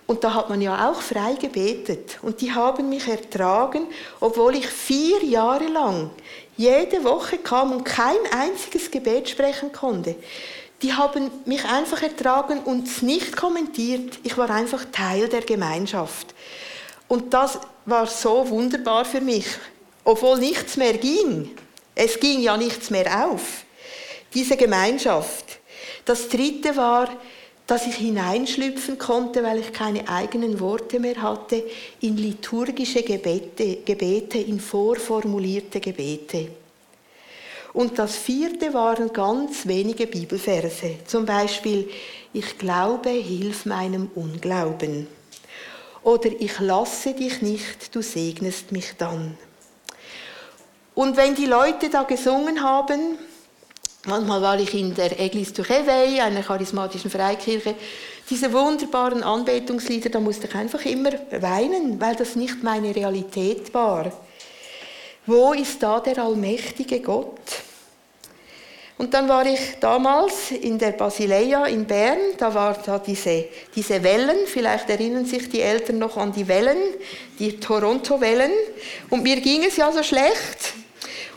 Und 0.06 0.24
da 0.24 0.34
hat 0.34 0.50
man 0.50 0.60
ja 0.62 0.90
auch 0.90 1.00
frei 1.00 1.36
gebetet. 1.40 2.18
Und 2.24 2.42
die 2.42 2.52
haben 2.52 2.90
mich 2.90 3.08
ertragen, 3.08 3.88
obwohl 4.20 4.56
ich 4.56 4.68
vier 4.68 5.24
Jahre 5.24 5.68
lang 5.68 6.10
jede 6.58 7.04
Woche 7.04 7.38
kam 7.38 7.72
und 7.72 7.84
kein 7.84 8.18
einziges 8.32 8.92
Gebet 8.92 9.30
sprechen 9.30 9.72
konnte 9.72 10.16
die 10.84 10.94
haben 10.94 11.32
mich 11.46 11.64
einfach 11.66 12.04
ertragen 12.04 12.60
und 12.60 13.02
nicht 13.02 13.36
kommentiert. 13.36 14.20
Ich 14.24 14.38
war 14.38 14.50
einfach 14.50 14.86
Teil 14.92 15.30
der 15.30 15.42
Gemeinschaft. 15.42 16.36
Und 17.08 17.34
das 17.34 17.60
war 17.86 18.06
so 18.06 18.50
wunderbar 18.50 19.06
für 19.06 19.22
mich, 19.22 19.46
obwohl 20.04 20.40
nichts 20.40 20.76
mehr 20.76 20.94
ging. 20.98 21.52
Es 21.96 22.20
ging 22.20 22.42
ja 22.42 22.58
nichts 22.58 22.90
mehr 22.90 23.28
auf. 23.28 23.64
Diese 24.34 24.58
Gemeinschaft. 24.58 25.60
Das 26.06 26.28
dritte 26.28 26.76
war, 26.76 27.10
dass 27.66 27.88
ich 27.88 27.96
hineinschlüpfen 27.96 28.98
konnte, 28.98 29.42
weil 29.42 29.60
ich 29.60 29.72
keine 29.72 30.08
eigenen 30.10 30.60
Worte 30.60 31.00
mehr 31.00 31.22
hatte, 31.22 31.64
in 32.02 32.18
liturgische 32.18 33.04
Gebete, 33.04 33.78
Gebete 33.86 34.40
in 34.40 34.60
vorformulierte 34.60 35.80
Gebete. 35.80 36.63
Und 37.74 37.98
das 37.98 38.16
vierte 38.16 38.74
waren 38.74 39.12
ganz 39.12 39.68
wenige 39.68 40.06
Bibelverse. 40.06 40.98
Zum 41.08 41.26
Beispiel, 41.26 41.90
ich 42.32 42.58
glaube, 42.60 43.10
hilf 43.10 43.66
meinem 43.66 44.12
Unglauben. 44.14 45.08
Oder 46.04 46.30
ich 46.40 46.60
lasse 46.60 47.14
dich 47.14 47.42
nicht, 47.42 47.96
du 47.96 48.02
segnest 48.02 48.72
mich 48.72 48.94
dann. 48.98 49.38
Und 50.94 51.18
wenn 51.18 51.34
die 51.34 51.48
Leute 51.48 51.90
da 51.90 52.04
gesungen 52.04 52.62
haben, 52.62 53.18
manchmal 54.06 54.42
war 54.42 54.60
ich 54.60 54.74
in 54.76 54.94
der 54.94 55.20
Église 55.20 55.54
du 55.54 55.64
Réveil, 55.64 56.20
einer 56.20 56.44
charismatischen 56.44 57.10
Freikirche, 57.10 57.74
diese 58.30 58.54
wunderbaren 58.54 59.24
Anbetungslieder, 59.24 60.10
da 60.10 60.20
musste 60.20 60.48
ich 60.48 60.56
einfach 60.56 60.86
immer 60.86 61.12
weinen, 61.40 62.00
weil 62.00 62.16
das 62.16 62.36
nicht 62.36 62.62
meine 62.64 62.96
Realität 62.96 63.74
war. 63.74 64.12
Wo 65.26 65.54
ist 65.54 65.82
da 65.82 66.00
der 66.00 66.18
allmächtige 66.18 67.00
Gott? 67.00 67.40
Und 68.98 69.14
dann 69.14 69.28
war 69.28 69.46
ich 69.46 69.60
damals 69.80 70.52
in 70.52 70.78
der 70.78 70.92
Basileia 70.92 71.66
in 71.66 71.86
Bern, 71.86 72.20
da 72.38 72.54
war 72.54 72.78
da 72.86 73.00
diese, 73.00 73.46
diese 73.76 74.04
Wellen, 74.04 74.46
vielleicht 74.46 74.90
erinnern 74.90 75.26
sich 75.26 75.50
die 75.50 75.62
Eltern 75.62 75.98
noch 75.98 76.16
an 76.16 76.32
die 76.32 76.48
Wellen, 76.48 76.78
die 77.40 77.60
Toronto-Wellen. 77.60 78.52
Und 79.10 79.24
mir 79.24 79.42
ging 79.42 79.64
es 79.64 79.78
ja 79.78 79.92
so 79.92 80.04
schlecht. 80.04 80.74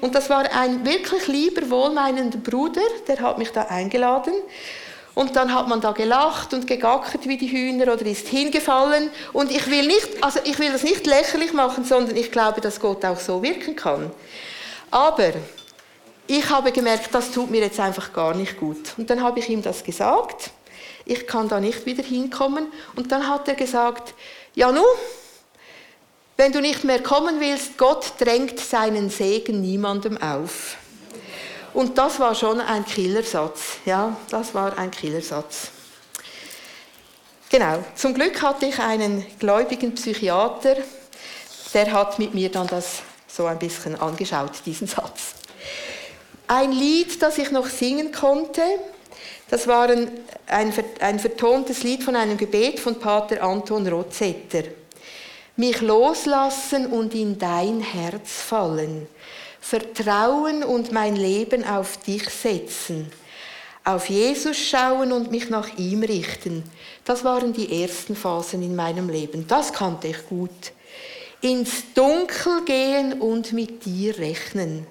Und 0.00 0.14
das 0.14 0.28
war 0.28 0.44
ein 0.52 0.84
wirklich 0.84 1.26
lieber, 1.26 1.68
wohlmeinender 1.70 2.38
Bruder, 2.38 2.82
der 3.08 3.18
hat 3.20 3.38
mich 3.38 3.50
da 3.50 3.62
eingeladen. 3.62 4.34
Und 5.16 5.34
dann 5.34 5.54
hat 5.54 5.66
man 5.66 5.80
da 5.80 5.92
gelacht 5.92 6.52
und 6.52 6.66
gegackert 6.66 7.26
wie 7.26 7.38
die 7.38 7.50
Hühner 7.50 7.90
oder 7.94 8.04
ist 8.04 8.28
hingefallen. 8.28 9.08
Und 9.32 9.50
ich 9.50 9.66
will, 9.66 9.86
nicht, 9.86 10.22
also 10.22 10.40
ich 10.44 10.58
will 10.58 10.70
das 10.70 10.82
nicht 10.82 11.06
lächerlich 11.06 11.54
machen, 11.54 11.84
sondern 11.84 12.14
ich 12.18 12.30
glaube, 12.30 12.60
dass 12.60 12.78
Gott 12.78 13.02
auch 13.02 13.18
so 13.18 13.42
wirken 13.42 13.74
kann. 13.74 14.10
Aber 14.90 15.32
ich 16.26 16.50
habe 16.50 16.70
gemerkt, 16.70 17.08
das 17.14 17.30
tut 17.30 17.50
mir 17.50 17.62
jetzt 17.62 17.80
einfach 17.80 18.12
gar 18.12 18.34
nicht 18.34 18.60
gut. 18.60 18.92
Und 18.98 19.08
dann 19.08 19.22
habe 19.22 19.38
ich 19.38 19.48
ihm 19.48 19.62
das 19.62 19.82
gesagt. 19.82 20.50
Ich 21.06 21.26
kann 21.26 21.48
da 21.48 21.60
nicht 21.60 21.86
wieder 21.86 22.02
hinkommen. 22.02 22.66
Und 22.94 23.10
dann 23.10 23.26
hat 23.26 23.48
er 23.48 23.54
gesagt, 23.54 24.12
ja 24.54 24.70
nu, 24.70 24.82
wenn 26.36 26.52
du 26.52 26.60
nicht 26.60 26.84
mehr 26.84 27.02
kommen 27.02 27.40
willst, 27.40 27.78
Gott 27.78 28.12
drängt 28.18 28.60
seinen 28.60 29.08
Segen 29.08 29.62
niemandem 29.62 30.20
auf. 30.20 30.76
Und 31.76 31.98
das 31.98 32.18
war 32.18 32.34
schon 32.34 32.58
ein 32.58 32.86
Killersatz. 32.86 33.80
Ja, 33.84 34.16
das 34.30 34.54
war 34.54 34.78
ein 34.78 34.90
Killersatz. 34.90 35.68
Genau. 37.50 37.84
Zum 37.94 38.14
Glück 38.14 38.40
hatte 38.40 38.64
ich 38.64 38.78
einen 38.78 39.26
gläubigen 39.38 39.94
Psychiater, 39.94 40.76
der 41.74 41.92
hat 41.92 42.18
mit 42.18 42.32
mir 42.32 42.50
dann 42.50 42.66
das 42.66 43.02
so 43.28 43.44
ein 43.44 43.58
bisschen 43.58 43.94
angeschaut, 43.94 44.52
diesen 44.64 44.86
Satz. 44.86 45.34
Ein 46.46 46.72
Lied, 46.72 47.20
das 47.20 47.36
ich 47.36 47.50
noch 47.50 47.66
singen 47.66 48.10
konnte, 48.10 48.62
das 49.50 49.66
war 49.66 49.90
ein, 49.90 50.10
ein, 50.46 50.72
ein 51.00 51.18
vertontes 51.18 51.82
Lied 51.82 52.02
von 52.02 52.16
einem 52.16 52.38
Gebet 52.38 52.80
von 52.80 52.98
Pater 52.98 53.42
Anton 53.42 53.86
Rozetter. 53.86 54.62
Mich 55.56 55.82
loslassen 55.82 56.86
und 56.86 57.14
in 57.14 57.38
dein 57.38 57.82
Herz 57.82 58.30
fallen, 58.30 59.08
vertrauen 59.60 60.62
und 60.62 60.92
mein 60.92 61.16
Leben 61.16 61.64
auf 61.64 61.96
dich 61.98 62.28
setzen, 62.28 63.10
auf 63.84 64.08
Jesus 64.08 64.56
schauen 64.56 65.12
und 65.12 65.30
mich 65.30 65.48
nach 65.48 65.76
ihm 65.76 66.02
richten. 66.02 66.64
Das 67.04 67.24
waren 67.24 67.52
die 67.52 67.82
ersten 67.82 68.16
Phasen 68.16 68.62
in 68.62 68.74
meinem 68.74 69.08
Leben. 69.08 69.46
Das 69.46 69.72
kannte 69.72 70.08
ich 70.08 70.26
gut. 70.28 70.72
Ins 71.40 71.92
Dunkel 71.94 72.64
gehen 72.64 73.20
und 73.20 73.52
mit 73.52 73.84
dir 73.84 74.18
rechnen. 74.18 74.86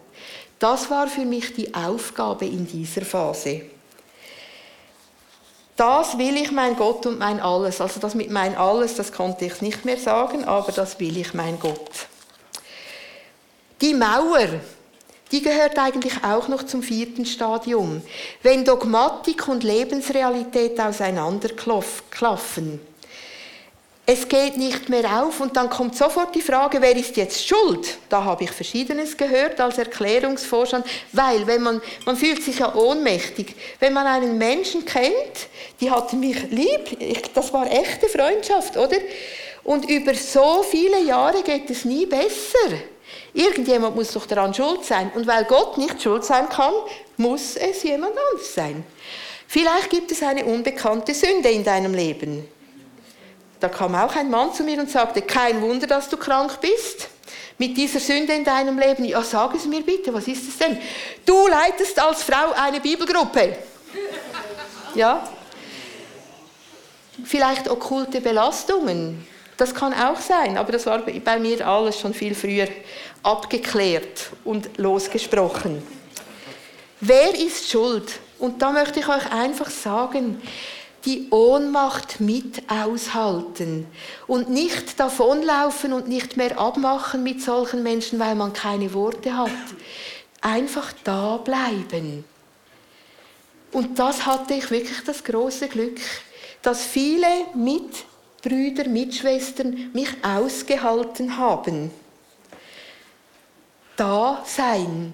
Das 0.59 0.89
war 0.89 1.07
für 1.07 1.26
mich 1.26 1.53
die 1.53 1.74
Aufgabe 1.74 2.45
in 2.45 2.66
dieser 2.66 3.01
Phase. 3.01 3.63
Das 5.76 6.18
will 6.18 6.38
ich 6.38 6.51
mein 6.51 6.78
Gott 6.78 7.05
und 7.05 7.20
mein 7.20 7.41
Alles. 7.41 7.82
Also 7.82 7.99
das 7.99 8.16
mit 8.16 8.30
mein 8.30 8.55
Alles, 8.55 8.95
das 8.95 9.11
konnte 9.11 9.45
ich 9.45 9.61
nicht 9.61 9.84
mehr 9.84 9.97
sagen, 9.97 10.45
aber 10.45 10.72
das 10.72 10.99
will 10.99 11.18
ich 11.18 11.34
mein 11.34 11.59
Gott. 11.59 12.07
Die 13.82 13.93
Mauer, 13.93 14.47
die 15.34 15.41
gehört 15.41 15.78
eigentlich 15.78 16.23
auch 16.23 16.47
noch 16.47 16.63
zum 16.63 16.82
vierten 16.82 17.26
Stadium. 17.26 18.01
Wenn 18.41 18.63
Dogmatik 18.63 19.49
und 19.49 19.63
Lebensrealität 19.63 20.80
auseinanderklaffen. 20.80 22.80
Es 24.07 24.30
geht 24.30 24.55
nicht 24.55 24.88
mehr 24.88 25.23
auf 25.23 25.41
und 25.41 25.57
dann 25.57 25.69
kommt 25.69 25.97
sofort 25.97 26.36
die 26.36 26.41
Frage, 26.41 26.80
wer 26.80 26.95
ist 26.95 27.17
jetzt 27.17 27.45
schuld? 27.45 27.97
Da 28.07 28.23
habe 28.23 28.43
ich 28.43 28.51
Verschiedenes 28.51 29.17
gehört 29.17 29.59
als 29.59 29.80
Erklärungsvorstand, 29.80 30.86
weil 31.11 31.47
wenn 31.47 31.63
man, 31.63 31.82
man 32.05 32.15
fühlt 32.15 32.43
sich 32.43 32.59
ja 32.59 32.76
ohnmächtig. 32.76 33.55
Wenn 33.80 33.93
man 33.93 34.05
einen 34.05 34.38
Menschen 34.38 34.86
kennt, 34.86 35.49
die 35.82 35.89
hatten 35.89 36.19
mich 36.19 36.49
lieb, 36.51 37.34
das 37.34 37.51
war 37.51 37.69
echte 37.69 38.07
Freundschaft, 38.07 38.78
oder? 38.78 38.97
Und 39.63 39.89
über 39.89 40.13
so 40.13 40.63
viele 40.63 41.03
Jahre 41.03 41.41
geht 41.41 41.69
es 41.71 41.84
nie 41.84 42.05
besser. 42.05 42.78
Irgendjemand 43.34 43.95
muss 43.95 44.13
doch 44.13 44.26
daran 44.26 44.53
schuld 44.53 44.86
sein. 44.86 45.11
Und 45.13 45.28
weil 45.28 45.43
Gott 45.45 45.78
nicht 45.78 46.01
schuld 46.01 46.24
sein 46.24 46.47
kann, 46.49 46.74
muss 47.18 47.55
es 47.55 47.84
jemand 47.84 48.13
anders 48.13 48.53
sein. 48.53 48.86
Vielleicht 49.47 49.89
gibt 49.89 50.11
es 50.11 50.24
eine 50.24 50.45
unbekannte 50.45 51.13
Sünde 51.13 51.49
in 51.49 51.63
deinem 51.63 51.93
Leben. 51.93 52.47
Da 53.59 53.70
kam 53.70 53.95
auch 53.95 54.16
ein 54.16 54.30
Mann 54.30 54.53
zu 54.53 54.63
mir 54.63 54.80
und 54.80 54.89
sagte, 54.89 55.22
kein 55.22 55.61
Wunder, 55.61 55.88
dass 55.88 56.09
du 56.09 56.18
krank 56.18 56.59
bist. 56.61 57.09
Mit 57.57 57.78
dieser 57.78 57.99
Sünde 57.99 58.34
in 58.34 58.43
deinem 58.43 58.78
Leben. 58.78 59.05
Ja, 59.05 59.24
sag 59.24 59.55
es 59.55 59.66
mir 59.66 59.82
bitte, 59.82 60.13
was 60.13 60.28
ist 60.28 60.47
es 60.47 60.57
denn? 60.57 60.78
Du 61.26 61.47
leitest 61.47 61.97
als 61.99 62.24
Frau 62.24 62.51
eine 62.51 62.82
Bibelgruppe. 62.82 63.55
Ja? 64.93 65.28
Vielleicht 67.24 67.70
okkulte 67.70 68.20
Belastungen. 68.20 69.26
Das 69.57 69.73
kann 69.73 69.93
auch 69.93 70.19
sein, 70.19 70.57
aber 70.57 70.73
das 70.73 70.85
war 70.85 70.99
bei 70.99 71.39
mir 71.39 71.65
alles 71.65 71.99
schon 71.99 72.13
viel 72.13 72.35
früher 72.35 72.67
abgeklärt 73.23 74.31
und 74.43 74.77
losgesprochen. 74.77 75.81
Wer 76.99 77.33
ist 77.35 77.69
schuld? 77.69 78.19
Und 78.39 78.61
da 78.61 78.71
möchte 78.71 78.99
ich 78.99 79.07
euch 79.07 79.31
einfach 79.31 79.69
sagen, 79.69 80.41
die 81.05 81.27
Ohnmacht 81.29 82.19
mit 82.19 82.63
aushalten 82.69 83.87
und 84.27 84.49
nicht 84.49 84.99
davonlaufen 84.99 85.93
und 85.93 86.07
nicht 86.07 86.35
mehr 86.35 86.59
abmachen 86.59 87.23
mit 87.23 87.41
solchen 87.41 87.83
Menschen, 87.83 88.19
weil 88.19 88.35
man 88.35 88.53
keine 88.53 88.93
Worte 88.93 89.37
hat. 89.37 89.51
Einfach 90.41 90.93
da 91.03 91.37
bleiben. 91.37 92.25
Und 93.71 93.99
das 93.99 94.25
hatte 94.25 94.55
ich 94.55 94.71
wirklich 94.71 95.03
das 95.05 95.23
große 95.23 95.67
Glück, 95.67 95.99
dass 96.61 96.85
viele 96.85 97.27
Mitbrüder, 98.45 98.87
Mitschwestern 98.87 99.91
mich 99.93 100.09
ausgehalten 100.23 101.37
haben. 101.37 101.91
Da 103.97 104.43
sein 104.45 105.13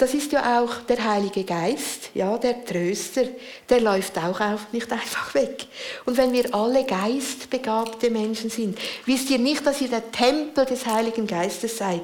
das 0.00 0.14
ist 0.14 0.32
ja 0.32 0.62
auch 0.62 0.76
der 0.88 1.04
Heilige 1.04 1.44
Geist, 1.44 2.08
ja, 2.14 2.38
der 2.38 2.64
Tröster, 2.64 3.24
der 3.68 3.82
läuft 3.82 4.16
auch 4.16 4.40
nicht 4.72 4.90
einfach 4.90 5.34
weg. 5.34 5.66
Und 6.06 6.16
wenn 6.16 6.32
wir 6.32 6.54
alle 6.54 6.84
geistbegabte 6.84 8.08
Menschen 8.08 8.48
sind, 8.48 8.78
wisst 9.04 9.28
ihr 9.28 9.38
nicht, 9.38 9.66
dass 9.66 9.82
ihr 9.82 9.88
der 9.88 10.10
Tempel 10.10 10.64
des 10.64 10.86
Heiligen 10.86 11.26
Geistes 11.26 11.76
seid. 11.76 12.00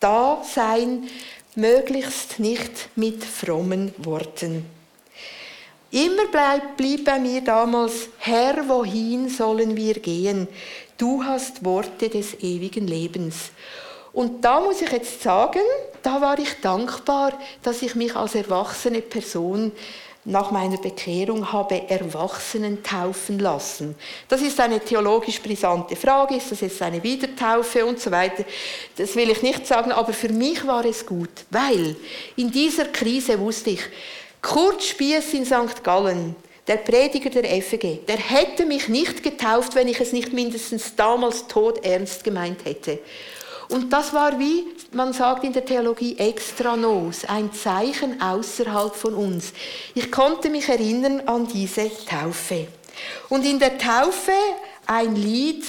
Da 0.00 0.42
sein, 0.50 1.08
möglichst 1.56 2.38
nicht 2.38 2.88
mit 2.96 3.22
frommen 3.22 3.92
Worten. 3.98 4.64
Immer 5.96 6.26
bleib, 6.30 6.76
blieb 6.76 7.06
bei 7.06 7.18
mir 7.18 7.40
damals, 7.40 8.10
Herr, 8.18 8.68
wohin 8.68 9.30
sollen 9.30 9.78
wir 9.78 9.94
gehen? 9.94 10.46
Du 10.98 11.24
hast 11.24 11.64
Worte 11.64 12.10
des 12.10 12.34
ewigen 12.34 12.86
Lebens. 12.86 13.50
Und 14.12 14.44
da 14.44 14.60
muss 14.60 14.82
ich 14.82 14.92
jetzt 14.92 15.22
sagen, 15.22 15.62
da 16.02 16.20
war 16.20 16.38
ich 16.38 16.60
dankbar, 16.60 17.32
dass 17.62 17.80
ich 17.80 17.94
mich 17.94 18.14
als 18.14 18.34
erwachsene 18.34 19.00
Person 19.00 19.72
nach 20.26 20.50
meiner 20.50 20.76
Bekehrung 20.76 21.50
habe 21.50 21.88
Erwachsenen 21.88 22.82
taufen 22.82 23.38
lassen. 23.38 23.94
Das 24.28 24.42
ist 24.42 24.60
eine 24.60 24.80
theologisch 24.80 25.40
brisante 25.40 25.96
Frage, 25.96 26.34
ist 26.34 26.52
das 26.52 26.60
jetzt 26.60 26.82
eine 26.82 27.02
Wiedertaufe 27.02 27.86
und 27.86 28.00
so 28.00 28.10
weiter. 28.10 28.44
Das 28.98 29.16
will 29.16 29.30
ich 29.30 29.40
nicht 29.40 29.66
sagen, 29.66 29.92
aber 29.92 30.12
für 30.12 30.28
mich 30.28 30.66
war 30.66 30.84
es 30.84 31.06
gut, 31.06 31.30
weil 31.48 31.96
in 32.36 32.50
dieser 32.50 32.84
Krise 32.84 33.40
wusste 33.40 33.70
ich, 33.70 33.80
Kurt 34.42 34.82
Spiess 34.82 35.32
in 35.34 35.44
St. 35.44 35.82
Gallen, 35.82 36.36
der 36.66 36.76
Prediger 36.78 37.30
der 37.30 37.62
FG, 37.62 38.00
der 38.08 38.16
hätte 38.16 38.66
mich 38.66 38.88
nicht 38.88 39.22
getauft, 39.22 39.74
wenn 39.74 39.88
ich 39.88 40.00
es 40.00 40.12
nicht 40.12 40.32
mindestens 40.32 40.96
damals 40.96 41.46
todernst 41.46 42.24
gemeint 42.24 42.64
hätte. 42.64 42.98
Und 43.68 43.92
das 43.92 44.12
war 44.12 44.38
wie, 44.38 44.64
man 44.92 45.12
sagt 45.12 45.44
in 45.44 45.52
der 45.52 45.64
Theologie, 45.64 46.16
extra 46.18 46.76
nos, 46.76 47.24
ein 47.24 47.52
Zeichen 47.52 48.20
außerhalb 48.20 48.94
von 48.94 49.14
uns. 49.14 49.52
Ich 49.94 50.10
konnte 50.10 50.50
mich 50.50 50.68
erinnern 50.68 51.20
an 51.26 51.48
diese 51.48 51.90
Taufe. 52.06 52.68
Und 53.28 53.44
in 53.44 53.58
der 53.58 53.76
Taufe 53.76 54.32
ein 54.86 55.16
Lied, 55.16 55.64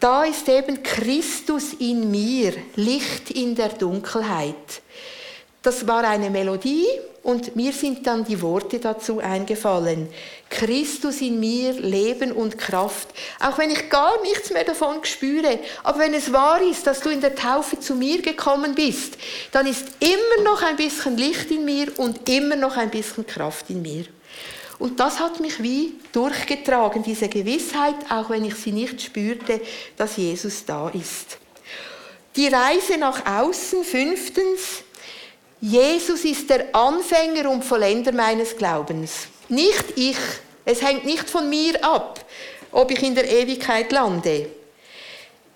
da 0.00 0.24
ist 0.24 0.48
eben 0.48 0.82
Christus 0.82 1.74
in 1.78 2.10
mir, 2.10 2.54
Licht 2.76 3.30
in 3.30 3.54
der 3.54 3.70
Dunkelheit. 3.70 4.82
Das 5.62 5.86
war 5.86 6.04
eine 6.04 6.30
Melodie 6.30 6.86
und 7.28 7.56
mir 7.56 7.74
sind 7.74 8.06
dann 8.06 8.24
die 8.24 8.40
Worte 8.40 8.78
dazu 8.78 9.18
eingefallen. 9.18 10.08
Christus 10.48 11.20
in 11.20 11.38
mir, 11.38 11.74
Leben 11.74 12.32
und 12.32 12.56
Kraft. 12.56 13.08
Auch 13.38 13.58
wenn 13.58 13.70
ich 13.70 13.90
gar 13.90 14.22
nichts 14.22 14.50
mehr 14.50 14.64
davon 14.64 15.04
spüre. 15.04 15.58
Aber 15.84 15.98
wenn 15.98 16.14
es 16.14 16.32
wahr 16.32 16.62
ist, 16.62 16.86
dass 16.86 17.00
du 17.00 17.10
in 17.10 17.20
der 17.20 17.34
Taufe 17.34 17.78
zu 17.78 17.94
mir 17.94 18.22
gekommen 18.22 18.74
bist, 18.74 19.18
dann 19.52 19.66
ist 19.66 19.84
immer 20.00 20.42
noch 20.42 20.62
ein 20.62 20.76
bisschen 20.76 21.18
Licht 21.18 21.50
in 21.50 21.66
mir 21.66 21.88
und 21.98 22.26
immer 22.30 22.56
noch 22.56 22.78
ein 22.78 22.88
bisschen 22.88 23.26
Kraft 23.26 23.68
in 23.68 23.82
mir. 23.82 24.06
Und 24.78 24.98
das 24.98 25.20
hat 25.20 25.38
mich 25.38 25.62
wie 25.62 25.96
durchgetragen, 26.12 27.02
diese 27.02 27.28
Gewissheit, 27.28 27.96
auch 28.08 28.30
wenn 28.30 28.46
ich 28.46 28.54
sie 28.54 28.72
nicht 28.72 29.02
spürte, 29.02 29.60
dass 29.98 30.16
Jesus 30.16 30.64
da 30.64 30.88
ist. 30.88 31.36
Die 32.36 32.48
Reise 32.48 32.96
nach 32.96 33.26
außen, 33.26 33.84
fünftens, 33.84 34.84
Jesus 35.60 36.24
ist 36.24 36.48
der 36.48 36.74
Anfänger 36.74 37.50
und 37.50 37.64
Vollender 37.64 38.12
meines 38.12 38.56
Glaubens. 38.56 39.26
Nicht 39.48 39.84
ich. 39.96 40.16
Es 40.64 40.82
hängt 40.82 41.04
nicht 41.04 41.28
von 41.28 41.48
mir 41.48 41.82
ab, 41.82 42.24
ob 42.70 42.90
ich 42.90 43.02
in 43.02 43.14
der 43.14 43.28
Ewigkeit 43.28 43.90
lande. 43.90 44.50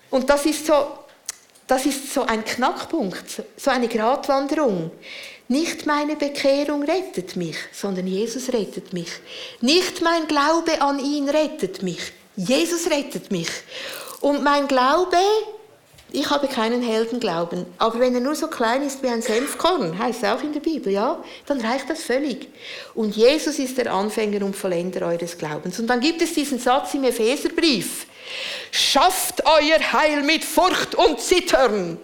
Und 0.09 0.29
das 0.29 0.45
ist 0.45 0.65
so, 0.65 0.73
das 1.67 1.85
ist 1.85 2.13
so 2.13 2.23
ein 2.23 2.43
Knackpunkt, 2.43 3.43
so 3.55 3.71
eine 3.71 3.87
Gratwanderung. 3.87 4.91
Nicht 5.47 5.85
meine 5.85 6.15
Bekehrung 6.15 6.83
rettet 6.83 7.35
mich, 7.35 7.57
sondern 7.71 8.07
Jesus 8.07 8.51
rettet 8.51 8.91
mich. 8.93 9.09
Nicht 9.61 10.01
mein 10.01 10.27
Glaube 10.27 10.81
an 10.81 10.99
ihn 10.99 11.29
rettet 11.29 11.83
mich, 11.83 12.11
Jesus 12.35 12.89
rettet 12.89 13.31
mich. 13.31 13.49
Und 14.21 14.43
mein 14.43 14.67
Glaube 14.67 15.17
ich 16.15 16.29
habe 16.29 16.47
keinen 16.47 16.83
Heldenglauben. 16.83 17.65
Aber 17.79 17.99
wenn 17.99 18.13
er 18.13 18.21
nur 18.21 18.35
so 18.35 18.47
klein 18.47 18.83
ist 18.83 19.01
wie 19.01 19.07
ein 19.07 19.23
Senfkorn, 19.23 19.97
heißt 19.97 20.21
es 20.21 20.29
auch 20.29 20.43
in 20.43 20.53
der 20.53 20.59
Bibel, 20.59 20.93
ja, 20.93 21.21
dann 21.47 21.59
reicht 21.59 21.89
das 21.89 22.03
völlig. 22.03 22.49
Und 22.93 23.15
Jesus 23.15 23.57
ist 23.57 23.79
der 23.79 23.91
Anfänger 23.91 24.45
und 24.45 24.55
Vollender 24.55 25.07
eures 25.07 25.35
Glaubens. 25.35 25.79
Und 25.79 25.87
dann 25.87 25.99
gibt 25.99 26.21
es 26.21 26.35
diesen 26.35 26.59
Satz 26.59 26.93
im 26.93 27.03
Epheserbrief. 27.03 28.05
Schafft 28.69 29.43
euer 29.43 29.79
Heil 29.91 30.21
mit 30.21 30.45
Furcht 30.45 30.93
und 30.93 31.19
Zittern. 31.19 31.97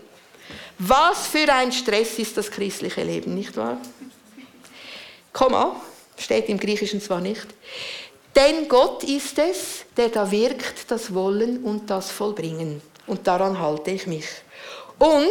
Was 0.79 1.27
für 1.27 1.47
ein 1.53 1.71
Stress 1.71 2.17
ist 2.17 2.35
das 2.35 2.49
christliche 2.49 3.03
Leben, 3.03 3.35
nicht 3.35 3.55
wahr? 3.55 3.77
Komma, 5.33 5.79
steht 6.17 6.49
im 6.49 6.59
Griechischen 6.59 6.99
zwar 6.99 7.21
nicht. 7.21 7.45
Denn 8.35 8.67
Gott 8.67 9.03
ist 9.03 9.37
es, 9.37 9.85
der 9.95 10.09
da 10.09 10.31
wirkt, 10.31 10.89
das 10.89 11.13
Wollen 11.13 11.63
und 11.63 11.91
das 11.91 12.09
Vollbringen 12.09 12.81
und 13.09 13.27
daran 13.27 13.59
halte 13.59 13.91
ich 13.91 14.07
mich. 14.07 14.25
Und 14.97 15.27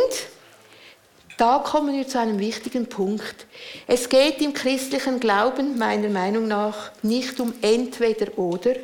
da 1.38 1.60
kommen 1.60 1.96
wir 1.96 2.08
zu 2.08 2.18
einem 2.18 2.40
wichtigen 2.40 2.88
Punkt. 2.88 3.46
Es 3.86 4.08
geht 4.08 4.40
im 4.40 4.52
christlichen 4.52 5.20
Glauben 5.20 5.78
meiner 5.78 6.08
Meinung 6.08 6.48
nach 6.48 6.90
nicht 7.02 7.38
um 7.38 7.54
entweder 7.62 8.36
oder, 8.36 8.74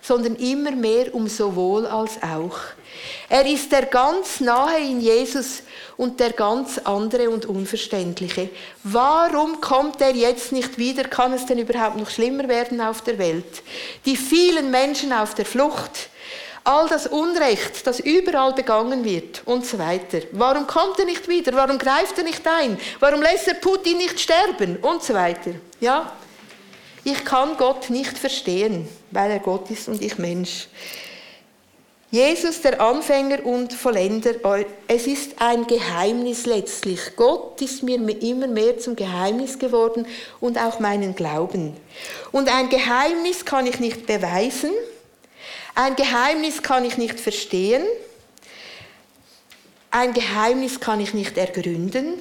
sondern 0.00 0.36
immer 0.36 0.70
mehr 0.70 1.12
um 1.14 1.26
sowohl 1.26 1.84
als 1.84 2.22
auch. 2.22 2.58
Er 3.28 3.44
ist 3.44 3.72
der 3.72 3.86
ganz 3.86 4.40
nahe 4.40 4.78
in 4.78 5.00
Jesus 5.00 5.62
und 5.96 6.20
der 6.20 6.30
ganz 6.30 6.78
andere 6.78 7.28
und 7.28 7.46
unverständliche. 7.46 8.50
Warum 8.84 9.60
kommt 9.60 10.00
er 10.00 10.14
jetzt 10.14 10.52
nicht 10.52 10.78
wieder? 10.78 11.04
Kann 11.04 11.32
es 11.32 11.46
denn 11.46 11.58
überhaupt 11.58 11.96
noch 11.96 12.08
schlimmer 12.08 12.48
werden 12.48 12.80
auf 12.80 13.02
der 13.02 13.18
Welt? 13.18 13.62
Die 14.04 14.16
vielen 14.16 14.70
Menschen 14.70 15.12
auf 15.12 15.34
der 15.34 15.44
Flucht, 15.44 16.08
all 16.66 16.88
das 16.88 17.06
Unrecht, 17.06 17.86
das 17.86 18.00
überall 18.00 18.52
begangen 18.52 19.04
wird 19.04 19.42
und 19.44 19.64
so 19.64 19.78
weiter. 19.78 20.18
Warum 20.32 20.66
kommt 20.66 20.98
er 20.98 21.04
nicht 21.04 21.28
wieder? 21.28 21.52
Warum 21.54 21.78
greift 21.78 22.18
er 22.18 22.24
nicht 22.24 22.46
ein? 22.46 22.78
Warum 22.98 23.22
lässt 23.22 23.48
er 23.48 23.54
Putin 23.54 23.98
nicht 23.98 24.20
sterben 24.20 24.76
und 24.78 25.02
so 25.02 25.14
weiter? 25.14 25.52
Ja? 25.80 26.12
Ich 27.04 27.24
kann 27.24 27.56
Gott 27.56 27.88
nicht 27.88 28.18
verstehen, 28.18 28.88
weil 29.12 29.30
er 29.30 29.38
Gott 29.38 29.70
ist 29.70 29.88
und 29.88 30.02
ich 30.02 30.18
Mensch. 30.18 30.66
Jesus, 32.10 32.62
der 32.62 32.80
Anfänger 32.80 33.44
und 33.44 33.72
Vollender, 33.72 34.34
es 34.88 35.06
ist 35.06 35.32
ein 35.38 35.66
Geheimnis 35.66 36.46
letztlich. 36.46 37.00
Gott 37.14 37.60
ist 37.60 37.82
mir 37.82 37.98
immer 38.22 38.46
mehr 38.46 38.78
zum 38.78 38.96
Geheimnis 38.96 39.58
geworden 39.58 40.06
und 40.40 40.58
auch 40.58 40.80
meinen 40.80 41.14
Glauben. 41.14 41.76
Und 42.32 42.48
ein 42.52 42.68
Geheimnis 42.68 43.44
kann 43.44 43.66
ich 43.66 43.80
nicht 43.80 44.06
beweisen, 44.06 44.70
ein 45.76 45.94
Geheimnis 45.94 46.62
kann 46.62 46.84
ich 46.84 46.96
nicht 46.96 47.20
verstehen, 47.20 47.84
ein 49.90 50.14
Geheimnis 50.14 50.80
kann 50.80 51.00
ich 51.00 51.12
nicht 51.12 51.36
ergründen, 51.36 52.14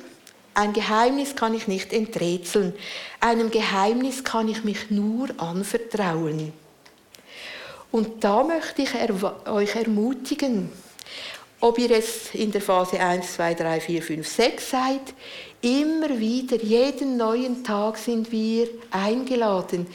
ein 0.53 0.74
Geheimnis 0.74 1.36
kann 1.38 1.53
ich 1.53 1.68
nicht 1.68 1.93
enträtseln, 1.93 2.74
einem 3.22 3.49
Geheimnis 3.51 4.26
kann 4.26 4.49
ich 4.49 4.66
mich 4.66 4.91
nur 4.91 5.30
anvertrauen. 5.38 6.51
Und 7.91 8.26
da 8.26 8.43
möchte 8.43 8.82
ich 8.82 8.89
euch 9.47 9.76
ermutigen, 9.76 10.70
ob 11.62 11.80
ihr 11.80 11.91
es 11.91 12.36
in 12.36 12.51
der 12.51 12.62
Phase 12.62 12.99
1, 12.99 13.36
2, 13.36 13.53
3, 13.53 13.80
4, 13.80 14.01
5, 14.01 14.28
6 14.28 14.70
seid, 14.70 15.14
immer 15.62 16.20
wieder, 16.20 16.58
jeden 16.58 17.16
neuen 17.16 17.64
Tag 17.64 17.97
sind 17.97 18.34
wir 18.34 18.68
eingeladen. 18.91 19.88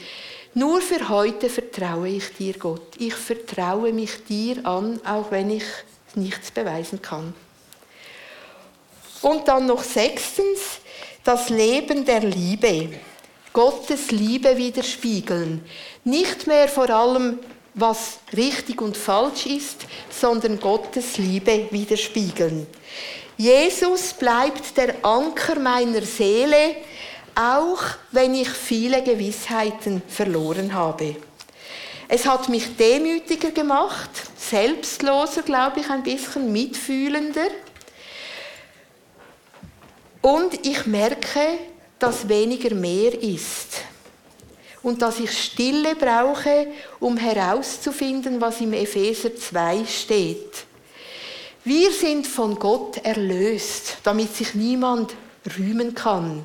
Nur 0.53 0.81
für 0.81 1.07
heute 1.07 1.49
vertraue 1.49 2.09
ich 2.09 2.33
dir, 2.37 2.57
Gott. 2.57 2.95
Ich 2.97 3.13
vertraue 3.13 3.93
mich 3.93 4.23
dir 4.25 4.65
an, 4.65 4.99
auch 5.05 5.31
wenn 5.31 5.49
ich 5.49 5.63
nichts 6.15 6.51
beweisen 6.51 7.01
kann. 7.01 7.33
Und 9.21 9.47
dann 9.47 9.65
noch 9.65 9.83
sechstens, 9.83 10.79
das 11.23 11.49
Leben 11.49 12.03
der 12.03 12.21
Liebe. 12.21 12.89
Gottes 13.53 14.11
Liebe 14.11 14.57
widerspiegeln. 14.57 15.63
Nicht 16.03 16.47
mehr 16.47 16.67
vor 16.67 16.89
allem 16.89 17.39
was 17.73 18.19
richtig 18.35 18.81
und 18.81 18.97
falsch 18.97 19.45
ist, 19.45 19.85
sondern 20.09 20.59
Gottes 20.59 21.17
Liebe 21.17 21.67
widerspiegeln. 21.71 22.67
Jesus 23.37 24.13
bleibt 24.13 24.75
der 24.77 25.03
Anker 25.05 25.59
meiner 25.59 26.01
Seele, 26.01 26.75
auch 27.35 27.81
wenn 28.11 28.33
ich 28.35 28.49
viele 28.49 29.03
Gewissheiten 29.03 30.01
verloren 30.07 30.73
habe. 30.73 31.15
Es 32.07 32.25
hat 32.25 32.49
mich 32.49 32.75
demütiger 32.75 33.51
gemacht, 33.51 34.09
selbstloser, 34.37 35.43
glaube 35.43 35.79
ich, 35.79 35.89
ein 35.89 36.03
bisschen 36.03 36.51
mitfühlender. 36.51 37.47
Und 40.21 40.65
ich 40.65 40.85
merke, 40.85 41.57
dass 41.97 42.27
weniger 42.27 42.75
mehr 42.75 43.21
ist 43.21 43.83
und 44.83 45.01
dass 45.01 45.19
ich 45.19 45.31
Stille 45.31 45.95
brauche, 45.95 46.67
um 46.99 47.17
herauszufinden, 47.17 48.41
was 48.41 48.61
im 48.61 48.73
Epheser 48.73 49.35
2 49.35 49.85
steht. 49.85 50.65
Wir 51.63 51.91
sind 51.91 52.25
von 52.25 52.57
Gott 52.57 52.97
erlöst, 52.97 53.97
damit 54.03 54.35
sich 54.35 54.55
niemand 54.55 55.13
rühmen 55.57 55.93
kann. 55.93 56.43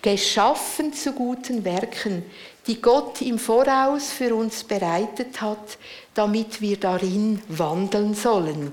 Geschaffen 0.00 0.92
zu 0.92 1.12
guten 1.12 1.64
Werken, 1.64 2.24
die 2.66 2.80
Gott 2.80 3.20
im 3.22 3.38
Voraus 3.38 4.12
für 4.12 4.34
uns 4.34 4.62
bereitet 4.62 5.40
hat, 5.40 5.78
damit 6.14 6.60
wir 6.60 6.76
darin 6.76 7.42
wandeln 7.48 8.14
sollen. 8.14 8.72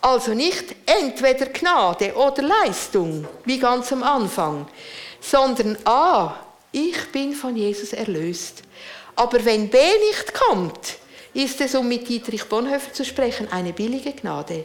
Also 0.00 0.32
nicht 0.32 0.74
entweder 0.86 1.46
Gnade 1.46 2.14
oder 2.14 2.42
Leistung, 2.42 3.26
wie 3.44 3.58
ganz 3.58 3.92
am 3.92 4.02
Anfang, 4.02 4.66
sondern 5.20 5.76
A, 5.84 6.36
ich 6.72 7.10
bin 7.12 7.32
von 7.32 7.56
Jesus 7.56 7.92
erlöst. 7.92 8.62
Aber 9.16 9.44
wenn 9.44 9.68
B 9.68 9.78
nicht 9.78 10.32
kommt, 10.32 10.96
ist 11.34 11.60
es, 11.60 11.74
um 11.74 11.88
mit 11.88 12.08
Dietrich 12.08 12.44
Bonhoeffer 12.44 12.92
zu 12.92 13.04
sprechen, 13.04 13.48
eine 13.50 13.72
billige 13.72 14.12
Gnade. 14.12 14.64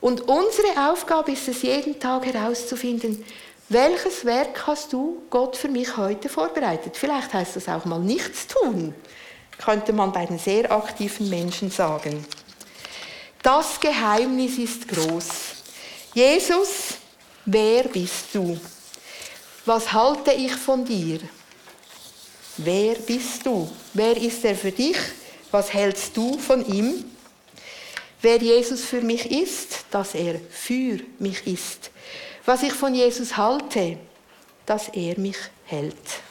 Und 0.00 0.22
unsere 0.22 0.90
Aufgabe 0.90 1.32
ist 1.32 1.48
es, 1.48 1.62
jeden 1.62 1.98
Tag 1.98 2.26
herauszufinden, 2.26 3.24
welches 3.72 4.24
Werk 4.24 4.66
hast 4.66 4.92
du 4.92 5.22
Gott 5.30 5.56
für 5.56 5.68
mich 5.68 5.96
heute 5.96 6.28
vorbereitet? 6.28 6.96
Vielleicht 6.96 7.32
heißt 7.32 7.56
das 7.56 7.68
auch 7.68 7.84
mal 7.84 8.00
nichts 8.00 8.46
tun, 8.46 8.94
könnte 9.58 9.92
man 9.92 10.12
bei 10.12 10.26
den 10.26 10.38
sehr 10.38 10.70
aktiven 10.70 11.28
Menschen 11.30 11.70
sagen. 11.70 12.24
Das 13.42 13.80
Geheimnis 13.80 14.58
ist 14.58 14.88
groß. 14.88 15.26
Jesus, 16.14 16.94
wer 17.46 17.84
bist 17.84 18.26
du? 18.34 18.58
Was 19.64 19.92
halte 19.92 20.32
ich 20.32 20.52
von 20.52 20.84
dir? 20.84 21.20
Wer 22.58 22.94
bist 22.96 23.46
du? 23.46 23.70
Wer 23.94 24.16
ist 24.16 24.44
er 24.44 24.54
für 24.54 24.72
dich? 24.72 24.98
Was 25.50 25.72
hältst 25.72 26.16
du 26.16 26.38
von 26.38 26.66
ihm? 26.66 27.04
Wer 28.20 28.36
Jesus 28.36 28.84
für 28.84 29.00
mich 29.00 29.30
ist, 29.30 29.86
dass 29.90 30.14
er 30.14 30.40
für 30.50 31.00
mich 31.18 31.46
ist. 31.46 31.91
Was 32.44 32.62
ich 32.62 32.72
von 32.72 32.94
Jesus 32.94 33.36
halte, 33.36 33.98
dass 34.66 34.88
er 34.88 35.18
mich 35.18 35.36
hält. 35.64 36.22